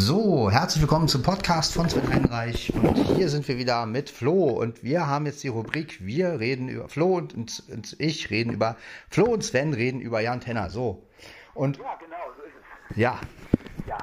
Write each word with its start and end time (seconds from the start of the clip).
So, 0.00 0.48
herzlich 0.48 0.80
willkommen 0.80 1.08
zum 1.08 1.24
Podcast 1.24 1.74
von 1.74 1.90
Sven 1.90 2.08
Heinreich. 2.08 2.72
Und 2.72 2.94
hier 2.94 3.28
sind 3.28 3.48
wir 3.48 3.58
wieder 3.58 3.84
mit 3.84 4.08
Flo. 4.08 4.44
Und 4.44 4.84
wir 4.84 5.08
haben 5.08 5.26
jetzt 5.26 5.42
die 5.42 5.48
Rubrik, 5.48 5.98
wir 6.06 6.38
reden 6.38 6.68
über 6.68 6.88
Flo 6.88 7.16
und, 7.16 7.34
und, 7.34 7.64
und 7.68 7.96
ich 7.98 8.30
reden 8.30 8.52
über 8.52 8.76
Flo 9.10 9.24
und 9.24 9.42
Sven 9.42 9.74
reden 9.74 10.00
über 10.00 10.20
Jan 10.20 10.40
Tenner. 10.40 10.70
So. 10.70 11.04
Und 11.52 11.78
Ja, 11.78 11.96
genau, 11.96 12.16
so 12.36 12.44
ist 12.44 12.52
es. 12.90 12.96
ja, 12.96 13.18
Ja. 13.86 13.98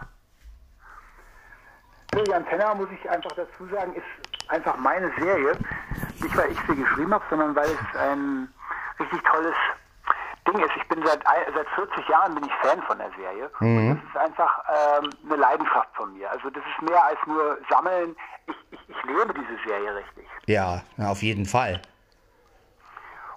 Nee, 2.13 2.23
Jan 2.27 2.45
Tenner, 2.49 2.75
muss 2.75 2.89
ich 2.91 3.09
einfach 3.09 3.31
dazu 3.31 3.65
sagen, 3.71 3.95
ist 3.95 4.49
einfach 4.49 4.77
meine 4.77 5.09
Serie. 5.17 5.57
Nicht, 6.21 6.35
weil 6.35 6.51
ich 6.51 6.59
sie 6.67 6.75
geschrieben 6.75 7.13
habe, 7.13 7.23
sondern 7.29 7.55
weil 7.55 7.69
es 7.69 7.99
ein 7.99 8.49
richtig 8.99 9.21
tolles 9.23 9.55
Ding 10.47 10.59
ist. 10.63 10.71
Ich 10.75 10.87
bin 10.87 11.03
seit, 11.05 11.23
seit 11.23 11.67
40 11.69 12.07
Jahren 12.07 12.35
bin 12.35 12.45
ich 12.45 12.53
Fan 12.61 12.81
von 12.83 12.97
der 12.97 13.09
Serie. 13.17 13.49
Und 13.59 14.01
das 14.01 14.09
ist 14.09 14.17
einfach 14.17 14.63
ähm, 14.69 15.09
eine 15.25 15.35
Leidenschaft 15.35 15.89
von 15.95 16.13
mir. 16.13 16.29
Also 16.31 16.49
das 16.49 16.63
ist 16.63 16.89
mehr 16.89 17.03
als 17.03 17.19
nur 17.25 17.57
Sammeln. 17.69 18.15
Ich, 18.47 18.55
ich, 18.71 18.79
ich 18.89 19.03
lebe 19.03 19.33
diese 19.33 19.57
Serie 19.67 19.95
richtig. 19.95 20.25
ja, 20.97 21.09
auf 21.09 21.21
jeden 21.21 21.45
Fall. 21.45 21.81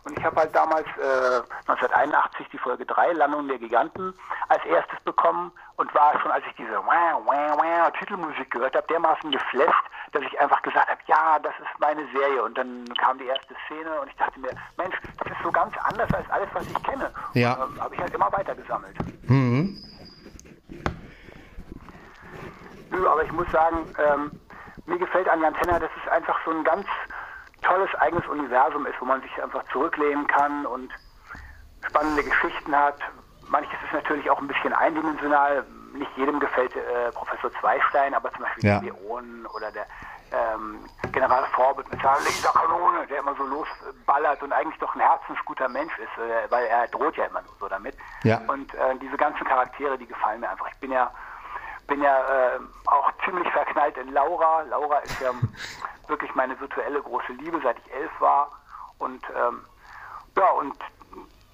Und 0.09 0.19
ich 0.19 0.25
habe 0.25 0.37
halt 0.37 0.55
damals 0.55 0.87
äh, 0.97 1.43
1981 1.67 2.47
die 2.51 2.59
Folge 2.59 2.87
3, 2.87 3.13
Landung 3.13 3.47
der 3.47 3.59
Giganten, 3.59 4.15
als 4.49 4.65
erstes 4.65 4.99
bekommen 5.01 5.53
und 5.77 5.95
war 5.95 6.19
schon, 6.21 6.31
als 6.31 6.45
ich 6.49 6.57
diese 6.57 6.77
wah, 6.79 7.21
wah, 7.27 7.59
wah, 7.59 7.91
Titelmusik 7.91 8.51
gehört 8.51 8.75
habe, 8.75 8.87
dermaßen 8.87 9.31
geflasht, 9.31 9.85
dass 10.13 10.23
ich 10.23 10.41
einfach 10.41 10.63
gesagt 10.63 10.89
habe, 10.89 11.01
ja, 11.07 11.39
das 11.39 11.53
ist 11.59 11.81
meine 11.81 12.07
Serie. 12.13 12.43
Und 12.43 12.57
dann 12.57 12.85
kam 13.01 13.19
die 13.19 13.27
erste 13.27 13.55
Szene 13.67 14.01
und 14.01 14.09
ich 14.09 14.17
dachte 14.17 14.39
mir, 14.41 14.51
Mensch, 14.77 14.97
das 15.19 15.29
ist 15.29 15.43
so 15.43 15.51
ganz 15.53 15.75
anders 15.85 16.13
als 16.13 16.29
alles, 16.31 16.49
was 16.53 16.65
ich 16.69 16.83
kenne. 16.83 17.11
Ja. 17.35 17.59
Ähm, 17.65 17.81
habe 17.81 17.95
ich 17.95 18.01
halt 18.01 18.15
immer 18.15 18.31
weiter 18.33 18.55
gesammelt. 18.55 18.97
Mhm. 19.23 19.83
Aber 23.07 23.23
ich 23.23 23.33
muss 23.33 23.47
sagen, 23.53 23.87
ähm, 23.99 24.33
mir 24.87 24.99
gefällt 24.99 25.29
an 25.29 25.41
Jan 25.43 25.55
Tenner, 25.55 25.79
dass 25.79 25.91
es 26.03 26.11
einfach 26.11 26.39
so 26.45 26.51
ein 26.51 26.65
ganz 26.65 26.87
tolles 27.63 27.95
eigenes 27.97 28.27
Universum 28.27 28.87
ist, 28.87 28.95
wo 29.01 29.05
man 29.05 29.21
sich 29.23 29.43
einfach 29.43 29.63
zurücklehnen 29.73 30.27
kann 30.27 30.65
und 30.67 30.91
spannende 31.87 32.25
Geschichten 32.25 32.75
hat. 32.75 32.97
Manches 33.49 33.79
ist 33.85 33.93
natürlich 33.93 34.29
auch 34.31 34.41
ein 34.41 34.49
bisschen 34.49 34.73
eindimensional. 34.73 35.65
Nicht 35.95 36.11
jedem 36.17 36.39
gefällt 36.39 36.75
äh, 36.77 37.13
Professor 37.13 37.51
Zweistein, 37.61 38.15
aber 38.15 38.31
zum 38.33 38.43
Beispiel 38.43 38.65
Ja. 38.67 38.79
die 38.81 38.87
Leonen 38.87 39.38
oder 39.59 39.71
der 39.73 39.87
ähm, 40.31 40.85
General 41.13 41.45
Forbes 41.55 41.87
mit 41.91 42.01
seiner 42.01 42.21
Laserkanone, 42.21 43.07
der 43.07 43.19
immer 43.21 43.35
so 43.37 43.45
losballert 43.45 44.43
und 44.43 44.53
eigentlich 44.53 44.79
doch 44.79 44.95
ein 44.95 45.01
herzensguter 45.01 45.69
Mensch 45.69 45.93
ist, 45.99 46.19
äh, 46.19 46.51
weil 46.51 46.67
er 46.67 46.87
droht 46.89 47.17
ja 47.17 47.27
immer 47.27 47.43
nur 47.43 47.55
so 47.61 47.69
damit. 47.69 47.97
Ja. 48.25 48.41
Und 48.47 48.75
äh, 48.75 48.97
diese 49.01 49.17
ganzen 49.17 49.45
Charaktere, 49.45 49.99
die 49.99 50.07
gefallen 50.07 50.41
mir 50.41 50.51
einfach. 50.51 50.69
Ich 50.73 50.79
bin 50.81 50.93
ja 50.93 51.11
bin 51.87 52.03
ja 52.03 52.19
äh, 52.19 52.61
auch 52.87 53.11
ziemlich 53.25 53.51
verknallt 53.51 53.97
in 53.97 54.13
Laura. 54.13 54.63
Laura 54.63 54.99
ist 54.99 55.21
ja 55.21 55.31
wirklich 56.07 56.35
meine 56.35 56.59
virtuelle 56.61 57.01
große 57.01 57.33
Liebe, 57.33 57.59
seit 57.63 57.79
ich 57.79 57.93
elf 57.95 58.11
war. 58.21 58.53
Und 58.99 59.25
ähm, 59.35 59.65
ja, 60.37 60.51
und 60.51 60.75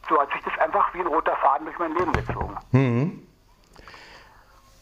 so 0.09 0.21
hat 0.21 0.31
sich 0.33 0.43
das 0.43 0.59
einfach 0.59 0.93
wie 0.93 1.01
ein 1.01 1.07
roter 1.07 1.37
Faden 1.37 1.67
durch 1.67 1.79
mein 1.79 1.95
Leben 1.95 2.13
gezogen. 2.13 2.57
Mhm. 2.73 3.27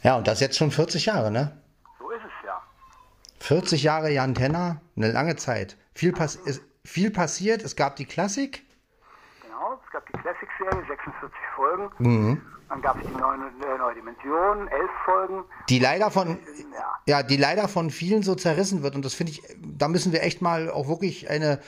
Ja, 0.03 0.17
und 0.17 0.27
das 0.27 0.41
jetzt 0.41 0.57
schon 0.57 0.71
40 0.71 1.07
Jahre, 1.07 1.31
ne? 1.31 1.57
So 1.99 2.11
ist 2.11 2.25
es 2.25 2.47
ja. 2.47 2.61
40 3.43 3.83
Jahre 3.83 4.11
Jan 4.11 4.35
Tenner, 4.35 4.81
eine 4.97 5.11
lange 5.11 5.37
Zeit. 5.37 5.77
Viel, 5.95 6.13
pass 6.13 6.37
ist 6.37 6.63
viel 6.85 7.11
passiert, 7.11 7.63
es 7.63 7.77
gab 7.77 7.97
die 7.97 8.05
Klassik. 8.05 8.65
Genau, 9.43 9.81
es 9.85 9.91
gab 9.93 10.07
die 10.07 10.13
Classic-Serie, 10.13 10.85
46 10.87 11.31
Folgen. 11.57 12.41
Dann 12.69 12.83
gab 12.83 12.97
es 13.01 13.07
die 13.07 13.13
neue, 13.21 13.37
äh, 13.37 13.79
neue 13.79 13.95
Dimension, 13.95 14.69
11 14.69 14.91
Folgen. 15.05 15.45
die 15.69 15.79
leider 15.81 16.11
von 16.11 16.39
Ja. 16.73 17.19
ja, 17.19 17.23
die 17.23 17.37
leider 17.37 17.69
von 17.69 17.91
vielen 17.91 18.23
so 18.23 18.35
zerrissen 18.35 18.83
wird 18.83 18.95
und 18.95 19.05
das 19.05 19.15
finde 19.15 19.33
ich, 19.33 19.43
da 19.61 19.89
müssen 19.89 20.13
wir 20.13 20.23
echt 20.23 20.41
mal 20.41 20.71
auch 20.71 20.89
wirklich 20.89 21.29
eine 21.29 21.61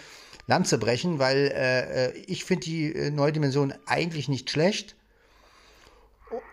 Lanze 0.47 0.79
brechen, 0.79 1.19
weil 1.19 1.51
äh, 1.55 2.07
äh, 2.07 2.13
ich 2.27 2.45
finde 2.45 2.65
die 2.65 2.95
äh, 2.95 3.11
neue 3.11 3.33
Dimension 3.33 3.75
eigentlich 3.87 4.29
nicht 4.29 4.49
schlecht 4.51 4.97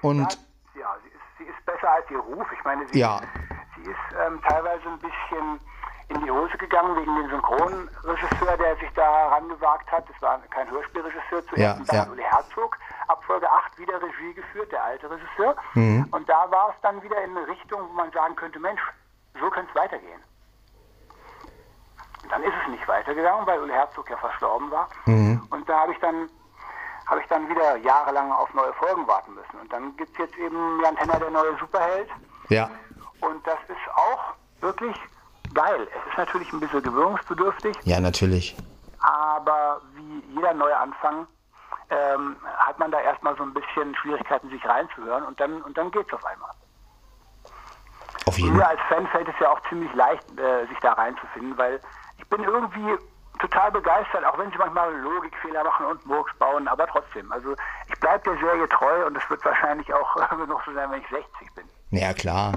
und 0.01 0.37
Ja, 0.75 0.95
sie 1.03 1.09
ist, 1.09 1.37
sie 1.37 1.43
ist 1.45 1.65
besser 1.65 1.91
als 1.91 2.09
ihr 2.11 2.19
Ruf. 2.19 2.47
Ich 2.57 2.63
meine, 2.63 2.85
sie, 2.91 2.99
Ja. 2.99 3.21
Ähm, 4.25 4.41
teilweise 4.47 4.87
ein 4.87 4.99
bisschen 4.99 5.59
in 6.09 6.21
die 6.25 6.31
Hose 6.31 6.57
gegangen 6.57 6.95
wegen 6.97 7.15
dem 7.15 7.29
Synchronregisseur, 7.29 8.57
der 8.57 8.75
sich 8.77 8.89
da 8.95 9.27
rangewagt 9.29 9.89
hat. 9.91 10.03
Das 10.09 10.21
war 10.21 10.39
kein 10.49 10.69
Hörspielregisseur 10.69 11.45
zuerst, 11.47 11.57
Ja, 11.57 11.77
ja. 11.95 12.01
hat 12.01 12.09
Uli 12.09 12.23
Herzog 12.23 12.77
ab 13.07 13.23
Folge 13.25 13.49
8 13.49 13.77
wieder 13.79 14.01
Regie 14.01 14.33
geführt, 14.33 14.71
der 14.71 14.83
alte 14.83 15.09
Regisseur. 15.09 15.55
Mhm. 15.73 16.05
Und 16.11 16.27
da 16.27 16.51
war 16.51 16.69
es 16.69 16.75
dann 16.81 17.01
wieder 17.01 17.21
in 17.23 17.35
eine 17.37 17.47
Richtung, 17.47 17.81
wo 17.87 17.93
man 17.93 18.11
sagen 18.11 18.35
könnte, 18.35 18.59
Mensch, 18.59 18.81
so 19.39 19.49
könnte 19.49 19.69
es 19.73 19.75
weitergehen. 19.81 20.21
Und 22.23 22.31
dann 22.31 22.43
ist 22.43 22.53
es 22.63 22.71
nicht 22.71 22.87
weitergegangen, 22.87 23.45
weil 23.47 23.59
Uli 23.61 23.73
Herzog 23.73 24.09
ja 24.09 24.17
verstorben 24.17 24.69
war. 24.69 24.89
Mhm. 25.05 25.41
Und 25.49 25.67
da 25.69 25.79
habe 25.81 25.93
ich 25.93 25.99
dann 25.99 26.29
habe 27.07 27.19
ich 27.21 27.27
dann 27.27 27.49
wieder 27.49 27.75
jahrelang 27.77 28.31
auf 28.31 28.53
neue 28.53 28.71
Folgen 28.73 29.05
warten 29.07 29.33
müssen. 29.33 29.59
Und 29.59 29.73
dann 29.73 29.95
gibt 29.97 30.11
es 30.11 30.17
jetzt 30.19 30.37
eben 30.37 30.79
Jan 30.81 30.95
Tenner, 30.95 31.19
der 31.19 31.29
neue 31.31 31.57
Superheld. 31.57 32.09
ja, 32.49 32.69
Und 33.21 33.45
das 33.45 33.57
ist 33.67 33.95
auch 33.95 34.33
wirklich 34.61 34.95
geil. 35.53 35.87
Es 35.89 36.11
ist 36.11 36.17
natürlich 36.17 36.51
ein 36.53 36.59
bisschen 36.59 36.83
gewöhnungsbedürftig, 36.83 37.75
ja, 37.83 37.99
natürlich. 37.99 38.55
aber 38.99 39.81
wie 39.93 40.23
jeder 40.35 40.53
neue 40.53 40.77
Anfang 40.77 41.27
ähm, 41.89 42.37
hat 42.57 42.79
man 42.79 42.91
da 42.91 42.99
erstmal 43.01 43.35
so 43.35 43.43
ein 43.43 43.53
bisschen 43.53 43.93
Schwierigkeiten, 43.95 44.49
sich 44.49 44.65
reinzuhören 44.65 45.23
und 45.25 45.39
dann, 45.39 45.61
und 45.61 45.77
dann 45.77 45.91
geht's 45.91 46.13
auf 46.13 46.25
einmal. 46.25 46.51
Auf 48.25 48.37
jeden 48.37 48.53
Mir 48.55 48.63
Fall. 48.63 48.77
als 48.77 48.81
Fan 48.87 49.07
fällt 49.07 49.27
es 49.27 49.35
ja 49.39 49.49
auch 49.51 49.59
ziemlich 49.67 49.93
leicht, 49.93 50.23
äh, 50.39 50.67
sich 50.67 50.77
da 50.79 50.93
reinzufinden, 50.93 51.57
weil 51.57 51.81
ich 52.17 52.27
bin 52.29 52.43
irgendwie 52.43 52.97
total 53.39 53.71
begeistert, 53.71 54.23
auch 54.23 54.37
wenn 54.37 54.51
sie 54.51 54.57
manchmal 54.57 54.93
Logikfehler 54.99 55.63
machen 55.63 55.85
und 55.87 56.05
Murks 56.05 56.31
bauen, 56.37 56.67
aber 56.67 56.87
trotzdem. 56.87 57.31
Also 57.31 57.55
ich 57.87 57.99
bleibe 57.99 58.23
der 58.23 58.37
Serie 58.39 58.69
treu 58.69 59.05
und 59.07 59.17
es 59.17 59.29
wird 59.29 59.43
wahrscheinlich 59.43 59.91
auch 59.93 60.15
noch 60.47 60.63
so 60.63 60.73
sein, 60.73 60.91
wenn 60.91 61.01
ich 61.01 61.09
60 61.09 61.53
bin. 61.55 61.65
Ja, 61.89 62.13
klar. 62.13 62.53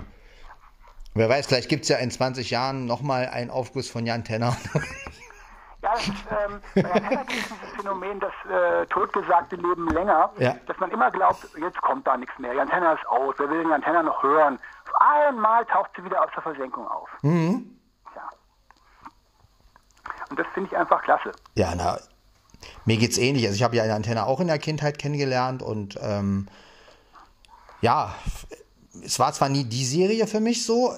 Wer 1.14 1.28
weiß, 1.28 1.46
vielleicht 1.46 1.68
gibt 1.68 1.84
es 1.84 1.88
ja 1.88 1.96
in 1.98 2.10
20 2.10 2.50
Jahren 2.50 2.86
nochmal 2.86 3.28
einen 3.28 3.50
Aufguss 3.50 3.88
von 3.90 4.04
Jan 4.06 4.24
Tenner. 4.24 4.56
Ja, 5.82 5.92
das 5.92 6.08
ist, 6.08 6.14
ähm, 6.30 6.60
bei 6.76 6.80
Jan 6.80 6.92
Tenner 7.10 7.24
gibt 7.26 7.40
es 7.42 7.48
dieses 7.48 7.74
Phänomen, 7.76 8.18
das 8.18 8.32
äh, 8.50 8.86
totgesagte 8.86 9.56
Leben 9.56 9.86
länger, 9.90 10.32
Ja. 10.38 10.54
dass 10.66 10.78
man 10.78 10.90
immer 10.90 11.10
glaubt, 11.10 11.46
jetzt 11.60 11.78
kommt 11.82 12.06
da 12.06 12.16
nichts 12.16 12.32
mehr. 12.38 12.54
Jan 12.54 12.70
Tenner 12.70 12.94
ist 12.94 13.06
aus, 13.06 13.34
wer 13.36 13.50
will 13.50 13.58
den 13.58 13.68
Jan 13.68 13.82
Tenner 13.82 14.02
noch 14.02 14.22
hören? 14.22 14.58
Auf 14.86 14.94
einmal 15.28 15.66
taucht 15.66 15.90
sie 15.94 16.02
wieder 16.02 16.22
aus 16.24 16.30
der 16.34 16.42
Versenkung 16.42 16.88
auf. 16.88 17.10
Mhm. 17.20 17.78
Ja. 18.16 18.22
Und 20.30 20.38
das 20.38 20.46
finde 20.54 20.70
ich 20.72 20.76
einfach 20.78 21.02
klasse. 21.02 21.32
Ja, 21.54 21.74
na, 21.76 21.98
mir 22.86 22.96
geht's 22.96 23.18
ähnlich. 23.18 23.44
Also 23.44 23.56
ich 23.56 23.62
habe 23.62 23.76
ja 23.76 23.84
Jan 23.84 24.04
Tenner 24.04 24.26
auch 24.26 24.40
in 24.40 24.46
der 24.46 24.58
Kindheit 24.58 24.98
kennengelernt 24.98 25.62
und 25.62 25.98
ähm, 26.00 26.48
ja, 27.82 28.14
es 29.02 29.18
war 29.18 29.32
zwar 29.32 29.48
nie 29.48 29.64
die 29.64 29.84
Serie 29.84 30.26
für 30.26 30.40
mich 30.40 30.64
so. 30.64 30.92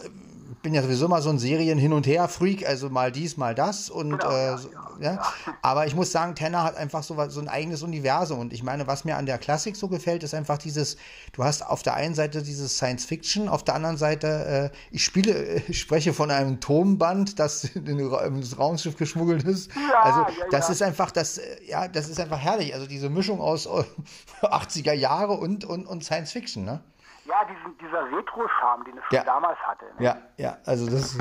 Bin 0.63 0.75
ja 0.75 0.83
sowieso 0.83 1.07
mal 1.07 1.23
so 1.23 1.31
ein 1.31 1.39
Serien 1.39 1.79
hin 1.79 1.93
und 1.93 2.09
her 2.09 2.27
Freak, 2.29 2.67
also 2.67 2.91
mal 2.91 3.13
dies, 3.13 3.37
mal 3.37 3.55
das 3.55 3.89
und 3.89 4.11
Genau, 4.19 4.31
äh, 4.31 4.47
ja, 4.47 4.59
so, 4.59 4.69
ja, 5.01 5.13
ja. 5.13 5.33
Aber 5.63 5.87
ich 5.87 5.95
muss 5.95 6.11
sagen, 6.11 6.35
Tenner 6.35 6.65
hat 6.65 6.77
einfach 6.77 7.05
so, 7.05 7.17
was- 7.17 7.35
so 7.35 7.41
ein 7.41 7.47
eigenes 7.47 7.83
Universum 7.83 8.41
und 8.41 8.53
ich 8.53 8.65
meine, 8.65 8.87
was 8.89 9.05
mir 9.05 9.17
an 9.17 9.27
der 9.27 9.39
Klassik 9.39 9.77
so 9.77 9.87
gefällt, 9.87 10.25
ist 10.25 10.35
einfach 10.35 10.59
dieses. 10.59 10.97
Du 11.33 11.45
hast 11.45 11.65
auf 11.65 11.85
der 11.85 11.95
einen 11.95 12.17
Seite 12.17 12.43
dieses 12.43 12.77
Science 12.77 13.05
Fiction, 13.05 13.49
auf 13.49 13.63
der 13.63 13.75
anderen 13.77 13.97
Seite 13.97 14.71
äh, 14.73 14.77
ich 14.91 15.05
spiele, 15.05 15.33
äh, 15.35 15.63
ich 15.69 15.79
spreche 15.79 16.13
von 16.13 16.33
einem 16.33 16.59
Turmband, 16.59 17.39
das 17.39 17.63
in, 17.65 17.87
ins 17.87 18.59
Raumschiff 18.59 18.97
geschmuggelt 18.97 19.45
ist. 19.45 19.71
Ja, 19.77 20.01
also 20.03 20.21
ja, 20.21 20.47
das 20.51 20.67
ja. 20.67 20.73
ist 20.73 20.83
einfach 20.83 21.13
das, 21.13 21.39
äh, 21.39 21.43
ja, 21.69 21.87
das 21.87 22.09
ist 22.09 22.19
einfach 22.19 22.39
herrlich. 22.41 22.75
Also 22.75 22.87
diese 22.87 23.09
Mischung 23.09 23.41
aus 23.41 23.67
äh, 23.67 23.85
80er 24.47 24.95
Jahre 24.95 25.35
und, 25.35 25.65
und, 25.65 25.87
und 25.87 26.03
Science 26.03 26.33
Fiction, 26.33 26.65
ne? 26.65 26.81
Ja, 27.27 27.45
diesen, 27.45 27.77
dieser 27.79 28.05
Retro-Charme, 28.11 28.85
den 28.85 28.99
es 28.99 29.05
schon 29.05 29.17
Ja. 29.17 29.25
damals 29.25 29.59
hatte. 29.61 29.85
Ne? 29.99 30.05
Ja, 30.05 30.17
ja, 30.37 30.57
also 30.67 30.89
das 30.91 31.19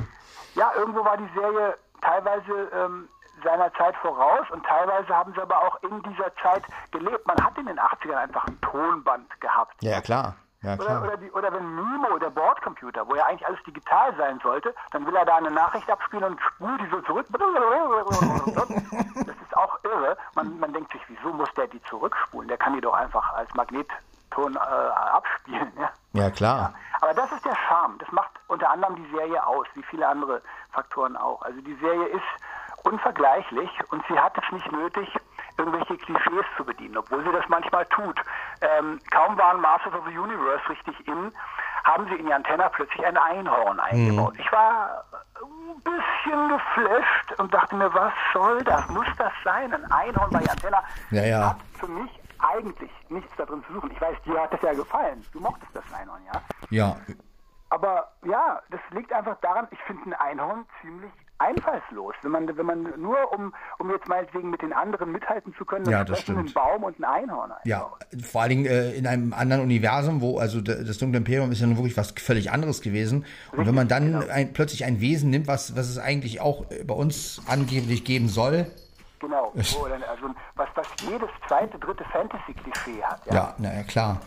Ja, 0.56 0.72
irgendwo 0.76 1.04
war 1.04 1.18
die 1.18 1.30
Serie 1.36 1.78
teilweise 2.02 2.52
ähm, 2.74 3.10
seiner 3.44 3.74
Zeit 3.74 3.96
voraus 3.98 4.50
und 4.52 4.66
teilweise 4.66 5.10
haben 5.16 5.34
sie 5.34 5.42
aber 5.42 5.58
auch 5.62 5.82
in 5.84 6.02
dieser 6.04 6.34
Zeit 6.42 6.64
gelebt. 6.92 7.26
Man 7.28 7.38
hat 7.44 7.58
in 7.58 7.66
den 7.66 7.80
80ern 7.80 8.16
einfach 8.16 8.46
ein 8.48 8.60
Tonband 8.62 9.42
gehabt. 9.42 9.76
ja, 9.82 10.00
klar. 10.02 10.36
Ja, 10.62 10.74
Oder, 10.76 10.86
klar. 10.86 11.04
oder, 11.04 11.18
die, 11.18 11.32
oder 11.32 11.54
wenn 11.54 11.76
Mimo, 11.76 12.18
der 12.18 12.32
Bordcomputer, 12.32 13.08
wo 13.08 13.14
ja 13.16 13.26
eigentlich 13.26 13.46
alles 13.46 13.62
digital 13.68 14.16
sein 14.16 14.40
sollte, 14.42 14.74
dann 14.92 15.06
will 15.06 15.16
er 15.16 15.24
da 15.26 15.36
eine 15.36 15.52
Nachricht 15.52 15.88
abspielen 15.92 16.24
und 16.24 16.42
spult 16.42 16.82
die 16.82 16.90
so 16.90 17.02
zurück. 17.02 17.28
Das 19.26 19.36
ist 19.42 19.58
auch 19.58 19.78
irre. 19.84 20.18
Man, 20.36 20.60
man 20.60 20.74
denkt 20.74 20.92
sich, 20.92 21.02
wieso 21.08 21.30
muss 21.34 21.50
der 21.56 21.68
die 21.68 21.82
zurückspulen? 21.84 22.48
Der 22.48 22.58
kann 22.58 22.74
die 22.74 22.82
doch 22.82 22.94
einfach 22.94 23.34
als 23.34 23.54
Magnetton 24.38 24.56
äh, 24.56 24.60
abspielen. 24.60 25.72
Ja? 25.80 25.90
Ja, 26.14 26.30
klar. 26.30 26.74
Aber 27.02 27.14
das 27.14 27.32
ist 27.32 27.46
der 27.46 27.56
Charme. 27.68 27.98
Das 28.00 28.12
macht 28.12 28.32
unter 28.48 28.70
anderem 28.70 28.96
die 28.96 29.10
Serie 29.16 29.46
aus, 29.46 29.68
wie 29.76 29.84
viele 29.84 30.08
andere 30.08 30.42
Faktoren 30.72 31.16
auch. 31.18 31.42
Also 31.42 31.60
die 31.62 31.76
Serie 31.76 32.08
ist 32.08 32.24
unvergleichlich 32.84 33.70
und 33.92 34.04
sie 34.08 34.18
hat 34.20 34.34
es 34.38 34.52
nicht 34.52 34.72
nötig, 34.72 35.10
irgendwelche 35.58 35.98
Klischees 35.98 36.46
zu 36.58 36.64
bedienen, 36.66 36.98
obwohl 36.98 37.24
sie 37.24 37.32
das 37.32 37.46
manchmal 37.48 37.86
tut. 37.88 38.20
Ähm, 38.62 39.00
kaum 39.12 39.38
waren 39.38 39.60
Masters 39.62 39.94
of 39.94 40.04
the 40.08 40.18
Universe 40.18 40.68
richtig 40.70 41.08
in, 41.08 41.32
haben 41.86 42.08
sie 42.08 42.16
in 42.16 42.26
die 42.28 42.34
Antenne 42.34 42.70
plötzlich 42.74 43.06
ein 43.06 43.18
Einhorn 43.18 43.80
eingebaut. 43.80 44.34
Mhm. 44.34 44.40
Ich 44.40 44.52
war 44.52 45.04
ein 45.42 45.82
bisschen 45.82 46.50
geflasht 46.50 47.40
und 47.40 47.54
dachte 47.54 47.76
mir, 47.76 47.92
was 47.94 48.14
soll 48.34 48.64
das? 48.64 48.88
Muss 48.90 49.08
das 49.18 49.32
sein? 49.44 49.74
Ein 49.74 49.92
Einhorn 49.92 50.30
bei 50.32 50.40
Antenne 50.40 50.78
Ja, 51.12 51.24
ja. 51.24 51.50
hat 51.52 51.58
für 51.80 51.88
mich 51.88 52.15
eigentlich 52.56 52.92
nichts 53.10 53.32
da 53.38 53.46
drin 53.46 53.64
zu 53.68 53.74
suchen. 53.74 53.92
Ich 53.92 54.02
weiß, 54.02 54.16
dir 54.26 54.42
hat 54.42 54.54
das 54.54 54.62
ja 54.62 54.74
gefallen. 54.74 55.24
Du 55.32 55.40
mochtest 55.40 55.72
das 55.74 55.84
Einhorn, 55.94 56.22
ja? 56.34 56.42
Ja, 56.70 56.98
Aber 57.70 58.12
ja, 58.26 58.62
das 58.72 58.80
liegt 58.92 59.12
einfach 59.12 59.38
daran, 59.42 59.68
ich 59.72 59.80
finde 59.88 60.04
ein 60.06 60.14
Einhorn 60.14 60.66
ziemlich 60.82 61.12
einfallslos. 61.38 62.14
Wenn 62.22 62.32
man, 62.32 62.58
wenn 62.58 62.66
man 62.66 62.84
nur, 62.98 63.18
um, 63.34 63.54
um 63.80 63.92
jetzt 63.92 64.08
meinetwegen 64.08 64.50
mit 64.50 64.62
den 64.62 64.72
anderen 64.72 65.12
mithalten 65.12 65.54
zu 65.58 65.66
können, 65.66 65.86
Ja, 65.90 66.04
das 66.06 66.20
sprechen 66.22 66.40
einen 66.40 66.48
stimmt. 66.48 66.66
Baum 66.66 66.84
und 66.84 66.98
ein 67.00 67.04
Einhorn 67.04 67.52
ja. 67.66 67.84
einbaut. 67.84 68.06
Vor 68.24 68.42
allen 68.42 68.50
Dingen 68.50 68.66
äh, 68.68 68.92
in 68.92 69.06
einem 69.06 69.34
anderen 69.34 69.64
Universum, 69.64 70.22
wo, 70.22 70.38
also 70.40 70.62
das 70.62 70.98
Dunkle 70.98 71.18
Imperium 71.18 71.52
ist 71.52 71.60
ja 71.60 71.68
nun 71.68 71.78
wirklich 71.78 71.98
was 71.98 72.12
völlig 72.12 72.52
anderes 72.52 72.82
gewesen. 72.82 73.26
Und 73.52 73.68
wenn 73.68 73.76
man 73.76 73.88
dann 73.90 74.14
genau. 74.14 74.28
ein, 74.32 74.54
plötzlich 74.54 74.86
ein 74.86 75.02
Wesen 75.02 75.30
nimmt, 75.30 75.48
was, 75.48 75.76
was 75.76 75.90
es 75.90 75.98
eigentlich 75.98 76.40
auch 76.40 76.72
äh, 76.72 76.84
bei 76.86 76.94
uns 76.94 77.42
angeblich 77.48 78.06
geben 78.06 78.30
soll, 78.30 78.68
Genau. 79.20 79.54
Also, 79.56 80.30
was, 80.56 80.68
was 80.76 80.88
jedes 81.02 81.30
zweite, 81.48 81.78
dritte 81.80 82.04
Fantasy-Klischee 82.06 83.04
hat. 83.04 83.26
Ja. 83.26 83.34
ja, 83.34 83.54
naja, 83.58 83.84
klar. 83.84 84.18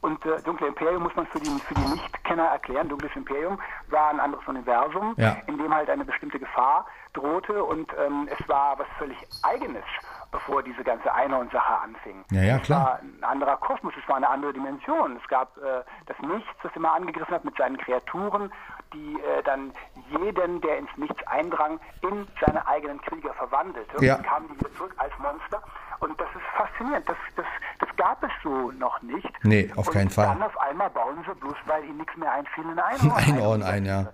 Und 0.00 0.24
äh, 0.26 0.42
Dunkle 0.42 0.66
Imperium 0.66 1.04
muss 1.04 1.14
man 1.14 1.26
für 1.28 1.38
die, 1.38 1.50
für 1.60 1.74
die 1.74 1.86
Nichtkenner 1.92 2.46
erklären. 2.46 2.88
Dunkles 2.88 3.12
Imperium 3.14 3.60
war 3.88 4.10
ein 4.10 4.18
anderes 4.18 4.44
Universum, 4.48 5.14
Ja. 5.16 5.36
in 5.46 5.58
dem 5.58 5.72
halt 5.72 5.88
eine 5.88 6.04
bestimmte 6.04 6.40
Gefahr 6.40 6.86
drohte 7.12 7.62
und 7.62 7.88
ähm, 8.04 8.28
es 8.36 8.48
war 8.48 8.76
was 8.80 8.86
völlig 8.98 9.16
Eigenes, 9.44 9.84
bevor 10.32 10.62
diese 10.64 10.82
ganze 10.82 11.12
Einhorn-Sache 11.14 11.78
anfing. 11.84 12.24
Ja, 12.32 12.42
ja, 12.42 12.56
Es 12.56 12.62
klar. 12.62 12.84
war 12.84 12.98
ein 12.98 13.22
anderer 13.22 13.56
Kosmos, 13.58 13.92
es 14.02 14.08
war 14.08 14.16
eine 14.16 14.28
andere 14.28 14.52
Dimension. 14.52 15.16
Es 15.22 15.28
gab 15.28 15.56
äh, 15.58 15.84
das 16.06 16.18
Nichts, 16.18 16.50
das 16.64 16.72
immer 16.74 16.92
angegriffen 16.94 17.32
hat 17.34 17.44
mit 17.44 17.56
seinen 17.56 17.76
Kreaturen, 17.76 18.52
die 18.92 19.14
äh, 19.20 19.42
dann 19.44 19.72
jeden, 20.10 20.60
der 20.60 20.78
ins 20.78 20.90
Nichts 20.96 21.26
eindrang, 21.26 21.80
in 22.02 22.26
seine 22.44 22.66
eigenen 22.66 23.00
Krieger 23.02 23.32
verwandelte. 23.34 24.04
Ja. 24.04 24.16
Und 24.16 24.22
kamen 24.24 24.48
die 24.48 24.60
wieder 24.60 24.72
zurück 24.74 24.94
als 24.98 25.12
Monster. 25.18 25.62
Und 26.00 26.20
das 26.20 26.28
ist 26.34 26.42
faszinierend. 26.56 27.08
Das, 27.08 27.16
das, 27.36 27.46
das 27.78 27.88
gab 27.96 28.22
es 28.24 28.30
so 28.42 28.70
noch 28.72 29.00
nicht. 29.02 29.30
Nee, 29.44 29.70
auf 29.76 29.86
und 29.86 29.92
keinen 29.92 30.10
Fall. 30.10 30.26
Dann 30.26 30.42
auf 30.42 30.58
einmal 30.60 30.90
bauen 30.90 31.24
sie 31.26 31.34
bloß, 31.34 31.54
weil 31.66 31.84
ihnen 31.84 31.98
nichts 31.98 32.16
mehr 32.16 32.32
einfiel, 32.32 32.64
ein 32.64 32.78
Einhorn, 32.78 33.12
Einhorn 33.16 33.62
um 33.62 33.68
ein, 33.68 33.84
ja. 33.84 34.06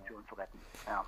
Ja. 0.87 1.05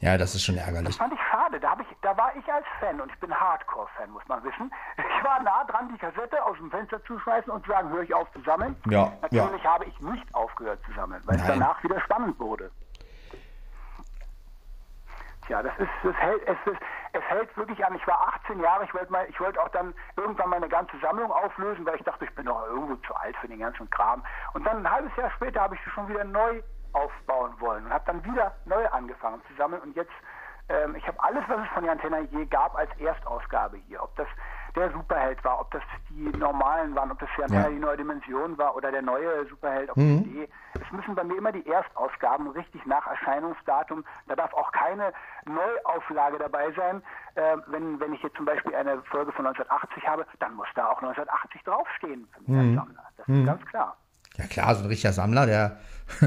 Ja, 0.00 0.18
das 0.18 0.34
ist 0.34 0.44
schon 0.44 0.56
Das 0.56 0.66
ärgerlich. 0.66 0.96
fand 0.96 1.14
ich 1.14 1.20
schade. 1.30 1.58
Da, 1.58 1.74
ich, 1.80 1.96
da 2.02 2.14
war 2.18 2.30
ich 2.36 2.52
als 2.52 2.66
Fan 2.80 3.00
und 3.00 3.10
ich 3.10 3.18
bin 3.18 3.32
Hardcore-Fan, 3.34 4.10
muss 4.10 4.22
man 4.28 4.44
wissen. 4.44 4.70
Ich 4.98 5.24
war 5.24 5.42
nah 5.42 5.64
dran, 5.64 5.88
die 5.92 5.98
Kassette 5.98 6.44
aus 6.44 6.56
dem 6.58 6.70
Fenster 6.70 7.02
zu 7.04 7.18
schmeißen 7.18 7.50
und 7.50 7.64
zu 7.64 7.70
sagen, 7.70 7.88
höre 7.88 8.02
ich 8.02 8.12
auf 8.12 8.30
zu 8.32 8.40
sammeln. 8.42 8.76
Ja, 8.90 9.10
Natürlich 9.22 9.62
ja. 9.62 9.72
habe 9.72 9.86
ich 9.86 9.98
nicht 10.00 10.34
aufgehört 10.34 10.80
zu 10.84 10.92
sammeln, 10.92 11.22
weil 11.24 11.36
es 11.36 11.42
Nein. 11.42 11.60
danach 11.60 11.82
wieder 11.82 11.98
spannend 12.02 12.38
wurde. 12.38 12.70
Tja, 15.46 15.62
das 15.62 15.72
ist, 15.78 15.88
das 16.02 16.14
hält, 16.16 16.42
es, 16.46 16.56
ist, 16.72 16.80
es 17.12 17.22
hält 17.22 17.56
wirklich 17.56 17.84
an. 17.84 17.94
Ich 17.94 18.06
war 18.06 18.34
18 18.34 18.60
Jahre, 18.60 18.84
ich 18.84 18.94
wollte 18.94 19.12
mal, 19.12 19.26
ich 19.28 19.40
wollte 19.40 19.62
auch 19.62 19.68
dann 19.68 19.94
irgendwann 20.16 20.50
meine 20.50 20.68
ganze 20.68 20.98
Sammlung 20.98 21.30
auflösen, 21.30 21.86
weil 21.86 21.96
ich 21.96 22.04
dachte, 22.04 22.24
ich 22.24 22.34
bin 22.34 22.46
doch 22.46 22.66
irgendwo 22.66 22.96
zu 22.96 23.14
alt 23.14 23.36
für 23.36 23.48
den 23.48 23.60
ganzen 23.60 23.88
Kram. 23.90 24.24
Und 24.54 24.66
dann 24.66 24.78
ein 24.78 24.90
halbes 24.90 25.14
Jahr 25.16 25.30
später 25.30 25.60
habe 25.60 25.76
ich 25.76 25.80
sie 25.84 25.90
schon 25.90 26.08
wieder 26.08 26.24
neu 26.24 26.62
aufbauen 26.92 27.54
wollen 27.60 27.86
und 27.86 27.92
habe 27.92 28.04
dann 28.06 28.24
wieder 28.24 28.54
neu 28.64 28.86
angefangen 28.88 29.42
zu 29.46 29.54
sammeln 29.54 29.82
und 29.82 29.94
jetzt 29.94 30.12
ähm, 30.68 30.96
ich 30.96 31.06
habe 31.06 31.22
alles, 31.22 31.44
was 31.46 31.60
es 31.60 31.68
von 31.74 31.84
der 31.84 31.92
Antenna 31.92 32.20
je 32.20 32.44
gab, 32.46 32.76
als 32.76 32.90
Erstausgabe 32.98 33.76
hier. 33.86 34.02
Ob 34.02 34.14
das 34.16 34.26
der 34.76 34.90
Superheld 34.92 35.42
war, 35.44 35.60
ob 35.60 35.70
das 35.72 35.82
die 36.10 36.28
normalen 36.38 36.94
waren, 36.94 37.10
ob 37.10 37.18
das 37.18 37.28
Antenna 37.42 37.62
Ja. 37.64 37.68
die 37.70 37.78
neue 37.78 37.96
Dimension 37.96 38.56
war 38.58 38.76
oder 38.76 38.90
der 38.92 39.02
neue 39.02 39.46
Superheld 39.48 39.90
auf 39.90 39.96
CD. 39.96 40.48
Es 40.74 40.92
müssen 40.92 41.14
bei 41.14 41.24
mir 41.24 41.38
immer 41.38 41.50
die 41.52 41.66
Erstausgaben 41.66 42.48
richtig 42.50 42.84
nach 42.86 43.06
Erscheinungsdatum. 43.06 44.04
Da 44.28 44.36
darf 44.36 44.52
auch 44.54 44.70
keine 44.72 45.12
Neuauflage 45.46 46.38
dabei 46.38 46.70
sein. 46.72 47.02
Äh, 47.34 47.56
wenn, 47.68 47.98
wenn 48.00 48.12
ich 48.14 48.22
jetzt 48.22 48.36
zum 48.36 48.44
Beispiel 48.44 48.74
eine 48.74 49.02
Folge 49.04 49.32
von 49.32 49.46
1980 49.46 50.06
habe, 50.06 50.26
dann 50.38 50.54
muss 50.54 50.68
da 50.74 50.86
auch 50.88 51.00
1980 51.02 51.62
draufstehen 51.64 52.28
für 52.32 52.40
mich 52.50 52.58
als 52.60 52.74
Sammler. 52.74 53.02
Das 53.16 53.28
ist 53.28 53.46
ganz 53.46 53.64
klar. 53.66 53.96
Ja 54.36 54.46
klar, 54.46 54.74
so 54.74 54.84
ein 54.84 54.88
richtiger 54.88 55.12
Sammler, 55.12 55.46
der 55.46 55.78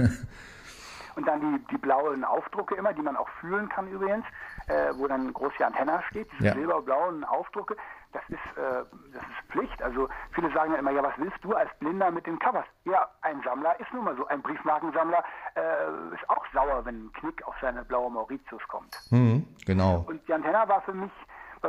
Und 1.15 1.27
dann 1.27 1.41
die, 1.41 1.65
die 1.71 1.77
blauen 1.77 2.23
Aufdrucke 2.23 2.75
immer, 2.75 2.93
die 2.93 3.01
man 3.01 3.17
auch 3.17 3.27
fühlen 3.41 3.67
kann 3.67 3.87
übrigens, 3.89 4.23
äh, 4.67 4.93
wo 4.95 5.05
dann 5.07 5.33
groß 5.33 5.51
die 5.59 5.63
Antenna 5.65 6.01
steht, 6.03 6.31
diese 6.33 6.45
Ja. 6.45 6.53
silberblauen 6.53 7.25
Aufdrucke, 7.25 7.75
das 8.11 8.23
ist, 8.29 8.57
äh, 8.57 8.83
das 9.13 9.23
ist 9.23 9.51
Pflicht. 9.51 9.81
Also 9.81 10.09
viele 10.33 10.51
sagen 10.53 10.73
ja 10.73 10.79
immer, 10.79 10.91
ja, 10.91 11.03
was 11.03 11.17
willst 11.17 11.43
du 11.43 11.53
als 11.53 11.69
Blinder 11.79 12.11
mit 12.11 12.25
den 12.25 12.39
Covers? 12.39 12.65
Ja, 12.85 13.07
ein 13.21 13.41
Sammler 13.43 13.79
ist 13.79 13.93
nun 13.93 14.05
mal 14.05 14.15
so. 14.15 14.25
Ein 14.27 14.41
Briefmarkensammler 14.41 15.23
äh, 15.55 16.15
ist 16.15 16.29
auch 16.29 16.45
sauer, 16.53 16.85
wenn 16.85 17.05
ein 17.05 17.13
Knick 17.13 17.45
auf 17.47 17.55
seine 17.61 17.83
blaue 17.83 18.09
Mauritius 18.11 18.67
kommt. 18.67 18.95
hm, 19.09 19.45
genau. 19.65 20.05
Und 20.07 20.27
die 20.27 20.33
Antenna 20.33 20.67
war 20.67 20.81
für 20.81 20.93
mich, 20.93 21.11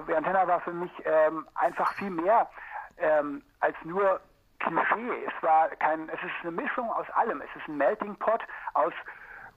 die 0.09 0.15
Antenna 0.15 0.47
war 0.47 0.61
für 0.61 0.73
mich 0.73 0.93
ähm, 1.05 1.47
einfach 1.55 1.93
viel 1.95 2.11
mehr 2.11 2.49
ähm, 2.97 3.43
als 3.61 3.77
nur 3.85 4.21
Klischee. 4.61 5.25
Es 5.27 5.43
war 5.43 5.69
kein, 5.77 6.09
es 6.09 6.23
ist 6.23 6.33
eine 6.43 6.53
Mischung 6.53 6.91
aus 6.91 7.09
allem. 7.11 7.41
Es 7.41 7.61
ist 7.61 7.69
ein 7.69 7.77
Melting 7.77 8.15
Pot 8.17 8.43
aus 8.75 8.93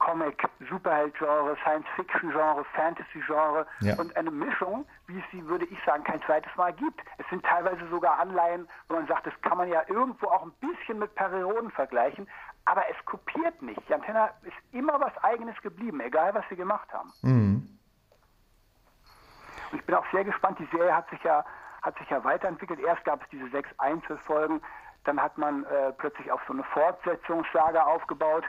Comic, 0.04 0.44
Superheld-Genre, 0.70 1.56
Science-Fiction-Genre, 1.64 2.66
Fantasy-Genre 2.76 3.66
Ja. 3.80 3.96
und 3.98 4.16
eine 4.18 4.32
Mischung, 4.32 4.86
wie 5.08 5.18
es 5.18 5.24
sie, 5.32 5.46
würde 5.48 5.64
ich 5.66 5.78
sagen, 5.86 6.04
kein 6.04 6.22
zweites 6.24 6.54
Mal 6.58 6.74
gibt. 6.74 7.00
Es 7.18 7.26
sind 7.30 7.44
teilweise 7.46 7.88
sogar 7.90 8.20
Anleihen, 8.20 8.68
wo 8.90 8.96
man 8.96 9.08
sagt, 9.08 9.26
das 9.28 9.34
kann 9.42 9.58
man 9.58 9.70
ja 9.70 9.82
irgendwo 9.88 10.28
auch 10.28 10.44
ein 10.44 10.52
bisschen 10.60 11.00
mit 11.00 11.16
Perioden 11.16 11.72
vergleichen, 11.72 12.28
aber 12.66 12.84
es 12.90 13.06
kopiert 13.06 13.62
nicht. 13.62 13.80
Die 13.88 13.94
Antenna 13.94 14.30
ist 14.44 14.58
immer 14.74 15.00
was 15.00 15.18
Eigenes 15.24 15.56
geblieben, 15.62 16.02
egal 16.02 16.34
was 16.36 16.44
sie 16.50 16.56
gemacht 16.58 16.92
haben. 16.94 17.12
Und 19.72 19.80
ich 19.80 19.86
bin 19.86 19.96
auch 19.96 20.06
sehr 20.12 20.24
gespannt. 20.26 20.60
Die 20.60 20.66
Serie 20.76 20.96
hat 20.96 21.10
sich 21.10 21.24
ja, 21.24 21.46
hat 21.82 21.98
sich 21.98 22.10
ja 22.10 22.24
weiterentwickelt. 22.24 22.80
Erst 22.80 23.04
gab 23.06 23.22
es 23.24 23.30
diese 23.30 23.48
sechs 23.50 23.70
Einzelfolgen. 23.80 24.62
Dann 25.06 25.22
hat 25.22 25.38
man 25.38 25.66
äh, 25.66 25.92
plötzlich 25.94 26.32
auf 26.32 26.42
so 26.48 26.54
eine 26.54 26.64
Fortsetzungssaga 26.66 27.84
aufgebaut. 27.84 28.44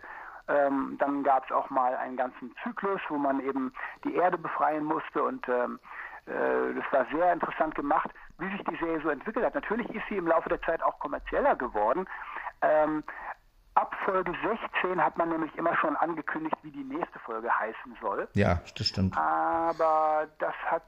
Ähm, 0.48 0.96
dann 0.98 1.22
gab 1.22 1.44
es 1.44 1.52
auch 1.52 1.70
mal 1.70 1.96
einen 1.96 2.16
ganzen 2.16 2.54
Zyklus, 2.62 3.00
wo 3.08 3.16
man 3.16 3.40
eben 3.40 3.72
die 4.04 4.14
Erde 4.14 4.36
befreien 4.36 4.84
musste. 4.84 5.22
Und 5.22 5.48
ähm, 5.48 5.78
äh, 6.26 6.74
das 6.74 6.84
war 6.92 7.06
sehr 7.12 7.32
interessant 7.32 7.74
gemacht, 7.74 8.10
wie 8.38 8.50
sich 8.50 8.64
die 8.64 8.76
Serie 8.76 9.00
so 9.02 9.08
entwickelt 9.10 9.44
hat. 9.44 9.54
Natürlich 9.54 9.88
ist 9.90 10.04
sie 10.08 10.16
im 10.16 10.26
Laufe 10.26 10.48
der 10.48 10.60
Zeit 10.62 10.82
auch 10.82 10.98
kommerzieller 10.98 11.56
geworden. 11.56 12.06
Ähm, 12.62 13.02
ab 13.74 13.94
Folge 14.04 14.32
16 14.82 15.02
hat 15.02 15.16
man 15.16 15.30
nämlich 15.30 15.54
immer 15.56 15.76
schon 15.76 15.96
angekündigt, 15.96 16.56
wie 16.62 16.70
die 16.70 16.84
nächste 16.84 17.18
Folge 17.20 17.48
heißen 17.50 17.96
soll. 18.00 18.28
Ja, 18.34 18.60
das 18.76 18.86
stimmt. 18.86 19.16
Aber 19.16 20.26
das 20.38 20.54
hat 20.66 20.82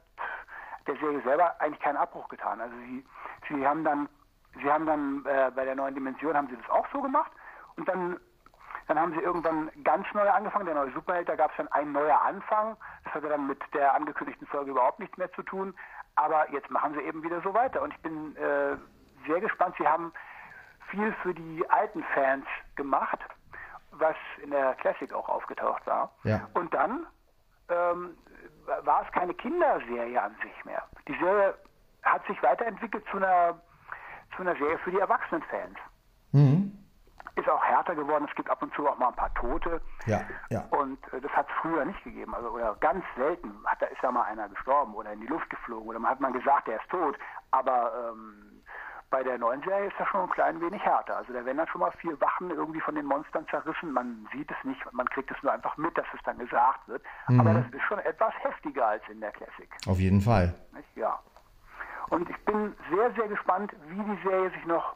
der 0.86 0.96
Serie 0.96 1.20
selber 1.22 1.60
eigentlich 1.60 1.80
keinen 1.80 1.96
Abbruch 1.96 2.28
getan. 2.28 2.60
Also 2.60 2.74
sie, 2.76 3.04
sie 3.48 3.66
haben 3.66 3.84
dann, 3.84 4.08
sie 4.54 4.70
haben 4.70 4.86
dann 4.86 5.24
äh, 5.26 5.50
bei 5.54 5.64
der 5.64 5.74
neuen 5.74 5.94
Dimension 5.94 6.36
haben 6.36 6.48
sie 6.48 6.56
das 6.56 6.70
auch 6.70 6.86
so 6.92 7.02
gemacht 7.02 7.32
und 7.76 7.88
dann, 7.88 8.18
dann 8.86 8.98
haben 8.98 9.12
sie 9.12 9.20
irgendwann 9.20 9.70
ganz 9.82 10.06
neu 10.14 10.28
angefangen. 10.30 10.66
Der 10.66 10.74
neue 10.74 10.92
Superheld, 10.92 11.28
da 11.28 11.34
gab 11.34 11.50
es 11.50 11.56
dann 11.56 11.68
ein 11.68 11.92
neuer 11.92 12.20
Anfang. 12.22 12.76
Das 13.04 13.14
hatte 13.14 13.28
dann 13.28 13.46
mit 13.46 13.58
der 13.74 13.94
angekündigten 13.94 14.46
Folge 14.46 14.70
überhaupt 14.70 15.00
nichts 15.00 15.16
mehr 15.16 15.32
zu 15.32 15.42
tun. 15.42 15.74
Aber 16.14 16.50
jetzt 16.52 16.70
machen 16.70 16.94
sie 16.94 17.00
eben 17.00 17.22
wieder 17.22 17.40
so 17.42 17.52
weiter 17.52 17.82
und 17.82 17.92
ich 17.92 18.00
bin 18.00 18.36
äh, 18.36 18.76
sehr 19.26 19.40
gespannt. 19.40 19.74
Sie 19.78 19.86
haben 19.86 20.12
viel 20.90 21.12
für 21.22 21.34
die 21.34 21.68
alten 21.68 22.02
Fans 22.14 22.46
gemacht, 22.76 23.18
was 23.90 24.16
in 24.42 24.50
der 24.50 24.74
Classic 24.76 25.12
auch 25.12 25.28
aufgetaucht 25.28 25.86
war. 25.86 26.12
Ja. 26.22 26.48
Und 26.54 26.72
dann 26.72 27.06
ähm, 27.68 28.16
war 28.84 29.04
es 29.04 29.12
keine 29.12 29.34
Kinderserie 29.34 30.22
an 30.22 30.34
sich 30.42 30.64
mehr. 30.64 30.82
Die 31.08 31.18
Serie 31.18 31.54
hat 32.02 32.24
sich 32.26 32.40
weiterentwickelt 32.42 33.04
zu 33.10 33.16
einer, 33.16 33.60
zu 34.36 34.42
einer 34.42 34.54
Serie 34.56 34.78
für 34.78 34.92
die 34.92 35.00
Erwachsenenfans. 35.00 35.76
Ist 36.65 36.65
härter 37.86 37.94
geworden. 37.94 38.26
Es 38.28 38.34
gibt 38.34 38.50
ab 38.50 38.62
und 38.62 38.74
zu 38.74 38.86
auch 38.88 38.98
mal 38.98 39.08
ein 39.08 39.14
paar 39.14 39.32
Tote. 39.34 39.80
Ja, 40.06 40.20
ja. 40.50 40.64
Und 40.70 40.98
äh, 41.12 41.20
das 41.20 41.30
hat 41.32 41.46
es 41.48 41.54
früher 41.62 41.84
nicht 41.84 42.02
gegeben. 42.04 42.34
Also 42.34 42.50
oder 42.50 42.74
ganz 42.80 43.04
selten 43.16 43.52
hat 43.64 43.80
da 43.80 43.86
ist 43.86 44.02
ja 44.02 44.10
mal 44.10 44.24
einer 44.24 44.48
gestorben 44.48 44.94
oder 44.94 45.12
in 45.12 45.20
die 45.20 45.26
Luft 45.26 45.48
geflogen 45.50 45.88
oder 45.88 45.98
man 45.98 46.10
hat 46.10 46.20
man 46.20 46.32
gesagt, 46.32 46.68
der 46.68 46.76
ist 46.76 46.88
tot. 46.90 47.16
Aber 47.50 47.92
ähm, 48.10 48.62
bei 49.10 49.22
der 49.22 49.38
neuen 49.38 49.62
Serie 49.62 49.86
ist 49.86 49.94
das 49.98 50.08
schon 50.08 50.22
ein 50.22 50.30
klein 50.30 50.60
wenig 50.60 50.82
härter. 50.82 51.16
Also 51.16 51.32
da 51.32 51.44
werden 51.44 51.58
dann 51.58 51.68
schon 51.68 51.80
mal 51.80 51.92
vier 51.92 52.20
Wachen 52.20 52.50
irgendwie 52.50 52.80
von 52.80 52.96
den 52.96 53.06
Monstern 53.06 53.46
zerrissen. 53.48 53.92
Man 53.92 54.28
sieht 54.32 54.50
es 54.50 54.64
nicht, 54.64 54.80
man 54.92 55.08
kriegt 55.08 55.30
es 55.30 55.40
nur 55.42 55.52
einfach 55.52 55.76
mit, 55.76 55.96
dass 55.96 56.06
es 56.12 56.20
dann 56.24 56.38
gesagt 56.38 56.88
wird. 56.88 57.02
Aber 57.28 57.54
das 57.54 57.66
ist 57.72 57.82
schon 57.82 58.00
etwas 58.00 58.34
heftiger 58.40 58.86
als 58.86 59.02
in 59.08 59.20
der 59.20 59.30
Classic. 59.30 59.68
Auf 59.86 59.98
jeden 59.98 60.20
Fall. 60.20 60.54
Ja. 60.96 61.20
Und 62.08 62.28
ich 62.28 62.44
bin 62.44 62.74
sehr, 62.90 63.12
sehr 63.14 63.28
gespannt, 63.28 63.72
wie 63.88 64.02
die 64.02 64.22
Serie 64.22 64.50
sich 64.50 64.64
noch 64.66 64.95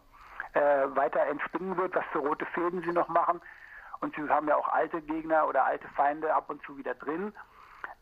äh, 0.54 0.60
weiter 0.96 1.26
entspinnen 1.26 1.76
wird, 1.76 1.94
was 1.94 2.04
für 2.12 2.18
rote 2.18 2.46
Fäden 2.46 2.82
sie 2.82 2.92
noch 2.92 3.08
machen. 3.08 3.40
Und 4.00 4.14
sie 4.16 4.28
haben 4.28 4.48
ja 4.48 4.56
auch 4.56 4.68
alte 4.68 5.00
Gegner 5.02 5.46
oder 5.46 5.64
alte 5.64 5.86
Feinde 5.96 6.34
ab 6.34 6.48
und 6.48 6.62
zu 6.64 6.76
wieder 6.76 6.94
drin. 6.94 7.32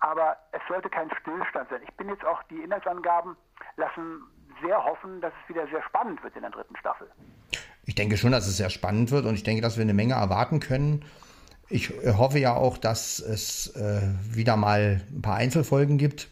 Aber 0.01 0.37
es 0.53 0.61
sollte 0.69 0.89
kein 0.89 1.11
Stillstand 1.21 1.71
sein. 1.71 1.81
Ich 1.83 1.95
bin 1.97 2.09
jetzt 2.09 2.25
auch, 2.25 2.43
die 2.45 2.63
Inhaltsangaben 2.63 3.37
lassen 3.77 4.23
sehr 4.63 4.83
hoffen, 4.85 5.21
dass 5.21 5.33
es 5.43 5.49
wieder 5.49 5.67
sehr 5.69 5.83
spannend 5.83 6.23
wird 6.23 6.37
in 6.37 6.43
der 6.43 6.51
dritten 6.51 6.77
Staffel. 6.77 7.09
Ich 7.85 7.95
denke 7.95 8.17
schon, 8.17 8.33
dass 8.33 8.47
es 8.47 8.57
sehr 8.57 8.71
spannend 8.71 9.11
wird 9.11 9.27
und 9.27 9.35
ich 9.35 9.43
denke, 9.43 9.63
dass 9.63 9.77
wir 9.77 9.83
eine 9.83 9.95
Menge 9.95 10.15
erwarten 10.15 10.61
können. 10.61 11.05
ich 11.69 11.91
hoffe 12.17 12.39
ja 12.39 12.55
auch, 12.55 12.79
dass 12.79 13.19
es 13.19 13.75
äh, 13.77 14.03
wieder 14.35 14.57
mal 14.57 15.03
ein 15.11 15.23
paar 15.23 15.37
Einzelfolgen 15.37 15.99
gibt. 15.99 16.29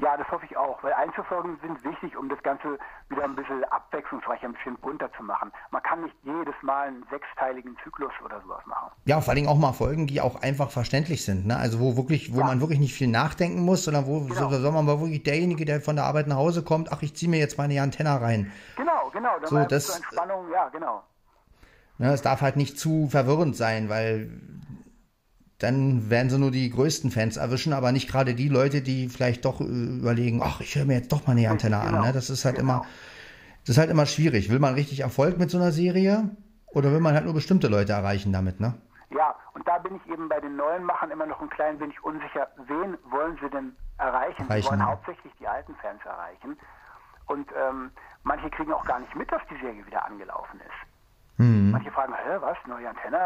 Ja, 0.00 0.16
das 0.16 0.28
hoffe 0.30 0.46
ich 0.48 0.56
auch, 0.56 0.80
weil 0.84 0.92
Einzelfolgen 0.92 1.58
sind 1.60 1.82
wichtig, 1.84 2.16
um 2.16 2.28
das 2.28 2.40
Ganze 2.44 2.78
wieder 3.08 3.24
ein 3.24 3.34
bisschen 3.34 3.64
abwechslungsreicher, 3.64 4.46
ein 4.46 4.52
bisschen 4.52 4.76
bunter 4.76 5.10
zu 5.16 5.24
machen. 5.24 5.50
Man 5.72 5.82
kann 5.82 6.02
nicht 6.02 6.14
jedes 6.22 6.54
Mal 6.62 6.86
einen 6.86 7.04
sechsteiligen 7.10 7.76
Zyklus 7.82 8.12
oder 8.24 8.40
sowas 8.42 8.64
machen. 8.66 8.92
Ja, 9.06 9.20
vor 9.20 9.34
allem 9.34 9.48
auch 9.48 9.58
mal 9.58 9.72
Folgen, 9.72 10.06
die 10.06 10.20
auch 10.20 10.40
einfach 10.40 10.70
verständlich 10.70 11.24
sind. 11.24 11.46
Ne? 11.46 11.56
Also 11.56 11.80
wo 11.80 11.96
wirklich, 11.96 12.32
wo 12.32 12.40
ja. 12.40 12.46
man 12.46 12.60
wirklich 12.60 12.78
nicht 12.78 12.94
viel 12.94 13.08
nachdenken 13.08 13.64
muss, 13.64 13.84
sondern 13.84 14.06
wo 14.06 14.20
genau. 14.20 14.48
so, 14.48 14.50
soll 14.50 14.72
man 14.72 14.86
mal 14.86 15.00
wirklich 15.00 15.24
derjenige, 15.24 15.64
der 15.64 15.80
von 15.80 15.96
der 15.96 16.04
Arbeit 16.04 16.28
nach 16.28 16.36
Hause 16.36 16.62
kommt, 16.62 16.92
ach, 16.92 17.02
ich 17.02 17.16
ziehe 17.16 17.28
mir 17.28 17.38
jetzt 17.38 17.58
meine 17.58 17.82
Antenna 17.82 18.18
rein. 18.18 18.52
Genau, 18.76 19.10
genau. 19.12 19.38
Dann 19.40 19.48
so, 19.48 19.64
das, 19.64 19.96
Entspannung, 19.96 20.48
ja, 20.52 20.68
genau. 20.68 21.02
Ne, 21.98 22.12
es 22.12 22.22
darf 22.22 22.40
halt 22.40 22.56
nicht 22.56 22.78
zu 22.78 23.08
verwirrend 23.08 23.56
sein, 23.56 23.88
weil 23.88 24.30
dann 25.58 26.08
werden 26.08 26.30
sie 26.30 26.38
nur 26.38 26.52
die 26.52 26.70
größten 26.70 27.10
Fans 27.10 27.36
erwischen, 27.36 27.72
aber 27.72 27.90
nicht 27.90 28.08
gerade 28.08 28.34
die 28.34 28.48
Leute, 28.48 28.80
die 28.80 29.08
vielleicht 29.08 29.44
doch 29.44 29.60
äh, 29.60 29.64
überlegen, 29.64 30.40
ach, 30.42 30.60
ich 30.60 30.76
höre 30.76 30.84
mir 30.84 30.94
jetzt 30.94 31.12
doch 31.12 31.26
mal 31.26 31.32
eine 31.32 31.50
Antenne 31.50 31.80
genau. 31.84 31.98
an. 31.98 32.04
Ne? 32.06 32.12
Das 32.12 32.30
ist 32.30 32.44
halt 32.44 32.56
genau. 32.56 32.74
immer, 32.74 32.86
das 33.62 33.70
ist 33.70 33.78
halt 33.78 33.90
immer 33.90 34.06
schwierig. 34.06 34.50
Will 34.50 34.60
man 34.60 34.74
richtig 34.74 35.00
Erfolg 35.00 35.38
mit 35.38 35.50
so 35.50 35.58
einer 35.58 35.72
Serie 35.72 36.30
oder 36.68 36.92
will 36.92 37.00
man 37.00 37.14
halt 37.14 37.24
nur 37.24 37.34
bestimmte 37.34 37.66
Leute 37.66 37.92
erreichen 37.92 38.32
damit, 38.32 38.60
ne? 38.60 38.74
Ja, 39.10 39.34
und 39.54 39.66
da 39.66 39.78
bin 39.78 39.96
ich 39.96 40.12
eben 40.12 40.28
bei 40.28 40.38
den 40.38 40.56
neuen 40.56 40.84
Machern 40.84 41.10
immer 41.10 41.26
noch 41.26 41.40
ein 41.40 41.50
klein 41.50 41.80
wenig 41.80 42.02
unsicher. 42.04 42.46
Wen 42.66 42.96
wollen 43.10 43.38
sie 43.42 43.48
denn 43.50 43.74
erreichen? 43.96 44.42
erreichen 44.42 44.62
sie 44.62 44.70
wollen 44.70 44.86
hauptsächlich 44.86 45.32
die 45.40 45.48
alten 45.48 45.74
Fans 45.76 46.04
erreichen. 46.04 46.56
Und 47.26 47.48
ähm, 47.56 47.90
manche 48.22 48.48
kriegen 48.50 48.72
auch 48.72 48.84
gar 48.84 49.00
nicht 49.00 49.14
mit, 49.16 49.30
dass 49.32 49.42
die 49.50 49.56
Serie 49.60 49.84
wieder 49.86 50.04
angelaufen 50.04 50.60
ist. 50.60 51.38
Mhm. 51.38 51.70
Manche 51.72 51.90
fragen, 51.90 52.12
hä, 52.14 52.36
was, 52.40 52.56
neue 52.66 52.88
Antenne? 52.88 53.18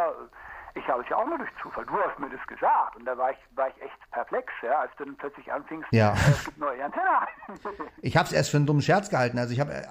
Ich 0.74 0.88
habe 0.88 1.02
es 1.02 1.08
ja 1.08 1.16
auch 1.16 1.26
nur 1.26 1.38
durch 1.38 1.50
Zufall. 1.60 1.84
Du 1.84 1.92
hast 1.92 2.18
mir 2.18 2.30
das 2.30 2.46
gesagt. 2.46 2.96
Und 2.96 3.04
da 3.04 3.16
war 3.16 3.30
ich, 3.30 3.36
war 3.54 3.68
ich 3.68 3.82
echt 3.82 4.10
perplex, 4.10 4.52
ja, 4.62 4.80
als 4.80 4.92
du 4.96 5.04
dann 5.04 5.16
plötzlich 5.16 5.52
anfingst, 5.52 5.88
ja. 5.90 6.12
Äh, 6.12 6.30
es 6.30 6.44
gibt 6.44 6.58
neue 6.58 6.84
Antenne. 6.84 7.08
ich 8.02 8.16
habe 8.16 8.26
es 8.26 8.32
erst 8.32 8.50
für 8.50 8.56
einen 8.56 8.66
dummen 8.66 8.82
Scherz 8.82 9.10
gehalten. 9.10 9.38
Also 9.38 9.52
ich 9.52 9.60
habe, 9.60 9.72
äh, 9.72 9.86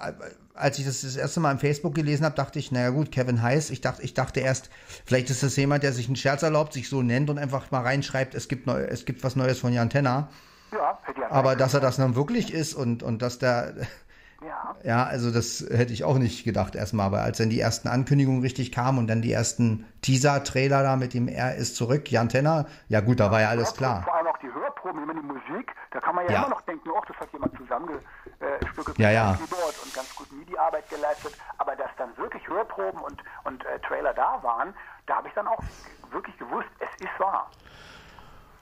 als 0.54 0.78
ich 0.78 0.84
das 0.84 1.02
das 1.02 1.16
erste 1.16 1.40
Mal 1.40 1.52
im 1.52 1.58
Facebook 1.58 1.94
gelesen 1.94 2.24
habe, 2.24 2.34
dachte 2.34 2.58
ich, 2.58 2.72
naja 2.72 2.90
gut, 2.90 3.12
Kevin 3.12 3.42
Heiß. 3.42 3.70
Ich 3.70 3.80
dachte, 3.80 4.02
ich 4.02 4.14
dachte 4.14 4.40
erst, 4.40 4.70
vielleicht 5.06 5.30
ist 5.30 5.42
das 5.42 5.56
jemand, 5.56 5.82
der 5.82 5.92
sich 5.92 6.06
einen 6.06 6.16
Scherz 6.16 6.42
erlaubt, 6.42 6.72
sich 6.72 6.88
so 6.88 7.02
nennt 7.02 7.30
und 7.30 7.38
einfach 7.38 7.70
mal 7.70 7.82
reinschreibt, 7.82 8.34
es 8.34 8.48
gibt 8.48 8.66
neu, 8.66 8.80
es 8.80 9.04
gibt 9.04 9.22
was 9.24 9.36
Neues 9.36 9.60
von 9.60 9.72
Jan 9.72 9.90
Tenner. 9.90 10.28
Ja, 10.72 10.98
aber 11.28 11.54
dass 11.54 11.74
er 11.74 11.80
das 11.80 11.96
dann 11.96 12.16
wirklich 12.16 12.52
ist 12.52 12.72
und, 12.72 13.02
und 13.02 13.20
dass 13.20 13.38
der 13.38 13.74
ja. 14.46 14.76
ja, 14.84 15.04
also 15.04 15.30
das 15.30 15.64
hätte 15.70 15.92
ich 15.92 16.04
auch 16.04 16.18
nicht 16.18 16.44
gedacht 16.44 16.74
erstmal, 16.74 17.06
aber 17.06 17.22
als 17.22 17.38
dann 17.38 17.50
die 17.50 17.60
ersten 17.60 17.88
Ankündigungen 17.88 18.42
richtig 18.42 18.72
kamen 18.72 18.98
und 18.98 19.06
dann 19.08 19.22
die 19.22 19.32
ersten 19.32 19.86
Teaser-Trailer 20.02 20.82
da 20.82 20.96
mit 20.96 21.14
dem 21.14 21.28
Er 21.28 21.56
ist 21.56 21.76
zurück, 21.76 22.10
Jan 22.10 22.28
Tenner, 22.28 22.66
ja 22.88 23.00
gut, 23.00 23.20
da 23.20 23.30
war 23.30 23.40
ja 23.40 23.48
alles 23.48 23.74
klar. 23.74 24.02
Vor 24.02 24.14
allem 24.14 24.26
auch 24.26 24.38
die 24.38 24.52
Hörproben, 24.52 25.02
immer 25.02 25.14
die 25.14 25.26
Musik, 25.26 25.72
da 25.90 26.00
kann 26.00 26.14
man 26.14 26.26
ja, 26.26 26.32
ja. 26.32 26.38
immer 26.40 26.50
noch 26.50 26.62
denken, 26.62 26.88
oh, 26.90 27.00
das 27.06 27.16
hat 27.16 27.32
jemand 27.32 27.56
zusammengestückelt 27.56 28.98
äh, 28.98 29.02
ja, 29.02 29.10
ja. 29.10 29.34
Keyboard 29.34 29.74
und 29.84 29.94
ganz 29.94 30.14
gut 30.14 30.32
MIDI-Arbeit 30.32 30.88
geleistet, 30.88 31.34
aber 31.58 31.76
dass 31.76 31.90
dann 31.96 32.16
wirklich 32.16 32.46
Hörproben 32.48 33.00
und, 33.00 33.22
und 33.44 33.64
äh, 33.64 33.78
Trailer 33.80 34.14
da 34.14 34.42
waren, 34.42 34.74
da 35.06 35.16
habe 35.16 35.28
ich 35.28 35.34
dann 35.34 35.46
auch 35.46 35.62
wirklich 36.10 36.36
gewusst, 36.38 36.68
es 36.78 37.04
ist 37.04 37.20
wahr. 37.20 37.50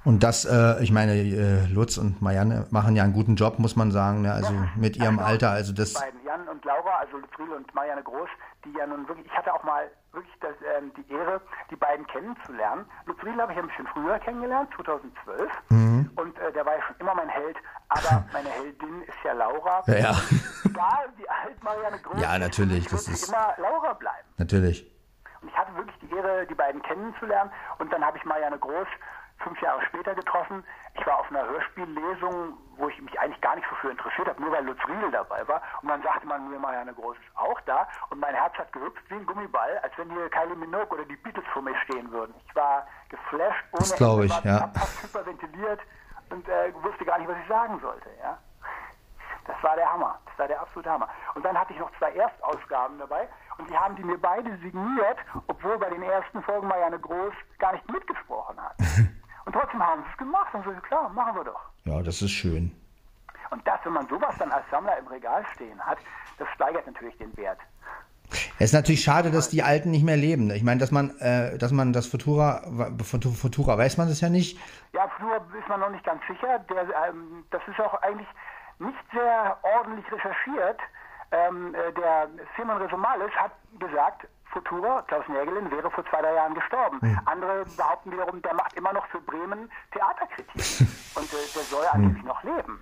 Und 0.05 0.23
das, 0.23 0.47
äh, 0.47 0.83
ich 0.83 0.93
meine, 0.93 1.13
äh, 1.13 1.67
Lutz 1.67 1.99
und 1.99 2.23
Marianne 2.23 2.67
machen 2.71 2.97
ja 2.97 3.05
einen 3.05 3.13
guten 3.13 3.37
Job, 3.37 3.59
muss 3.59 3.77
man 3.77 3.91
sagen, 3.91 4.23
ne? 4.23 4.33
also 4.33 4.53
ja, 4.53 4.69
mit 4.75 4.97
ihrem 4.97 5.19
also 5.19 5.31
Alter. 5.31 5.51
Also 5.51 5.75
das 5.75 5.93
beiden, 5.93 6.25
Jan 6.25 6.49
und 6.49 6.65
Laura, 6.65 6.99
also 7.01 7.19
Lutzriel 7.19 7.53
und 7.53 7.75
Marianne 7.75 8.03
Groß, 8.03 8.29
die 8.65 8.73
ja 8.79 8.87
nun 8.87 9.07
wirklich, 9.07 9.27
ich 9.27 9.37
hatte 9.37 9.53
auch 9.53 9.63
mal 9.63 9.91
wirklich 10.13 10.35
das, 10.41 10.55
ähm, 10.77 10.91
die 10.97 11.13
Ehre, 11.13 11.41
die 11.71 11.77
beiden 11.77 12.07
kennenzulernen. 12.07 12.87
Lutzriel 13.05 13.37
habe 13.41 13.53
ich 13.53 13.59
ein 13.59 13.69
bisschen 13.69 13.87
früher 13.89 14.19
kennengelernt, 14.21 14.71
2012. 14.77 15.51
Mhm. 15.69 16.11
Und 16.17 16.39
äh, 16.39 16.53
der 16.53 16.65
war 16.65 16.77
ja 16.77 16.83
schon 16.87 16.97
immer 16.99 17.15
mein 17.15 17.29
Held. 17.29 17.57
Aber 17.91 18.25
meine 18.33 18.49
Heldin 18.49 19.03
ist 19.03 19.19
ja 19.23 19.33
Laura. 19.35 19.83
Ja, 19.87 19.95
ja. 19.95 20.13
Da 20.75 21.05
die 21.19 21.29
alt 21.29 21.63
Marianne 21.63 21.99
Groß. 21.99 22.23
Ja, 22.23 22.39
natürlich. 22.39 22.87
Das 22.89 23.07
ist 23.07 23.29
immer 23.29 23.55
Laura 23.59 23.93
bleiben. 23.93 24.29
Natürlich. 24.39 24.91
Und 25.43 25.49
ich 25.49 25.57
hatte 25.57 25.75
wirklich 25.75 25.97
die 26.01 26.15
Ehre, 26.15 26.47
die 26.47 26.55
beiden 26.55 26.81
kennenzulernen. 26.83 27.51
Und 27.79 27.93
dann 27.93 28.05
habe 28.05 28.17
ich 28.17 28.25
Marianne 28.25 28.59
Groß 28.59 28.89
fünf 29.43 29.61
Jahre 29.61 29.83
später 29.87 30.15
getroffen. 30.15 30.65
Ich 30.95 31.07
war 31.07 31.19
auf 31.19 31.31
einer 31.31 31.47
Hörspiellesung, 31.47 32.55
wo 32.77 32.89
ich 32.89 33.01
mich 33.01 33.19
eigentlich 33.19 33.41
gar 33.41 33.57
nicht 33.57 33.67
so 33.69 33.75
für 33.77 33.91
interessiert 33.91 34.29
habe, 34.29 34.41
nur 34.41 34.53
weil 34.53 34.65
Lutz 34.65 34.79
Riedel 34.89 35.11
dabei 35.11 35.47
war. 35.49 35.63
Und 35.83 35.89
dann 35.89 36.03
sagte 36.03 36.27
man 36.27 36.51
mir 36.51 36.59
mal, 36.59 36.75
ja, 36.75 36.81
eine 36.81 36.95
große 36.95 37.19
ist 37.19 37.37
auch 37.37 37.61
da. 37.63 37.89
Und 38.11 38.21
mein 38.21 38.35
Herz 38.35 38.55
hat 38.55 38.73
gehüpft 38.73 39.03
wie 39.09 39.15
ein 39.15 39.27
Gummiball, 39.27 39.79
als 39.83 39.93
wenn 39.97 40.11
hier 40.11 40.29
Kylie 40.31 40.57
Minogue 40.57 40.99
oder 40.99 41.05
die 41.05 41.17
Beatles 41.17 41.45
vor 41.53 41.63
mir 41.63 41.77
stehen 41.85 42.11
würden. 42.11 42.35
Ich 42.47 42.57
war 42.57 42.87
geflasht, 43.09 43.65
ohne 43.73 43.81
das 43.81 43.97
glaube 43.97 44.27
ich, 44.27 44.45
ja. 44.45 44.71
hyperventiliert 45.03 45.81
und 46.31 46.49
äh, 46.49 46.73
wusste 46.83 47.05
gar 47.05 47.19
nicht, 47.19 47.29
was 47.29 47.37
ich 47.39 47.49
sagen 47.49 47.79
sollte. 47.81 48.09
Ja. 48.23 48.39
Das 49.47 49.63
war 49.63 49.75
der 49.77 49.93
Hammer. 49.93 50.19
Das 50.27 50.39
war 50.39 50.49
der 50.49 50.61
absolute 50.61 50.91
Hammer. 50.91 51.09
Und 51.35 51.45
dann 51.45 51.59
hatte 51.59 51.73
ich 51.73 51.79
noch 51.79 51.91
zwei 51.99 52.13
Erstausgaben 52.13 52.99
dabei 52.99 53.29
und 53.59 53.69
die 53.69 53.77
haben 53.77 53.97
die 53.97 54.05
mir 54.05 54.19
beide 54.19 54.57
signiert, 54.59 55.19
obwohl 55.49 55.79
bei 55.79 55.91
den 55.91 56.03
ersten 56.03 56.43
Folgen 56.43 56.69
Marianne 56.69 56.99
Groß 56.99 57.35
gar 57.59 57.73
nicht 57.73 57.91
mitgesprochen 57.91 58.61
hat. 58.61 58.77
Und 59.45 59.53
trotzdem 59.53 59.83
haben 59.83 60.03
sie 60.03 60.09
es 60.13 60.19
gemacht 60.19 60.55
und 60.55 60.65
so, 60.65 60.71
klar, 60.83 61.09
machen 61.11 61.37
wir 61.37 61.45
doch. 61.45 61.61
Ja, 61.85 62.03
das 62.03 62.23
ist 62.23 62.33
schön. 62.33 62.73
Und 63.51 63.67
das, 63.67 63.81
wenn 63.85 63.95
man 63.95 64.07
sowas 64.09 64.35
dann 64.39 64.53
als 64.53 64.65
Sammler 64.71 64.97
im 64.99 65.07
Regal 65.09 65.45
stehen 65.55 65.81
hat, 65.85 65.99
das 66.39 66.49
steigert 66.55 66.87
natürlich 66.87 67.17
den 67.19 67.37
Wert. 67.37 67.59
Es 68.59 68.67
ist 68.67 68.75
natürlich 68.75 69.03
schade, 69.03 69.31
dass 69.31 69.49
die 69.49 69.63
Alten 69.63 69.91
nicht 69.91 70.05
mehr 70.05 70.17
leben. 70.17 70.51
Ich 70.51 70.63
meine, 70.63 70.79
dass 70.79 70.93
man, 70.93 71.11
äh, 71.19 71.59
dass 71.59 71.73
man 71.73 71.93
das 71.93 72.07
Futura, 72.07 72.63
Futura 73.03 73.77
weiß 73.77 73.97
man 73.97 74.09
das 74.09 74.21
ja 74.21 74.29
nicht. 74.29 74.59
Ja, 74.93 75.09
Futura 75.09 75.37
ist 75.59 75.69
man 75.69 75.81
noch 75.81 75.91
nicht 75.91 76.05
ganz 76.05 76.21
sicher. 76.29 76.61
Der, 76.71 76.83
ähm, 77.09 77.45
das 77.51 77.63
ist 77.67 77.81
auch 77.81 77.95
eigentlich 78.03 78.29
nicht 78.79 78.99
sehr 79.13 79.59
ordentlich 79.63 80.05
recherchiert. 80.13 80.79
Ähm, 81.33 81.75
äh, 81.75 81.93
der 81.93 82.29
Simon 82.57 82.77
Resumalis 82.77 83.33
hat 83.33 83.53
gesagt, 83.79 84.27
Futura, 84.53 85.03
Klaus 85.03 85.27
Nägelin, 85.29 85.71
wäre 85.71 85.91
vor 85.91 86.05
zwei, 86.07 86.21
drei 86.21 86.35
Jahren 86.35 86.55
gestorben. 86.55 86.99
Mhm. 87.01 87.21
Andere 87.25 87.65
behaupten 87.77 88.13
wiederum, 88.13 88.43
der 88.43 88.55
macht 88.55 88.75
immer 88.75 88.93
noch 88.93 89.07
für 89.07 89.21
Bremen 89.21 89.71
Theaterkritik. 89.93 90.89
und 91.17 91.33
äh, 91.33 91.47
der 91.55 91.63
soll 91.63 91.85
hm. 91.85 91.91
angeblich 91.93 92.25
noch 92.25 92.43
leben. 92.43 92.81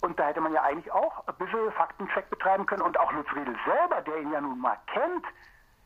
Und 0.00 0.18
da 0.18 0.28
hätte 0.28 0.40
man 0.40 0.52
ja 0.52 0.62
eigentlich 0.62 0.90
auch 0.92 1.26
ein 1.26 1.34
bisschen 1.38 1.72
Faktencheck 1.72 2.28
betreiben 2.30 2.66
können. 2.66 2.82
Und 2.82 2.98
auch 2.98 3.12
Lutz 3.12 3.28
Riedel 3.34 3.56
selber, 3.64 4.02
der 4.02 4.20
ihn 4.20 4.32
ja 4.32 4.40
nun 4.40 4.58
mal 4.60 4.76
kennt, 4.86 5.24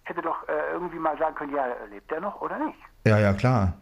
hätte 0.04 0.22
doch 0.22 0.48
äh, 0.48 0.72
irgendwie 0.72 0.98
mal 0.98 1.16
sagen 1.18 1.34
können, 1.34 1.54
ja, 1.54 1.66
lebt 1.88 2.10
er 2.10 2.20
noch 2.20 2.40
oder 2.40 2.58
nicht? 2.58 2.78
Ja, 3.06 3.18
ja, 3.18 3.32
klar. 3.32 3.72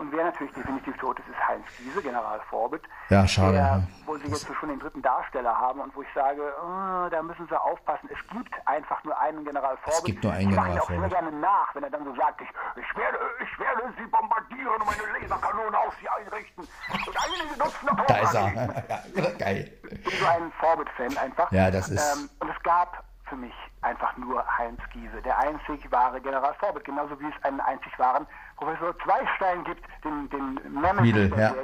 Und 0.00 0.10
wer 0.12 0.24
natürlich 0.24 0.54
definitiv 0.54 0.96
tot 0.96 1.18
ist, 1.18 1.28
ist 1.28 1.46
Heinz 1.46 1.66
Giese, 1.76 2.00
General 2.00 2.40
Vorbit. 2.48 2.80
Ja, 3.10 3.28
schade. 3.28 3.52
Der, 3.52 3.82
wo 4.06 4.16
sie 4.16 4.28
jetzt 4.28 4.46
schon 4.58 4.70
den 4.70 4.80
dritten 4.80 5.02
Darsteller 5.02 5.54
haben 5.54 5.80
und 5.80 5.94
wo 5.94 6.00
ich 6.00 6.08
sage, 6.14 6.40
oh, 6.58 7.10
da 7.10 7.22
müssen 7.22 7.46
sie 7.46 7.60
aufpassen. 7.60 8.08
Es 8.10 8.18
gibt 8.32 8.54
einfach 8.66 9.04
nur 9.04 9.18
einen 9.20 9.44
General 9.44 9.76
Vorbit. 9.76 9.98
Es 9.98 10.04
gibt 10.04 10.24
nur 10.24 10.32
einen 10.32 10.48
General 10.48 10.78
Vorbit. 10.78 10.80
Ich 10.80 10.88
mache 10.88 11.04
auch 11.04 11.10
sehr 11.10 11.20
gerne 11.20 11.38
nach, 11.38 11.74
wenn 11.74 11.84
er 11.84 11.90
dann 11.90 12.04
so 12.04 12.14
sagt, 12.14 12.40
ich, 12.40 12.48
ich, 12.48 12.96
werde, 12.96 13.18
ich 13.44 13.58
werde 13.60 13.92
sie 13.98 14.06
bombardieren 14.06 14.80
und 14.80 14.86
meine 14.86 15.20
Laserkanone 15.20 15.78
auf 15.78 15.94
sie 16.00 16.08
einrichten. 16.08 16.64
Und 16.64 17.16
einige 17.22 17.58
nutzen 17.58 17.86
noch 17.86 18.06
Da 18.06 18.18
ist 18.20 18.34
er. 18.34 19.32
geil. 19.38 19.70
Ich 19.82 20.02
bin 20.02 20.12
so 20.18 20.26
ein 20.26 20.52
Vorbit-Fan 20.60 21.18
einfach. 21.18 21.52
Ja, 21.52 21.70
das 21.70 21.90
ist... 21.90 22.16
Ähm, 22.16 22.30
und 22.40 22.48
es 22.48 22.62
gab 22.62 23.04
für 23.26 23.36
mich 23.36 23.54
einfach 23.82 24.16
nur 24.16 24.44
Heinz 24.58 24.80
Giese, 24.92 25.22
der 25.22 25.38
einzig 25.38 25.90
wahre 25.90 26.20
General 26.20 26.54
Vorbit, 26.54 26.84
genauso 26.84 27.18
wie 27.20 27.26
es 27.26 27.44
einen 27.44 27.60
einzig 27.60 27.98
wahren 27.98 28.26
Professor 28.60 28.94
Zweistein 29.02 29.64
gibt, 29.64 29.82
den, 30.04 30.28
den 30.28 30.60
Nemesis 30.80 31.30
der 31.30 31.38
ja. 31.38 31.54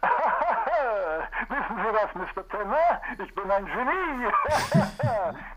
Wissen 1.50 1.76
Sie 1.76 1.92
was, 1.92 2.14
Mr. 2.14 2.48
Tenner? 2.48 3.02
Ich 3.22 3.34
bin 3.34 3.50
ein 3.50 3.66
Genie. 3.66 4.32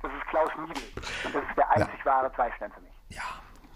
das 0.01 0.11
ist 0.11 0.27
Klaus 0.29 0.49
Miedel. 0.57 0.83
Und 1.23 1.35
das 1.35 1.43
ist 1.43 1.57
der 1.57 1.71
einzig 1.71 1.99
ja. 1.99 2.05
wahre 2.11 2.33
Zweistein 2.33 2.71
für 2.73 2.81
mich. 2.81 2.91
Ja. 3.09 3.21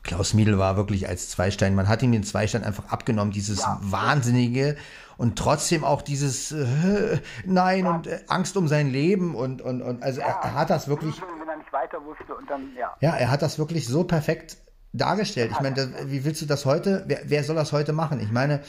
Klaus 0.03 0.33
Miedel 0.33 0.57
war 0.57 0.75
wirklich 0.75 1.07
als 1.07 1.29
Zweistein, 1.29 1.75
man 1.75 1.87
hat 1.87 2.01
ihm 2.01 2.11
den 2.11 2.23
Zweistein 2.23 2.63
einfach 2.63 2.89
abgenommen, 2.91 3.31
dieses 3.31 3.59
ja. 3.59 3.77
Wahnsinnige 3.81 4.77
und 5.17 5.37
trotzdem 5.37 5.83
auch 5.83 6.01
dieses 6.01 6.51
äh, 6.51 7.19
Nein 7.45 7.85
ja. 7.85 7.91
und 7.91 8.07
äh, 8.07 8.19
Angst 8.27 8.55
um 8.55 8.67
sein 8.67 8.89
Leben 8.89 9.35
und, 9.35 9.61
und, 9.61 9.81
und 9.81 10.03
also 10.03 10.21
ja. 10.21 10.27
er, 10.27 10.43
er, 10.43 10.53
hat 10.55 10.69
das 10.69 10.87
wirklich. 10.87 11.21
Wenn 11.21 11.47
er 11.47 11.57
nicht 11.57 11.73
weiter 11.73 12.03
wusste 12.03 12.35
und 12.35 12.49
dann, 12.49 12.73
ja. 12.75 12.95
Ja, 12.99 13.15
er 13.15 13.31
hat 13.31 13.41
das 13.41 13.59
wirklich 13.59 13.87
so 13.87 14.05
perfekt 14.05 14.57
dargestellt. 14.97 15.51
Ich 15.51 15.59
meine, 15.61 15.93
wie 16.05 16.25
willst 16.25 16.41
du 16.41 16.45
das 16.45 16.65
heute, 16.65 17.03
wer, 17.07 17.21
wer 17.25 17.43
soll 17.43 17.55
das 17.55 17.71
heute 17.71 17.93
machen? 17.93 18.19
Ich 18.19 18.31
meine, 18.31 18.61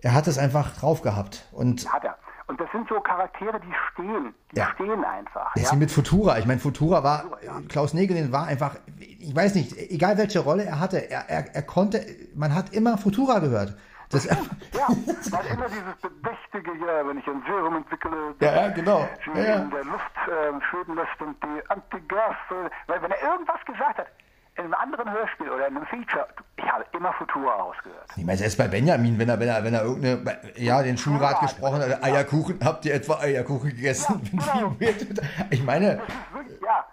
er 0.00 0.14
hat 0.14 0.26
es 0.26 0.38
einfach 0.38 0.76
drauf 0.76 1.02
gehabt. 1.02 1.46
Und 1.52 1.90
hat 1.92 2.04
er. 2.04 2.16
Und 2.46 2.60
das 2.60 2.70
sind 2.72 2.86
so 2.88 3.00
Charaktere, 3.00 3.58
die 3.58 3.72
stehen. 3.92 4.34
Die 4.52 4.58
ja. 4.58 4.70
stehen 4.74 5.02
einfach. 5.02 5.56
Ja? 5.56 5.74
mit 5.74 5.90
Futura. 5.90 6.38
Ich 6.38 6.44
meine, 6.44 6.60
Futura 6.60 7.02
war, 7.02 7.38
ja. 7.42 7.60
Klaus 7.68 7.94
Negelin 7.94 8.32
war 8.32 8.46
einfach, 8.46 8.76
ich 8.98 9.34
weiß 9.34 9.54
nicht, 9.54 9.74
egal 9.78 10.18
welche 10.18 10.40
Rolle 10.40 10.64
er 10.64 10.78
hatte, 10.78 11.10
er, 11.10 11.30
er, 11.30 11.54
er 11.54 11.62
konnte, 11.62 12.04
man 12.34 12.54
hat 12.54 12.74
immer 12.74 12.98
Futura 12.98 13.38
gehört. 13.38 13.76
Das 14.10 14.24
ja, 14.26 14.36
weil 15.30 15.46
immer 15.46 15.68
dieses 15.68 15.96
Bedächtige, 16.02 16.70
ja, 16.86 17.06
wenn 17.06 17.18
ich 17.18 17.26
ein 17.26 17.42
Serum 17.46 17.76
entwickle, 17.76 18.34
ja, 18.40 18.54
ja, 18.54 18.68
genau. 18.68 19.08
ja, 19.34 19.56
in 19.56 19.70
der 19.70 19.84
Luft 19.84 20.16
äh, 20.28 20.64
schweben 20.70 20.94
lässt 20.94 21.20
und 21.20 21.36
die 21.42 21.70
Antigas, 21.70 22.36
weil 22.86 23.02
wenn 23.02 23.10
er 23.10 23.22
irgendwas 23.22 23.64
gesagt 23.64 23.98
hat, 23.98 24.06
in 24.56 24.64
einem 24.64 24.74
anderen 24.74 25.10
Hörspiel 25.10 25.50
oder 25.50 25.66
in 25.66 25.76
einem 25.76 25.86
Feature, 25.86 26.28
ich 26.56 26.64
habe 26.64 26.84
immer 26.92 27.12
Futura 27.14 27.54
rausgehört. 27.54 28.06
Ich 28.16 28.24
meine, 28.24 28.38
selbst 28.38 28.56
bei 28.56 28.68
Benjamin, 28.68 29.18
wenn 29.18 29.28
er, 29.28 29.40
wenn 29.40 29.48
er, 29.48 29.64
wenn 29.64 29.74
er 29.74 29.82
irgendeine, 29.82 30.38
ja, 30.56 30.82
den 30.82 30.96
Schulrat 30.96 31.40
gesprochen 31.40 31.80
hat, 31.80 32.02
Eierkuchen, 32.02 32.60
habt 32.64 32.84
ihr 32.84 32.94
etwa 32.94 33.18
Eierkuchen 33.18 33.70
gegessen? 33.70 34.20
Ja, 34.32 34.52
genau. 34.52 34.76
ich 35.50 35.62
meine. 35.64 36.00
Wirklich, 36.32 36.60
ja. 36.60 36.86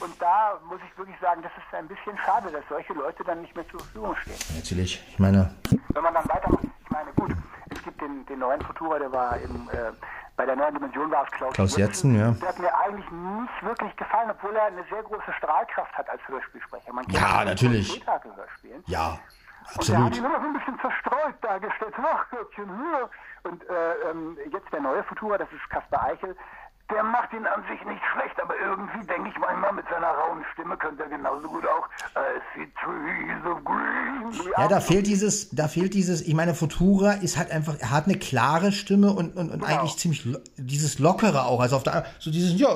Und 0.00 0.20
da 0.20 0.60
muss 0.68 0.78
ich 0.86 0.98
wirklich 0.98 1.16
sagen, 1.20 1.42
das 1.42 1.52
ist 1.52 1.74
ein 1.74 1.88
bisschen 1.88 2.16
schade, 2.24 2.50
dass 2.52 2.62
solche 2.68 2.92
Leute 2.92 3.24
dann 3.24 3.40
nicht 3.40 3.56
mehr 3.56 3.66
zur 3.70 3.80
Verfügung 3.80 4.14
stehen. 4.16 4.56
Natürlich, 4.56 5.02
ich 5.08 5.18
meine. 5.18 5.54
Wenn 5.94 6.02
man 6.02 6.12
dann 6.12 6.28
weitermacht, 6.28 6.64
ich 6.64 6.90
meine, 6.90 7.12
gut, 7.12 7.32
es 7.70 7.82
gibt 7.82 8.00
den, 8.00 8.26
den 8.26 8.38
neuen 8.40 8.60
Futura, 8.60 8.98
der 8.98 9.10
war 9.10 9.38
im, 9.38 9.70
äh, 9.72 9.92
bei 10.40 10.46
der 10.46 10.56
neuen 10.56 10.72
Dimension 10.72 11.10
war 11.10 11.24
es 11.24 11.30
Klaus, 11.32 11.52
Klaus 11.52 11.76
Jetzen, 11.76 12.18
ja. 12.18 12.30
Der 12.30 12.48
hat 12.48 12.58
mir 12.58 12.74
eigentlich 12.74 13.10
nicht 13.10 13.62
wirklich 13.62 13.94
gefallen, 13.96 14.30
obwohl 14.30 14.56
er 14.56 14.64
eine 14.64 14.82
sehr 14.84 15.02
große 15.02 15.30
Strahlkraft 15.36 15.92
hat 15.98 16.08
als 16.08 16.26
Hörspielsprecher. 16.26 16.94
Man 16.94 17.04
kennt 17.04 17.20
ja, 17.20 17.42
ihn 17.42 17.48
natürlich. 17.48 18.02
Hörspielen. 18.06 18.82
Ja, 18.86 19.08
Und 19.10 19.18
er 19.18 19.68
hat 19.68 19.76
absolut. 19.76 20.16
ihn 20.16 20.24
immer 20.24 20.40
so 20.40 20.46
ein 20.46 20.52
bisschen 20.54 20.80
zerstreut 20.80 21.34
dargestellt. 21.42 21.94
Ach, 22.02 22.30
Gottchen, 22.30 22.70
hör. 22.70 23.10
Und 23.42 23.68
äh, 23.68 24.10
ähm, 24.10 24.38
jetzt 24.50 24.72
der 24.72 24.80
neue 24.80 25.02
Futura, 25.04 25.36
das 25.36 25.52
ist 25.52 25.68
Kaspar 25.68 26.04
Eichel. 26.04 26.34
Der 26.92 27.02
macht 27.04 27.32
ihn 27.32 27.46
an 27.46 27.62
sich 27.70 27.84
nicht 27.84 28.02
schlecht, 28.12 28.40
aber 28.42 28.54
irgendwie 28.58 29.06
denke 29.06 29.28
ich 29.28 29.38
manchmal, 29.38 29.72
mit 29.72 29.86
seiner 29.88 30.08
rauen 30.08 30.44
Stimme 30.52 30.76
könnte 30.76 31.04
er 31.04 31.08
genauso 31.08 31.48
gut 31.48 31.64
auch 31.66 31.86
I 32.16 32.40
see 32.54 32.72
trees 32.82 33.44
of 33.46 33.64
green. 33.64 34.50
Ja, 34.56 34.68
da 34.68 34.80
fehlt 34.80 35.06
dieses, 35.06 35.50
da 35.50 35.68
fehlt 35.68 35.94
dieses, 35.94 36.22
ich 36.22 36.34
meine, 36.34 36.54
Futura 36.54 37.12
ist 37.12 37.36
halt 37.38 37.50
einfach, 37.52 37.74
er 37.78 37.90
hat 37.90 38.06
eine 38.06 38.18
klare 38.18 38.72
Stimme 38.72 39.12
und, 39.12 39.36
und, 39.36 39.50
und 39.50 39.64
eigentlich 39.64 39.96
ziemlich 39.98 40.24
lo- 40.24 40.38
dieses 40.56 40.98
Lockere 40.98 41.44
auch. 41.44 41.60
Also 41.60 41.76
auf 41.76 41.82
der, 41.84 42.04
so 42.18 42.30
dieses, 42.30 42.58
ja, 42.58 42.68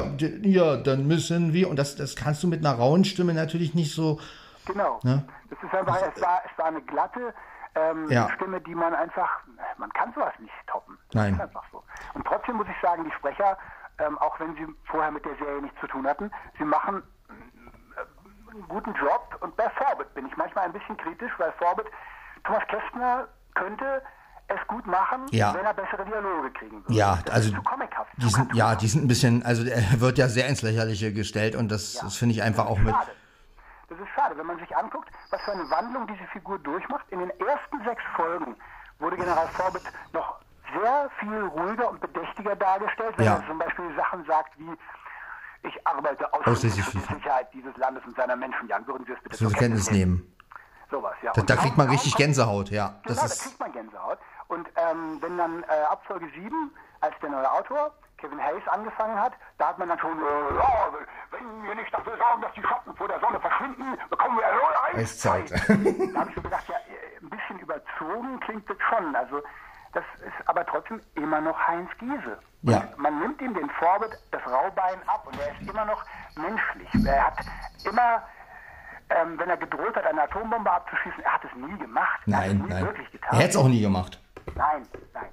ja, 0.42 0.76
dann 0.76 1.06
müssen 1.06 1.52
wir, 1.52 1.68
und 1.68 1.76
das, 1.78 1.96
das 1.96 2.14
kannst 2.16 2.42
du 2.42 2.48
mit 2.48 2.64
einer 2.64 2.74
rauen 2.76 3.04
Stimme 3.04 3.34
natürlich 3.34 3.74
nicht 3.74 3.94
so, 3.94 4.20
Genau. 4.66 4.98
Ne? 5.02 5.22
Das 5.50 5.58
ist 5.62 5.74
einfach, 5.74 5.96
es 6.14 6.22
war, 6.22 6.40
es 6.50 6.58
war 6.58 6.66
eine 6.66 6.80
glatte 6.82 7.34
ähm, 7.74 8.10
Ja. 8.10 8.30
Stimme, 8.36 8.60
die 8.62 8.74
man 8.74 8.94
einfach, 8.94 9.28
man 9.76 9.92
kann 9.92 10.10
sowas 10.14 10.32
nicht 10.38 10.54
toppen. 10.66 10.96
Das 11.10 11.22
Nein. 11.22 11.34
ist 11.34 11.40
einfach 11.40 11.64
so. 11.70 11.82
Und 12.14 12.26
trotzdem 12.26 12.56
muss 12.56 12.66
ich 12.68 12.80
sagen, 12.80 13.04
die 13.04 13.10
Sprecher, 13.10 13.58
ähm, 13.98 14.18
auch 14.18 14.38
wenn 14.40 14.54
sie 14.56 14.66
vorher 14.84 15.10
mit 15.10 15.24
der 15.24 15.36
Serie 15.36 15.62
nichts 15.62 15.78
zu 15.80 15.86
tun 15.86 16.06
hatten, 16.06 16.30
sie 16.58 16.64
machen 16.64 17.02
äh, 17.28 18.50
einen 18.52 18.68
guten 18.68 18.94
Job. 18.94 19.36
Und 19.40 19.56
bei 19.56 19.68
Forbit 19.70 20.12
bin 20.14 20.26
ich 20.26 20.36
manchmal 20.36 20.64
ein 20.66 20.72
bisschen 20.72 20.96
kritisch, 20.96 21.32
weil 21.38 21.52
Forbit, 21.52 21.86
Thomas 22.44 22.62
Kästner 22.68 23.28
könnte 23.54 24.02
es 24.48 24.66
gut 24.68 24.86
machen, 24.86 25.26
Ja. 25.30 25.54
wenn 25.54 25.64
er 25.64 25.72
bessere 25.72 26.04
Dialoge 26.04 26.50
kriegen 26.52 26.82
würde. 26.84 26.92
ja, 26.92 27.18
das 27.24 27.34
also, 27.34 27.56
die 28.18 28.28
sind, 28.28 28.54
ja, 28.54 28.74
die 28.74 28.86
sind 28.88 29.04
ein 29.04 29.08
bisschen, 29.08 29.42
also 29.42 29.64
er 29.64 30.00
wird 30.00 30.18
ja 30.18 30.28
sehr 30.28 30.48
ins 30.48 30.60
Lächerliche 30.60 31.14
gestellt 31.14 31.56
und 31.56 31.70
das, 31.70 31.94
das 31.94 32.16
finde 32.16 32.34
ich 32.34 32.42
einfach 32.42 32.66
auch 32.66 32.78
mit, 32.78 32.94
Schade. 32.94 33.12
Das 33.88 33.98
ist 33.98 34.08
schade, 34.14 34.36
wenn 34.36 34.46
man 34.46 34.58
sich 34.58 34.76
anguckt, 34.76 35.08
was 35.30 35.40
für 35.42 35.52
eine 35.52 35.70
Wandlung 35.70 36.06
diese 36.06 36.24
Figur 36.32 36.58
durchmacht. 36.58 37.04
In 37.10 37.20
den 37.20 37.30
ersten 37.40 37.82
sechs 37.84 38.02
Folgen 38.16 38.56
wurde 38.98 39.16
General 39.16 39.46
Forbit 39.48 39.82
noch 40.12 40.40
sehr 40.80 41.10
viel 41.20 41.42
ruhiger 41.44 41.90
und 41.90 42.00
bedächtiger 42.00 42.56
dargestellt, 42.56 43.14
wenn 43.16 43.26
Ja. 43.26 43.36
er 43.36 43.46
zum 43.46 43.58
Beispiel 43.58 43.84
Sachen 43.96 44.24
sagt 44.26 44.58
wie 44.58 44.70
ich 45.66 45.86
arbeite 45.86 46.30
Ausschließlich 46.34 46.84
für 46.84 46.98
die 46.98 47.14
Sicherheit 47.14 47.48
dieses 47.54 47.74
Landes 47.78 48.04
und 48.04 48.14
seiner 48.16 48.36
Menschen. 48.36 48.68
Jan, 48.68 48.86
würden 48.86 49.06
Sie 49.06 49.12
das 49.14 49.22
bitte 49.22 49.36
zur 49.38 49.50
Kenntnis 49.50 49.90
nehmen. 49.90 50.30
Sowas, 50.90 51.14
ja. 51.22 51.32
Da, 51.32 51.40
Und 51.40 51.48
da 51.48 51.56
kriegt 51.56 51.78
man 51.78 51.88
richtig 51.88 52.14
Gänsehaut, 52.16 52.68
ja. 52.68 52.96
Das 53.04 53.16
Genau, 53.16 53.20
da 53.20 53.26
ist, 53.26 53.42
kriegt 53.44 53.60
man 53.60 53.72
Gänsehaut. 53.72 54.18
Und 54.48 54.68
ähm, 54.76 55.18
wenn 55.22 55.38
dann 55.38 55.62
äh, 55.62 55.66
ab 55.88 56.02
Folge 56.06 56.28
7, 56.34 56.70
als 57.00 57.14
der 57.22 57.30
neue 57.30 57.50
Autor, 57.50 57.94
Kevin 58.18 58.38
Hayes, 58.42 58.62
angefangen 58.68 59.18
hat, 59.18 59.32
da 59.56 59.68
hat 59.68 59.78
man 59.78 59.88
dann 59.88 59.98
schon, 59.98 60.18
äh, 60.18 60.54
ja, 60.54 60.88
wenn 61.30 61.64
wir 61.66 61.74
nicht 61.76 61.92
dafür 61.94 62.16
sorgen, 62.18 62.42
dass 62.42 62.52
die 62.52 62.62
Schatten 62.62 62.94
vor 62.94 63.08
der 63.08 63.20
Sonne 63.20 63.40
verschwinden, 63.40 63.98
bekommen 64.10 64.36
wir 64.38 64.46
eine 64.46 64.98
Eiszeit. 64.98 65.50
da 65.50 66.20
habe 66.20 66.28
ich 66.28 66.34
so 66.36 66.42
gedacht, 66.42 66.68
ja, 66.68 66.74
äh, 66.76 67.24
ein 67.24 67.30
bisschen 67.30 67.58
überzogen 67.58 68.38
klingt 68.40 68.68
das 68.68 68.76
schon. 68.90 69.16
Also 69.16 69.42
das 69.94 70.04
ist 70.20 70.48
aber 70.48 70.66
trotzdem 70.66 71.00
immer 71.14 71.40
noch 71.40 71.58
Heinz 71.66 71.88
Giese. 71.98 72.38
Ja. 72.62 72.82
Man 72.96 73.18
nimmt 73.20 73.40
ihm 73.40 73.54
den 73.54 73.68
Vorbild 73.70 74.12
das 74.30 74.42
Raubein 74.46 74.98
ab 75.06 75.26
und 75.26 75.38
er 75.40 75.52
ist 75.52 75.68
immer 75.70 75.84
noch 75.84 76.04
menschlich. 76.36 77.06
Er 77.06 77.26
hat 77.26 77.38
immer, 77.84 78.22
ähm, 79.10 79.38
wenn 79.38 79.48
er 79.50 79.56
gedroht 79.56 79.94
hat, 79.96 80.06
eine 80.06 80.22
Atombombe 80.22 80.70
abzuschießen, 80.70 81.22
er 81.22 81.32
hat 81.34 81.44
es 81.44 81.54
nie 81.56 81.76
gemacht. 81.78 82.20
er 82.26 82.30
nein, 82.32 82.58
nie 82.58 82.68
nein. 82.68 82.86
Er 83.30 83.38
hätte 83.38 83.48
es 83.50 83.56
auch 83.56 83.68
nie 83.68 83.80
gemacht. 83.82 84.20
Nein, 84.54 84.82
nein. 85.12 85.26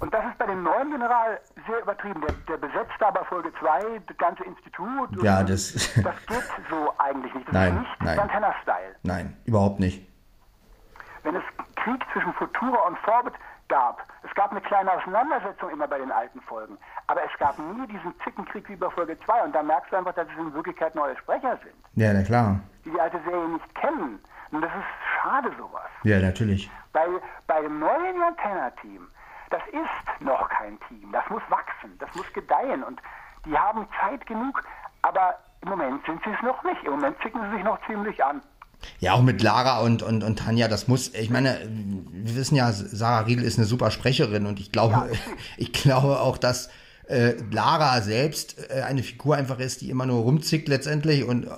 Und 0.00 0.14
das 0.14 0.24
ist 0.26 0.38
bei 0.38 0.46
dem 0.46 0.62
neuen 0.62 0.90
General 0.92 1.40
sehr 1.66 1.80
übertrieben. 1.82 2.20
Der, 2.20 2.32
der 2.48 2.56
besetzt 2.58 3.00
aber 3.02 3.24
Folge 3.24 3.52
2 3.58 4.00
das 4.06 4.16
ganze 4.16 4.44
Institut. 4.44 5.10
Ja, 5.22 5.42
das- 5.42 5.72
das 5.72 6.26
geht 6.26 6.44
so 6.70 6.92
eigentlich 6.98 7.34
nicht. 7.34 7.48
Das 7.48 7.54
Nein, 7.54 7.72
ist 7.76 7.80
nicht 7.88 8.00
nein. 8.02 8.16
Santana-Style. 8.16 8.96
Nein, 9.02 9.36
überhaupt 9.44 9.80
nicht. 9.80 10.06
Wenn 11.24 11.34
es 11.36 11.42
Krieg 11.76 12.00
zwischen 12.12 12.32
Futura 12.34 12.78
und 12.86 12.96
Forbit 13.00 13.34
gab, 13.68 14.02
es 14.22 14.34
gab 14.34 14.50
eine 14.50 14.60
kleine 14.60 14.92
Auseinandersetzung 14.92 15.70
immer 15.70 15.86
bei 15.86 15.98
den 15.98 16.10
alten 16.10 16.40
Folgen, 16.42 16.78
aber 17.06 17.22
es 17.24 17.38
gab 17.38 17.58
nie 17.58 17.86
diesen 17.86 18.14
Zickenkrieg 18.24 18.68
wie 18.68 18.76
bei 18.76 18.88
Folge 18.90 19.18
2 19.20 19.42
und 19.44 19.54
da 19.54 19.62
merkst 19.62 19.92
du 19.92 19.96
einfach, 19.96 20.14
dass 20.14 20.26
es 20.32 20.38
in 20.38 20.52
Wirklichkeit 20.54 20.94
neue 20.94 21.16
Sprecher 21.18 21.56
sind, 21.58 21.74
Ja, 21.94 22.12
na 22.12 22.22
klar. 22.22 22.60
die 22.84 22.90
die 22.90 23.00
alte 23.00 23.20
Serie 23.24 23.48
nicht 23.48 23.74
kennen. 23.74 24.18
Und 24.50 24.62
das 24.62 24.70
ist 24.72 25.20
schade 25.22 25.52
sowas. 25.58 25.90
Ja, 26.04 26.18
natürlich. 26.20 26.70
Bei, 26.94 27.06
bei 27.46 27.60
dem 27.60 27.78
neuen 27.80 28.22
Antenna-Team, 28.22 29.06
das 29.50 29.60
ist 29.72 30.20
noch 30.22 30.48
kein 30.48 30.78
Team. 30.88 31.12
Das 31.12 31.28
muss 31.28 31.42
wachsen, 31.50 31.96
das 31.98 32.14
muss 32.14 32.32
gedeihen. 32.32 32.82
Und 32.82 33.00
die 33.44 33.58
haben 33.58 33.86
Zeit 34.00 34.24
genug, 34.26 34.62
aber 35.02 35.34
im 35.60 35.68
Moment 35.68 36.02
sind 36.06 36.22
sie 36.24 36.30
es 36.30 36.40
noch 36.42 36.62
nicht. 36.62 36.82
Im 36.84 36.92
Moment 36.92 37.20
zicken 37.20 37.42
sie 37.50 37.56
sich 37.56 37.64
noch 37.64 37.78
ziemlich 37.86 38.24
an. 38.24 38.40
Ja, 39.00 39.12
auch 39.14 39.22
mit 39.22 39.42
Lara 39.42 39.80
und, 39.80 40.02
und, 40.02 40.22
und 40.24 40.38
Tanja, 40.38 40.68
das 40.68 40.88
muss, 40.88 41.14
ich 41.14 41.30
meine, 41.30 41.58
wir 42.12 42.36
wissen 42.36 42.54
ja, 42.56 42.72
Sarah 42.72 43.20
Riedel 43.20 43.44
ist 43.44 43.58
eine 43.58 43.66
super 43.66 43.90
Sprecherin 43.90 44.46
und 44.46 44.60
ich 44.60 44.72
glaube, 44.72 45.10
ich 45.56 45.72
glaube 45.72 46.20
auch, 46.20 46.38
dass 46.38 46.68
äh, 47.08 47.34
Lara 47.50 48.00
selbst 48.00 48.56
äh, 48.70 48.82
eine 48.82 49.02
Figur 49.02 49.36
einfach 49.36 49.58
ist, 49.58 49.80
die 49.80 49.90
immer 49.90 50.06
nur 50.06 50.22
rumzickt 50.22 50.68
letztendlich 50.68 51.24
und 51.24 51.44
äh, 51.46 51.50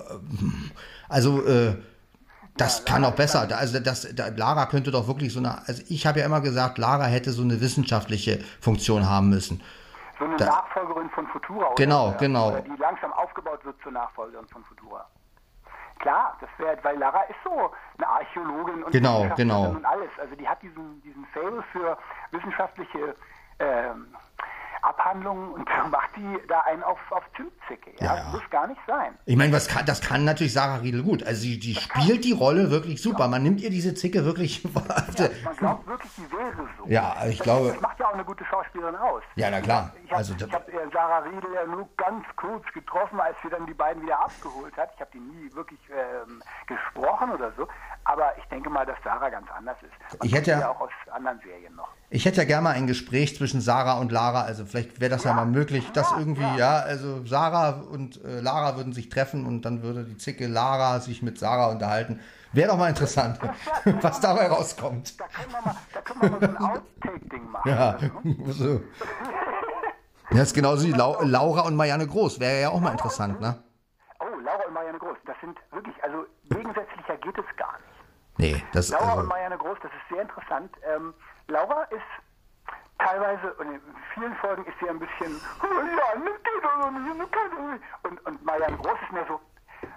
also 1.09 1.45
äh, 1.45 1.75
das 2.57 2.85
kann 2.85 3.03
auch 3.05 3.13
besser. 3.15 3.47
Da- 3.47 3.57
Also 3.57 3.79
das, 3.79 4.07
da, 4.13 4.27
Lara 4.27 4.65
könnte 4.65 4.91
doch 4.91 5.07
wirklich 5.07 5.31
so 5.33 5.39
eine, 5.39 5.67
also 5.67 5.83
ich 5.89 6.05
habe 6.05 6.19
ja 6.19 6.25
immer 6.25 6.41
gesagt, 6.41 6.77
Lara 6.77 7.05
hätte 7.05 7.31
so 7.31 7.43
eine 7.43 7.59
wissenschaftliche 7.61 8.39
Funktion 8.59 9.07
haben 9.09 9.29
müssen. 9.29 9.61
So 10.19 10.25
eine 10.25 10.37
Da- 10.37 10.45
Nachfolgerin 10.47 11.09
von 11.11 11.25
Futura. 11.27 11.73
Genau, 11.75 12.09
oder, 12.09 12.17
genau. 12.17 12.49
Oder 12.51 12.61
die 12.61 12.79
langsam 12.79 13.11
aufgebaut 13.13 13.63
wird 13.65 13.75
zur 13.83 13.91
Nachfolgerin 13.93 14.47
von 14.47 14.63
Futura. 14.65 15.07
Klar, 16.01 16.35
das 16.41 16.49
wäre, 16.57 16.77
weil 16.83 16.97
Lara 16.97 17.21
ist 17.23 17.37
so 17.43 17.71
eine 17.97 18.07
Archäologin 18.07 18.83
und 18.83 18.91
Genau, 18.91 19.19
Wissenschaftlerin 19.23 19.47
genau. 19.49 19.69
und 19.69 19.85
alles. 19.85 20.09
Also 20.19 20.35
die 20.35 20.47
hat 20.47 20.61
diesen, 20.61 21.01
diesen 21.03 21.25
Fable 21.27 21.63
für 21.71 21.97
wissenschaftliche 22.31 23.15
ähm, 23.59 24.15
Abhandlungen 24.83 25.51
und 25.53 25.69
macht 25.91 26.09
die 26.15 26.37
da 26.47 26.61
einen 26.61 26.83
auf, 26.83 26.99
auf 27.11 27.23
Zimtzicke. 27.35 27.91
Ja? 27.99 28.05
Ja, 28.05 28.15
ja. 28.15 28.23
Das 28.23 28.33
muss 28.33 28.49
gar 28.49 28.67
nicht 28.67 28.81
sein. 28.87 29.13
Ich 29.25 29.35
meine, 29.35 29.53
was 29.53 29.67
kann, 29.67 29.85
das 29.85 30.01
kann 30.01 30.23
natürlich 30.25 30.53
Sarah 30.53 30.77
Riedel 30.77 31.03
gut. 31.03 31.23
Also 31.23 31.41
sie, 31.41 31.59
die 31.59 31.75
spielt 31.75 32.23
die 32.25 32.31
Rolle 32.33 32.71
wirklich 32.71 33.01
super. 33.01 33.27
Man 33.27 33.43
nimmt 33.43 33.61
ihr 33.61 33.69
diese 33.69 33.93
Zicke 33.93 34.25
wirklich. 34.25 34.63
Man 34.73 35.55
glaubt 35.57 35.87
wirklich, 35.87 36.11
die 36.17 36.31
wäre 36.31 36.67
so. 36.77 36.85
Ja, 36.87 37.15
ich 37.27 37.37
das, 37.37 37.43
glaube- 37.45 37.71
Das 37.73 37.81
macht 37.81 37.99
ja 37.99 38.07
auch 38.07 38.13
eine 38.13 38.25
gute 38.25 38.43
Schauspielerin 38.45 38.95
aus. 38.95 39.23
Ja, 39.35 39.49
na 39.51 39.61
klar. 39.61 39.93
Ich 40.03 40.09
habe 40.11 40.17
Also 40.17 40.33
hab, 40.51 40.67
äh, 40.69 40.73
Sarah 40.91 41.19
Riedel 41.19 41.53
ja 41.53 41.65
nur 41.65 41.87
ganz 41.97 42.25
kurz 42.35 42.65
getroffen, 42.73 43.19
als 43.19 43.35
sie 43.43 43.49
dann 43.49 43.65
die 43.65 43.73
beiden 43.73 44.01
wieder 44.03 44.19
abgeholt 44.19 44.75
hat. 44.77 44.91
Ich 44.95 45.01
habe 45.01 45.11
die 45.13 45.19
nie 45.19 45.53
wirklich 45.53 45.79
ähm, 45.91 46.41
gesprochen 46.67 47.31
oder 47.31 47.51
so. 47.57 47.67
Aber 48.03 48.35
ich 48.37 48.43
denke 48.45 48.69
mal, 48.69 48.85
dass 48.85 48.97
Sarah 49.03 49.29
ganz 49.29 49.47
anders 49.55 49.77
ist. 49.83 50.19
Man 50.19 50.27
Ich 50.27 50.33
hätte 50.33 50.51
ja- 50.51 50.69
auch 50.69 50.81
aus 50.81 50.89
anderen 51.11 51.39
Serien 51.41 51.75
noch. 51.75 51.89
Ich 52.09 52.25
hätte 52.25 52.37
ja 52.37 52.43
gerne 52.45 52.63
mal 52.63 52.71
ein 52.75 52.87
Gespräch 52.87 53.37
zwischen 53.37 53.61
Sarah 53.61 53.99
und 53.99 54.11
Lara. 54.11 54.41
Also 54.41 54.65
vielleicht 54.71 54.99
wäre 54.99 55.11
das 55.11 55.23
ja, 55.23 55.33
mal 55.33 55.45
möglich, 55.45 55.91
dass 55.91 56.11
irgendwie, 56.11 56.41
ja. 56.57 56.79
also 56.79 57.25
Sarah 57.25 57.81
und 57.81 58.23
äh, 58.23 58.39
Lara 58.39 58.77
würden 58.77 58.93
sich 58.93 59.09
treffen 59.09 59.45
und 59.45 59.63
dann 59.63 59.83
würde 59.83 60.03
die 60.03 60.17
Zicke 60.17 60.47
Lara 60.47 60.99
sich 60.99 61.21
mit 61.21 61.37
Sarah 61.37 61.67
unterhalten. 61.67 62.19
Wäre 62.53 62.69
doch 62.69 62.77
mal 62.77 62.89
interessant, 62.89 63.39
was 64.01 64.19
dabei 64.19 64.47
rauskommt. 64.47 65.19
Da 65.19 65.27
können 65.27 65.51
wir 65.51 65.61
mal, 65.61 65.75
da 65.93 66.01
können 66.01 66.21
wir 66.21 66.29
mal 66.29 66.39
so 66.39 66.47
ein 66.47 66.57
Outtake-Ding 66.57 67.49
machen. 67.49 67.69
Ja, 67.69 67.97
so. 68.47 68.81
Das 70.31 70.41
ist 70.41 70.53
genauso 70.53 70.87
wie 70.87 70.91
Lau 70.91 71.21
Laura 71.21 71.61
und 71.61 71.75
Marianne 71.75 72.07
Groß. 72.07 72.39
Wäre 72.39 72.61
ja 72.61 72.69
auch 72.69 72.79
mal 72.79 72.91
interessant, 72.91 73.39
ne? 73.39 73.61
oh, 74.21 74.39
Laura 74.39 74.63
und 74.67 74.73
Marianne 74.73 74.99
Groß, 74.99 75.17
das 75.25 75.35
sind 75.41 75.57
wirklich, 75.71 75.95
also 76.03 76.25
gegensätzlicher 76.49 77.17
geht 77.17 77.37
es 77.37 77.57
gar 77.57 77.73
nicht. 77.73 77.91
Nee, 78.37 78.63
das 78.73 78.89
Laura 78.89 79.09
also, 79.09 79.21
und 79.21 79.27
Marianne 79.27 79.57
Groß, 79.57 79.77
das 79.81 79.91
ist 79.91 80.09
sehr 80.09 80.21
interessant. 80.21 80.71
Ähm, 80.83 81.13
Laura 81.47 81.83
ist 81.83 82.10
vielen 84.21 84.35
Folgen 84.35 84.65
ist 84.65 84.77
sie 84.79 84.87
ein 84.87 84.99
bisschen, 84.99 85.41
oh, 85.63 85.81
ja, 85.81 86.13
das 86.13 86.43
geht 86.43 86.63
doch 86.63 86.91
nicht. 86.91 87.83
Und, 88.03 88.25
und 88.25 88.45
Marianne 88.45 88.77
Groß 88.77 88.97
ist 89.01 89.11
mehr 89.11 89.25
so, 89.27 89.39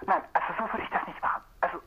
nein, 0.07 0.21
also 0.33 0.47
so 0.57 0.73
würde 0.73 0.83
ich 0.83 0.89
das 0.89 1.05
nicht 1.05 1.21
machen. 1.21 1.43
Also, 1.61 1.79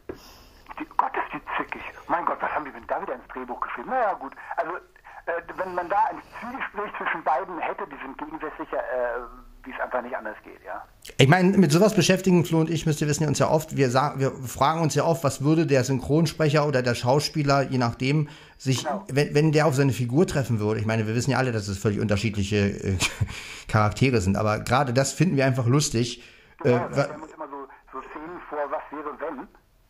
die, 0.78 0.84
Gott 0.96 1.16
ist 1.16 1.32
die 1.32 1.42
zickig. 1.56 1.82
Mein 2.06 2.24
Gott, 2.24 2.40
was 2.40 2.50
haben 2.52 2.64
die 2.64 2.70
denn 2.70 2.86
da 2.86 3.02
wieder 3.02 3.14
ins 3.14 3.26
Drehbuch 3.28 3.60
geschrieben? 3.60 3.90
Naja, 3.90 4.12
gut. 4.14 4.34
Also, 4.56 4.76
äh, 4.76 5.42
wenn 5.56 5.74
man 5.74 5.88
da 5.88 6.04
ein 6.10 6.22
Zwiegespräch 6.40 6.92
zwischen 6.96 7.24
beiden 7.24 7.58
hätte, 7.58 7.86
die 7.88 7.96
sind 7.96 8.16
gegensätzlicher, 8.18 8.78
äh, 8.78 9.20
wie 9.64 9.72
es 9.72 9.80
einfach 9.80 10.02
nicht 10.02 10.16
anders 10.16 10.36
geht, 10.44 10.62
ja. 10.62 10.77
Ich 11.20 11.26
meine, 11.26 11.58
mit 11.58 11.72
sowas 11.72 11.94
beschäftigen 11.94 12.44
Flo 12.44 12.60
und 12.60 12.70
ich, 12.70 12.86
müsst 12.86 13.00
ihr 13.00 13.08
wissen, 13.08 13.26
uns 13.26 13.40
ja 13.40 13.50
oft, 13.50 13.76
wir, 13.76 13.90
sagen, 13.90 14.20
wir 14.20 14.30
fragen 14.30 14.80
uns 14.82 14.94
ja 14.94 15.02
oft, 15.02 15.24
was 15.24 15.42
würde 15.42 15.66
der 15.66 15.82
Synchronsprecher 15.82 16.64
oder 16.64 16.80
der 16.80 16.94
Schauspieler, 16.94 17.68
je 17.68 17.78
nachdem, 17.78 18.28
sich, 18.56 18.84
genau. 18.84 19.04
wenn, 19.08 19.34
wenn 19.34 19.50
der 19.50 19.66
auf 19.66 19.74
seine 19.74 19.92
Figur 19.92 20.28
treffen 20.28 20.60
würde. 20.60 20.78
Ich 20.78 20.86
meine, 20.86 21.08
wir 21.08 21.16
wissen 21.16 21.32
ja 21.32 21.38
alle, 21.38 21.50
dass 21.50 21.66
es 21.66 21.76
völlig 21.76 21.98
unterschiedliche 21.98 22.68
äh, 22.68 22.96
Charaktere 23.66 24.20
sind, 24.20 24.36
aber 24.36 24.60
gerade 24.60 24.92
das 24.92 25.12
finden 25.12 25.36
wir 25.36 25.44
einfach 25.44 25.66
lustig. 25.66 26.22
Ja, 26.64 26.86
äh, 26.86 26.96
wir 26.96 27.22
uns 27.22 27.32
immer 27.34 27.48
so, 27.48 27.66
so 27.92 27.98
Szenen 28.10 28.38
vor, 28.48 28.58
was 28.70 28.82
wäre 28.92 29.10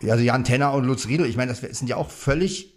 wenn. 0.00 0.10
Also 0.10 0.24
Jan 0.24 0.44
Tenner 0.44 0.72
und 0.72 0.84
Lutz 0.84 1.08
Riedel, 1.08 1.26
ich 1.26 1.36
meine, 1.36 1.52
das 1.52 1.60
sind 1.60 1.88
ja 1.88 1.96
auch 1.96 2.08
völlig 2.08 2.74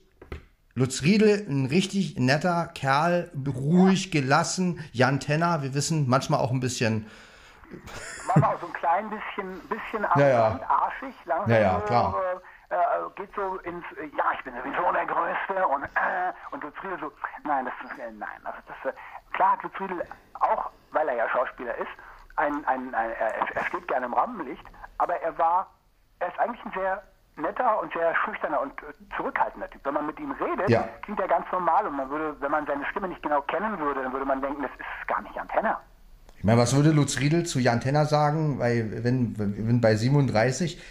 Lutz 0.75 1.03
Riedel, 1.03 1.45
ein 1.47 1.67
richtig 1.67 2.17
netter 2.17 2.69
Kerl, 2.73 3.31
ruhig, 3.47 4.11
gelassen. 4.11 4.81
Jan 4.91 5.21
Tenner, 5.21 5.63
wir 5.63 5.73
wissen, 5.73 6.09
manchmal 6.09 6.41
auch 6.41 6.51
ein 6.51 6.59
bisschen. 6.59 7.05
Manchmal 8.34 8.56
auch 8.56 8.60
so 8.60 8.67
ein 8.67 8.74
klein 8.74 9.10
bisschen, 9.10 9.60
bisschen 9.67 10.08
ja, 10.15 10.28
ja. 10.28 10.60
arschig, 10.67 11.15
langsam. 11.26 11.50
Ja, 11.50 11.60
ja, 11.60 11.80
klar. 11.82 12.15
Äh, 12.34 12.38
äh, 12.72 12.78
geht 13.15 13.34
so 13.36 13.58
ins, 13.60 13.84
ja, 14.17 14.24
ich 14.34 14.44
bin 14.44 14.54
sowieso 14.56 14.91
der 14.94 15.06
Größte 15.06 15.67
und, 15.67 15.84
äh, 15.84 16.32
und 16.52 16.63
Lutz 16.63 16.76
Riedel 16.84 17.00
so, 17.00 17.12
nein, 17.44 17.65
das 17.65 17.91
ist, 17.91 18.00
äh, 18.00 18.12
nein. 18.12 18.39
Also 18.46 18.60
das, 18.67 18.94
äh, 18.94 18.98
klar 19.34 19.54
hat 19.54 19.63
Lutz 19.63 19.80
Riedel 19.80 20.08
auch, 20.39 20.72
weil 20.91 21.10
er 21.10 21.15
ja 21.15 21.30
Schauspieler 21.30 21.76
ist, 21.76 21.91
ein, 22.38 22.65
ein, 22.65 22.96
ein, 22.96 23.12
er, 23.12 23.56
er 23.56 23.65
steht 23.65 23.88
gerne 23.88 24.06
im 24.06 24.13
Rampenlicht, 24.13 24.65
aber 25.00 25.15
er 25.22 25.38
war, 25.38 25.67
er 26.20 26.30
ist 26.30 26.39
eigentlich 26.39 26.63
ein 26.65 26.72
sehr 26.72 27.04
netter 27.36 27.82
und 27.82 27.91
sehr 27.94 28.15
schüchterner 28.15 28.62
und 28.62 28.72
äh, 28.84 28.94
zurückhaltender 29.17 29.70
Typ. 29.70 29.84
Wenn 29.84 29.94
man 29.94 30.06
mit 30.06 30.20
ihm 30.20 30.32
redet, 30.32 30.70
ja. 30.70 30.84
klingt 31.02 31.20
er 31.20 31.28
ganz 31.28 31.52
normal 31.52 31.88
und 31.88 31.98
man 31.98 32.10
würde, 32.10 32.39
wenn 32.39 32.52
man 32.52 32.65
seine 32.65 32.86
Stimme 32.86 33.08
nicht 33.08 33.22
genau 33.22 33.41
kennen 33.41 33.78
würde, 33.80 34.04
dann 34.04 34.13
würde 34.13 34.26
man 34.26 34.41
denken, 34.41 34.62
das 34.62 34.72
ist 34.72 35.08
gar 35.08 35.22
nicht 35.22 35.36
Jan 35.36 35.48
Tenner. 35.50 35.82
Ich 36.41 36.45
meine, 36.45 36.60
was 36.60 36.75
würde 36.75 36.89
Lutz 36.89 37.19
Riedel 37.19 37.45
zu 37.45 37.60
Jan 37.60 37.82
Tenner 37.82 38.06
sagen, 38.08 38.58
weil 38.58 39.04
wenn, 39.04 39.36
wenn 39.38 39.80
bei 39.80 39.93
37 39.93 40.82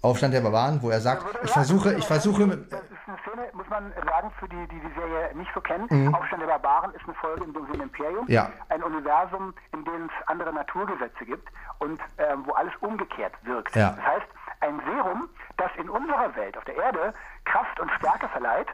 Aufstand 0.00 0.32
der 0.32 0.40
Barbaren, 0.40 0.80
wo 0.80 0.88
er 0.88 1.02
sagt, 1.02 1.22
ja, 1.34 1.40
ich 1.44 1.50
versuche, 1.50 1.92
ich 1.96 2.06
versuche. 2.06 2.46
Das 2.46 2.80
ist 2.80 2.96
eine 3.06 3.18
Szene, 3.18 3.42
muss 3.52 3.68
man 3.68 3.92
sagen, 4.06 4.30
für 4.40 4.48
die, 4.48 4.66
die 4.68 4.80
die 4.80 4.94
Serie 4.98 5.34
nicht 5.34 5.50
so 5.52 5.60
kennen. 5.60 5.86
Mhm. 5.90 6.14
Aufstand 6.14 6.40
der 6.40 6.46
Barbaren 6.46 6.94
ist 6.94 7.04
eine 7.04 7.12
Folge 7.12 7.44
im 7.44 7.52
dunklen 7.52 7.82
Imperium. 7.82 8.24
Ja. 8.26 8.50
Ein 8.70 8.82
Universum, 8.82 9.52
in 9.74 9.84
dem 9.84 10.06
es 10.06 10.28
andere 10.28 10.54
Naturgesetze 10.54 11.26
gibt 11.26 11.46
und 11.80 12.00
ähm, 12.16 12.44
wo 12.46 12.52
alles 12.52 12.72
umgekehrt 12.80 13.34
wirkt. 13.42 13.76
Ja. 13.76 13.90
Das 13.90 14.02
heißt, 14.02 14.26
ein 14.60 14.80
Serum, 14.86 15.28
das 15.58 15.72
in 15.76 15.90
unserer 15.90 16.34
Welt, 16.36 16.56
auf 16.56 16.64
der 16.64 16.76
Erde, 16.76 17.12
Kraft 17.44 17.78
und 17.80 17.90
Stärke 17.98 18.28
verleiht, 18.28 18.68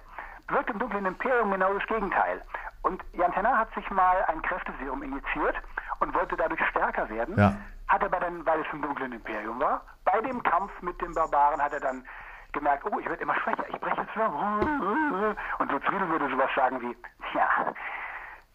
wirkt 0.50 0.70
im 0.70 0.78
dunklen 0.78 1.04
Imperium 1.04 1.50
genau 1.50 1.74
das 1.74 1.86
Gegenteil. 1.88 2.40
Und 2.82 3.02
Jan 3.12 3.32
Tenner 3.32 3.58
hat 3.58 3.72
sich 3.74 3.88
mal 3.90 4.24
ein 4.26 4.42
Kräfteserum 4.42 5.02
injiziert 5.02 5.56
und 6.00 6.14
wollte 6.14 6.36
dadurch 6.36 6.60
stärker 6.70 7.08
werden. 7.08 7.38
Ja. 7.38 7.56
Hat 7.88 8.02
aber 8.02 8.20
dann, 8.20 8.44
weil 8.44 8.60
es 8.60 8.66
im 8.72 8.82
dunklen 8.82 9.12
Imperium 9.12 9.60
war, 9.60 9.82
bei 10.04 10.20
dem 10.20 10.42
Kampf 10.42 10.70
mit 10.80 11.00
den 11.00 11.14
Barbaren 11.14 11.60
hat 11.62 11.72
er 11.72 11.80
dann 11.80 12.04
gemerkt, 12.52 12.84
oh, 12.90 12.98
ich 12.98 13.08
werde 13.08 13.22
immer 13.22 13.34
schwächer, 13.36 13.64
ich 13.68 13.80
breche 13.80 14.00
jetzt 14.00 14.14
wieder. 14.14 15.36
Und 15.58 15.72
Lutz 15.72 15.84
Riedel 15.90 16.08
würde 16.08 16.28
sowas 16.30 16.50
sagen 16.54 16.80
wie, 16.80 16.96
tja, 17.30 17.48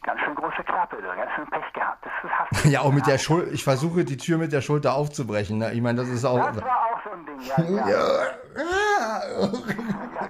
ganz 0.04 0.22
schön 0.22 0.36
große 0.36 0.64
Klappe, 0.64 0.98
ganz 1.02 1.32
schön 1.36 1.48
Pech 1.48 1.74
gehabt. 1.74 2.06
Das, 2.06 2.14
das 2.24 2.32
hast 2.32 2.66
du 2.66 2.70
ja, 2.70 2.82
auch 2.82 2.92
mit 2.92 3.08
der 3.08 3.18
Schulter, 3.18 3.52
ich 3.52 3.64
versuche 3.64 4.06
die 4.06 4.18
Tür 4.18 4.38
mit 4.38 4.52
der 4.52 4.62
Schulter 4.62 4.94
aufzubrechen. 4.94 5.58
Ne? 5.60 5.74
Ich 5.74 5.82
meine, 5.82 6.00
das 6.00 6.10
ist 6.10 6.26
auch. 6.26 6.38
Das 6.38 6.64
war 6.64 6.86
auch 6.86 7.04
so 7.04 7.12
ein 7.12 7.26
Ding, 7.26 7.42
ja. 7.42 7.56
ja. 7.90 8.28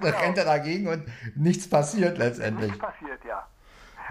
da 0.00 0.08
rennt 0.18 0.38
er 0.38 0.44
dagegen 0.44 0.88
und 0.88 1.04
nichts 1.36 1.68
passiert 1.68 2.18
letztendlich. 2.18 2.70
Nichts 2.72 2.84
passiert, 2.84 3.24
ja. 3.24 3.46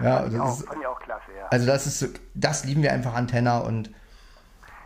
Ja, 0.00 0.20
fand 0.20 0.32
das 0.32 0.40
auch, 0.40 0.48
ist, 0.48 0.68
fand 0.68 0.80
ich 0.80 0.86
auch 0.86 1.00
klasse, 1.00 1.32
ja. 1.36 1.46
Also 1.50 1.66
das 1.66 1.86
ist, 1.86 2.20
das 2.34 2.64
lieben 2.64 2.82
wir 2.82 2.92
einfach 2.92 3.14
an 3.14 3.26
Tenner 3.26 3.64
und. 3.64 3.90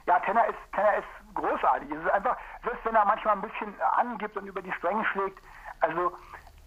Ja, 0.06 0.18
Tenner 0.20 0.46
ist, 0.46 0.58
Tenner 0.74 0.94
ist 0.96 1.34
großartig. 1.34 1.90
Es 1.90 2.04
ist 2.04 2.10
einfach, 2.10 2.36
selbst 2.64 2.84
wenn 2.84 2.94
er 2.94 3.04
manchmal 3.04 3.34
ein 3.34 3.42
bisschen 3.42 3.74
angibt 3.96 4.36
und 4.36 4.46
über 4.46 4.62
die 4.62 4.72
Stränge 4.72 5.04
schlägt, 5.12 5.38
also 5.80 6.12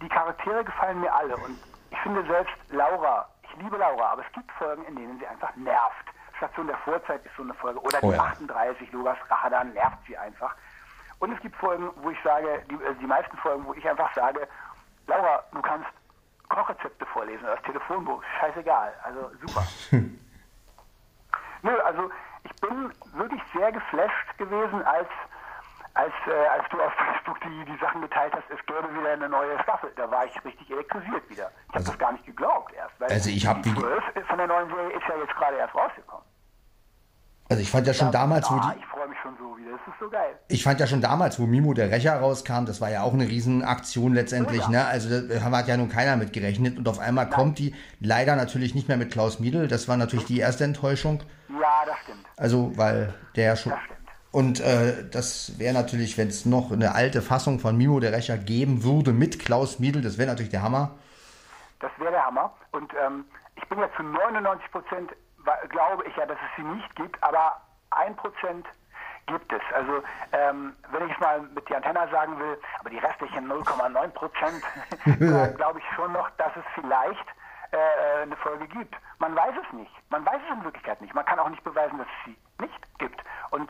die 0.01 0.10
Charaktere 0.10 0.63
gefallen 0.63 1.01
mir 1.01 1.13
alle 1.13 1.36
und 1.38 1.58
ich 1.91 1.99
finde 1.99 2.25
selbst 2.27 2.53
Laura 2.69 3.27
ich 3.55 3.63
liebe 3.63 3.77
Laura, 3.77 4.12
aber 4.12 4.21
es 4.25 4.34
gibt 4.34 4.51
Folgen, 4.53 4.84
in 4.86 4.95
denen 4.95 5.19
sie 5.19 5.27
einfach 5.27 5.55
nervt. 5.55 6.05
Station 6.38 6.67
der 6.67 6.77
Vorzeit 6.79 7.25
ist 7.25 7.36
so 7.38 7.43
eine 7.43 7.53
Folge. 7.53 7.79
Oder 7.81 7.99
die 7.99 8.05
oh 8.05 8.12
ja. 8.12 8.23
38, 8.23 8.91
Lugas 8.91 9.17
Rache, 9.29 9.65
nervt 9.67 9.97
sie 10.08 10.17
einfach. 10.17 10.53
Und 11.19 11.31
es 11.31 11.39
gibt 11.41 11.55
Folgen, 11.55 11.89
wo 12.01 12.10
ich 12.10 12.17
sage, 12.23 12.62
die, 12.69 12.75
also 12.86 12.99
die 12.99 13.08
meisten 13.08 13.38
Folgen, 13.38 13.65
wo 13.65 13.73
ich 13.73 13.88
einfach 13.88 14.13
sage, 14.13 14.47
Laura, 15.08 15.43
du 15.51 15.62
kannst 15.62 15.88
Kochrezepte 16.49 17.05
vorlesen, 17.08 17.45
das 17.45 17.62
Telefonbuch, 17.63 18.23
scheißegal. 18.39 18.93
Also 19.03 19.31
super. 19.45 19.65
Nö, 21.62 21.79
also 21.81 22.10
ich 22.43 22.55
bin 22.62 22.93
wirklich 23.13 23.41
sehr 23.53 23.71
geflasht 23.71 24.38
gewesen, 24.38 24.84
als 24.84 25.10
als, 25.95 26.13
äh, 26.27 26.47
als 26.47 26.67
du 26.69 26.81
auf 26.81 26.93
Facebook 26.93 27.39
die, 27.41 27.65
die 27.65 27.77
Sachen 27.77 28.01
geteilt 28.01 28.34
hast, 28.34 28.43
es 28.49 28.63
gäbe 28.65 28.93
wieder 28.93 29.13
eine 29.13 29.29
neue 29.29 29.58
Staffel. 29.63 29.91
Da 29.95 30.12
war 30.12 30.25
ich 30.25 30.43
richtig 30.43 30.69
elektrisiert 30.69 31.29
wieder. 31.29 31.49
Ich 31.49 31.69
habe 31.69 31.77
also, 31.77 31.91
das 31.91 31.99
gar 31.99 32.12
nicht 32.12 32.25
geglaubt 32.25 32.73
erst. 32.73 32.99
Weil 32.99 33.10
also 33.10 33.29
ich 33.29 33.47
habe 33.47 33.62
die 33.62 33.73
12 33.73 34.03
von 34.27 34.38
der 34.38 34.47
neuen 34.47 34.67
Serie 34.67 34.91
ist 34.91 35.08
ja 35.08 35.15
jetzt 35.15 35.36
gerade 35.36 35.55
erst 35.55 35.73
rausgekommen. 35.73 36.24
Also 37.47 37.62
ich 37.62 37.69
fand 37.69 37.86
ja 37.86 37.93
schon 37.93 38.12
damals, 38.12 38.49
wo 38.49 38.55
die. 38.55 38.79
Ich 38.79 38.86
freue 38.88 39.08
mich 39.08 39.17
schon 39.21 39.36
so 39.38 39.55
wieder, 39.58 39.71
das 39.71 39.93
ist 39.93 39.99
so 39.99 40.10
geil. 40.10 40.39
Ich 40.47 40.63
fand 40.63 40.79
ja 40.79 40.88
schon 40.88 41.01
damals, 41.01 41.39
wo 41.39 41.45
Mimo 41.45 41.73
der 41.73 41.91
Rächer 41.91 42.19
rauskam, 42.19 42.65
das 42.65 42.81
war 42.81 42.89
ja 42.89 43.03
auch 43.03 43.13
eine 43.13 43.27
Riesenaktion 43.27 44.13
letztendlich, 44.13 44.62
ja. 44.63 44.69
ne? 44.69 44.86
Also 44.86 45.21
da 45.21 45.41
hat 45.41 45.67
ja 45.67 45.77
nun 45.77 45.89
keiner 45.89 46.15
mit 46.15 46.34
gerechnet 46.34 46.77
und 46.77 46.88
auf 46.88 46.99
einmal 46.99 47.25
Nein. 47.25 47.34
kommt 47.34 47.60
die 47.60 47.75
leider 47.99 48.36
natürlich 48.36 48.73
nicht 48.73 48.88
mehr 48.88 48.97
mit 48.97 49.12
Klaus 49.12 49.39
Miedl. 49.39 49.67
Das 49.67 49.88
war 49.88 49.97
natürlich 49.97 50.25
die 50.25 50.39
erste 50.39 50.63
Enttäuschung. 50.63 51.21
Ja, 51.49 51.86
das 51.86 51.97
stimmt. 52.03 52.25
Also, 52.38 52.71
weil 52.75 53.13
der 53.36 53.55
schon. 53.55 53.71
Das 53.73 53.81
stimmt. 53.81 53.95
Und 54.31 54.60
äh, 54.60 55.08
das 55.12 55.58
wäre 55.60 55.73
natürlich, 55.73 56.17
wenn 56.17 56.27
es 56.27 56.45
noch 56.45 56.69
eine 56.69 56.93
alte 56.93 57.21
Fassung 57.21 57.60
von 57.60 57.77
Mimo 57.77 58.01
der 58.01 58.12
Rächer 58.12 58.38
geben 58.38 58.84
würde 58.84 59.13
mit 59.13 59.39
Klaus 59.39 59.79
Miedl, 59.79 60.01
das 60.01 60.17
wäre 60.17 60.27
natürlich 60.27 60.51
der 60.51 60.62
Hammer. 60.62 60.91
Das 61.79 61.91
wäre 61.99 62.12
der 62.12 62.25
Hammer. 62.25 62.53
Und 62.73 62.91
ähm, 63.05 63.23
ich 63.55 63.69
bin 63.69 63.79
ja 63.79 63.88
zu 63.95 64.03
99 64.03 64.71
Prozent, 64.71 65.12
glaube 65.69 66.05
ich 66.05 66.15
ja, 66.15 66.25
dass 66.25 66.38
es 66.38 66.55
sie 66.55 66.63
nicht 66.63 66.95
gibt, 66.95 67.21
aber 67.23 67.62
ein 67.91 68.15
Prozent 68.15 68.65
gibt 69.27 69.51
es. 69.51 69.62
Also 69.73 70.03
ähm, 70.31 70.75
wenn 70.91 71.08
ich 71.08 71.13
es 71.13 71.19
mal 71.19 71.41
mit 71.41 71.67
die 71.67 71.75
Antenna 71.75 72.08
sagen 72.10 72.38
will, 72.39 72.60
aber 72.79 72.89
die 72.89 72.99
restlichen 72.99 73.51
0,9 73.51 74.08
Prozent, 74.10 74.63
glaube 75.58 75.79
ich 75.79 75.86
schon 75.95 76.12
noch, 76.12 76.29
dass 76.31 76.55
es 76.55 76.63
vielleicht 76.73 77.25
äh, 77.71 78.21
eine 78.23 78.36
Folge 78.38 78.67
gibt. 78.67 78.95
Man 79.19 79.36
weiß 79.36 79.53
es 79.65 79.73
nicht. 79.73 79.91
Man 80.10 80.25
weiß 80.25 80.41
es 80.47 80.58
in 80.58 80.63
Wirklichkeit 80.63 81.01
nicht. 81.01 81.13
Man 81.13 81.25
kann 81.25 81.39
auch 81.39 81.49
nicht 81.49 81.63
beweisen, 81.63 81.97
dass 81.97 82.08
es 82.08 82.25
sie 82.25 82.38
nicht 82.60 82.99
gibt. 82.99 83.21
Und 83.51 83.69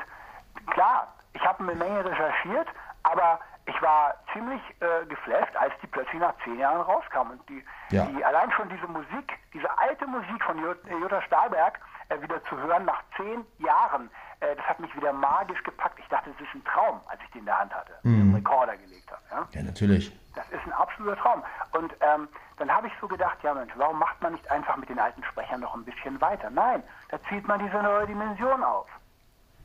klar, 0.72 1.14
ich 1.34 1.46
habe 1.46 1.64
eine 1.64 1.76
Menge 1.76 2.04
recherchiert, 2.04 2.68
aber 3.04 3.40
ich 3.68 3.82
war 3.82 4.16
ziemlich 4.32 4.62
äh, 4.80 5.06
geflasht, 5.08 5.56
als 5.56 5.74
die 5.82 5.88
plötzlich 5.88 6.22
nach 6.22 6.36
zehn 6.44 6.60
Jahren 6.60 6.82
rauskam. 6.82 7.32
Und 7.32 7.50
die, 7.50 7.64
ja. 7.90 8.06
die 8.06 8.24
allein 8.24 8.52
schon 8.52 8.70
diese 8.70 8.88
Musik, 8.88 9.34
diese 9.54 9.70
alte 9.78 10.06
Musik 10.06 10.44
von 10.44 10.60
Jutta 10.60 11.22
Stahlberg 11.24 11.80
äh, 12.10 12.22
wieder 12.22 12.44
zu 12.46 12.58
hören 12.58 12.86
nach 12.86 13.02
zehn 13.18 13.46
Jahren, 13.58 14.10
äh, 14.40 14.56
das 14.56 14.66
hat 14.66 14.80
mich 14.80 14.96
wieder 14.96 15.14
magisch 15.14 15.62
gepackt. 15.64 15.98
Ich 16.00 16.08
dachte, 16.10 16.30
es 16.30 16.42
ist 16.42 16.54
ein 16.54 16.64
Traum, 16.66 17.02
als 17.08 17.20
ich 17.24 17.32
die 17.32 17.40
in 17.40 17.46
der 17.46 17.60
Hand 17.60 17.74
hatte, 17.74 17.94
mhm. 18.04 18.34
den 18.34 18.36
Rekorder 18.36 18.78
gelegt 18.78 19.12
habe. 19.12 19.22
Ja? 19.32 19.48
ja, 19.52 19.64
natürlich. 19.64 20.12
Das 20.36 20.48
ist 20.52 20.66
ein 20.66 20.74
absoluter 20.74 21.18
Traum. 21.18 21.44
Und 21.72 21.94
ähm, 22.02 22.28
dann 22.58 22.70
habe 22.70 22.88
ich 22.88 22.94
so 23.02 23.08
gedacht, 23.08 23.38
ja 23.42 23.54
Mensch, 23.54 23.74
warum 23.78 23.98
macht 23.98 24.22
man 24.22 24.34
nicht 24.34 24.50
einfach 24.52 24.78
mit 24.78 24.90
den 24.90 25.00
alten 25.00 25.24
Sprechern 25.24 25.62
noch 25.62 25.74
ein 25.74 25.86
bisschen 25.86 26.20
weiter? 26.22 26.50
Nein, 26.52 26.84
da 27.10 27.18
zieht 27.30 27.48
man 27.48 27.60
diese 27.60 27.82
neue 27.82 28.06
Dimension 28.06 28.64
auf. 28.64 28.88